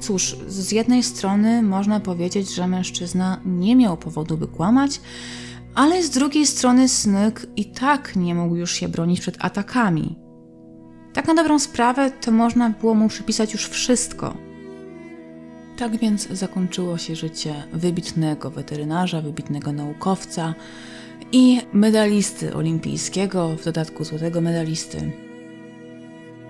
Cóż, 0.00 0.36
z 0.46 0.72
jednej 0.72 1.02
strony 1.02 1.62
można 1.62 2.00
powiedzieć, 2.00 2.54
że 2.54 2.66
mężczyzna 2.66 3.40
nie 3.46 3.76
miał 3.76 3.96
powodu, 3.96 4.36
by 4.36 4.46
kłamać, 4.46 5.00
ale 5.74 6.02
z 6.02 6.10
drugiej 6.10 6.46
strony 6.46 6.88
Snyk 6.88 7.46
i 7.56 7.64
tak 7.64 8.16
nie 8.16 8.34
mógł 8.34 8.54
już 8.56 8.72
się 8.72 8.88
bronić 8.88 9.20
przed 9.20 9.44
atakami. 9.44 10.18
Tak 11.12 11.26
na 11.26 11.34
dobrą 11.34 11.58
sprawę 11.58 12.10
to 12.10 12.32
można 12.32 12.70
było 12.70 12.94
mu 12.94 13.08
przypisać 13.08 13.52
już 13.52 13.68
wszystko. 13.68 14.45
Tak 15.76 15.96
więc 15.96 16.28
zakończyło 16.28 16.98
się 16.98 17.16
życie 17.16 17.54
wybitnego 17.72 18.50
weterynarza, 18.50 19.20
wybitnego 19.20 19.72
naukowca 19.72 20.54
i 21.32 21.60
medalisty 21.72 22.54
olimpijskiego, 22.54 23.56
w 23.56 23.64
dodatku 23.64 24.04
złotego 24.04 24.40
medalisty. 24.40 25.12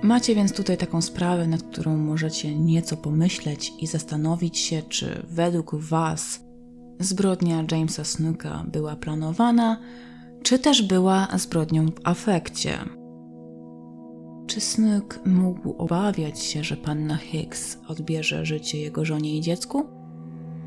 Macie 0.02 0.34
więc 0.34 0.52
tutaj 0.52 0.76
taką 0.76 1.02
sprawę, 1.02 1.46
nad 1.46 1.62
którą 1.62 1.96
możecie 1.96 2.54
nieco 2.54 2.96
pomyśleć 2.96 3.72
i 3.80 3.86
zastanowić 3.86 4.58
się, 4.58 4.82
czy 4.82 5.22
według 5.28 5.74
Was 5.74 6.40
zbrodnia 7.00 7.64
Jamesa 7.70 8.04
Snooka 8.04 8.64
była 8.72 8.96
planowana, 8.96 9.80
czy 10.42 10.58
też 10.58 10.82
była 10.82 11.28
zbrodnią 11.36 11.86
w 11.86 12.00
afekcie. 12.04 12.78
Czy 14.56 14.60
Snook 14.60 15.20
mógł 15.26 15.74
obawiać 15.78 16.42
się, 16.42 16.64
że 16.64 16.76
panna 16.76 17.16
Hicks 17.16 17.78
odbierze 17.88 18.46
życie 18.46 18.80
jego 18.80 19.04
żonie 19.04 19.36
i 19.36 19.40
dziecku? 19.40 19.86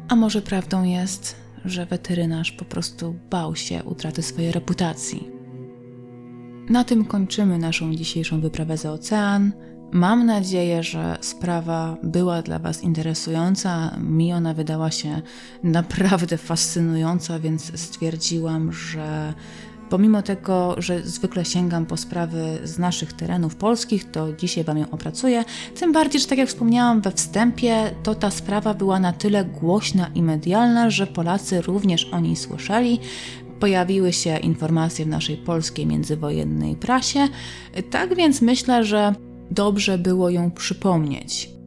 A 0.07 0.15
może 0.15 0.41
prawdą 0.41 0.83
jest, 0.83 1.35
że 1.65 1.85
weterynarz 1.85 2.51
po 2.51 2.65
prostu 2.65 3.15
bał 3.29 3.55
się 3.55 3.83
utraty 3.83 4.21
swojej 4.21 4.51
reputacji? 4.51 5.27
Na 6.69 6.83
tym 6.83 7.05
kończymy 7.05 7.57
naszą 7.57 7.95
dzisiejszą 7.95 8.41
wyprawę 8.41 8.77
za 8.77 8.91
ocean. 8.91 9.51
Mam 9.91 10.25
nadzieję, 10.25 10.83
że 10.83 11.17
sprawa 11.21 11.97
była 12.03 12.41
dla 12.41 12.59
Was 12.59 12.83
interesująca. 12.83 13.97
Mi 13.97 14.33
ona 14.33 14.53
wydała 14.53 14.91
się 14.91 15.21
naprawdę 15.63 16.37
fascynująca, 16.37 17.39
więc 17.39 17.79
stwierdziłam, 17.79 18.73
że 18.73 19.33
pomimo 19.89 20.21
tego, 20.21 20.75
że 20.77 21.01
zwykle 21.03 21.45
sięgam 21.45 21.85
po 21.85 21.97
sprawy 21.97 22.59
z 22.63 22.79
naszych 22.79 23.13
terenów 23.13 23.55
polskich, 23.55 24.11
to 24.11 24.33
dzisiaj 24.33 24.63
Wam 24.63 24.77
ją 24.77 24.91
opracuję. 24.91 25.43
Tym 25.79 25.93
bardziej, 25.93 26.21
że 26.21 26.27
tak 26.27 26.37
jak 26.37 26.49
wspomniałam 26.49 27.01
we 27.01 27.11
wstępie, 27.11 27.91
to 28.03 28.15
ta 28.15 28.31
sprawa 28.31 28.73
była 28.73 28.99
na 28.99 29.13
tyle 29.13 29.45
głośna 29.45 30.11
i 30.15 30.23
medialna, 30.23 30.89
że 30.89 31.07
Polacy 31.07 31.61
również 31.61 32.05
o 32.05 32.19
niej 32.19 32.35
słyszeli 32.35 32.99
pojawiły 33.59 34.13
się 34.13 34.37
informacje 34.37 35.05
w 35.05 35.07
naszej 35.07 35.37
polskiej 35.37 35.85
międzywojennej 35.85 36.75
prasie. 36.75 37.27
Tak 37.89 38.15
więc 38.15 38.41
myślę, 38.41 38.83
że 38.83 39.15
dobrze 39.51 39.97
było 39.97 40.29
ją 40.29 40.51
przypomnieć. 40.51 41.58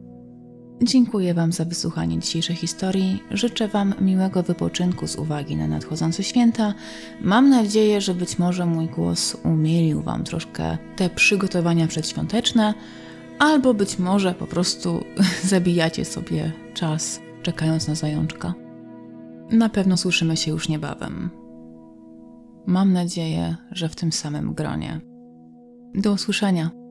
Dziękuję 0.85 1.33
Wam 1.33 1.51
za 1.51 1.65
wysłuchanie 1.65 2.19
dzisiejszej 2.19 2.55
historii. 2.55 3.23
Życzę 3.31 3.67
Wam 3.67 3.93
miłego 4.01 4.43
wypoczynku 4.43 5.07
z 5.07 5.15
uwagi 5.15 5.55
na 5.55 5.67
nadchodzące 5.67 6.23
święta. 6.23 6.73
Mam 7.21 7.49
nadzieję, 7.49 8.01
że 8.01 8.13
być 8.13 8.39
może 8.39 8.65
mój 8.65 8.87
głos 8.87 9.37
umilił 9.43 10.01
Wam 10.01 10.23
troszkę 10.23 10.77
te 10.95 11.09
przygotowania 11.09 11.87
przedświąteczne, 11.87 12.73
albo 13.39 13.73
być 13.73 13.99
może 13.99 14.33
po 14.33 14.47
prostu 14.47 15.03
zabijacie 15.43 16.05
sobie 16.05 16.51
czas, 16.73 17.19
czekając 17.41 17.87
na 17.87 17.95
zajączka. 17.95 18.53
Na 19.51 19.69
pewno 19.69 19.97
słyszymy 19.97 20.37
się 20.37 20.51
już 20.51 20.69
niebawem. 20.69 21.29
Mam 22.67 22.93
nadzieję, 22.93 23.55
że 23.71 23.89
w 23.89 23.95
tym 23.95 24.11
samym 24.11 24.53
gronie. 24.53 25.01
Do 25.95 26.11
usłyszenia. 26.11 26.83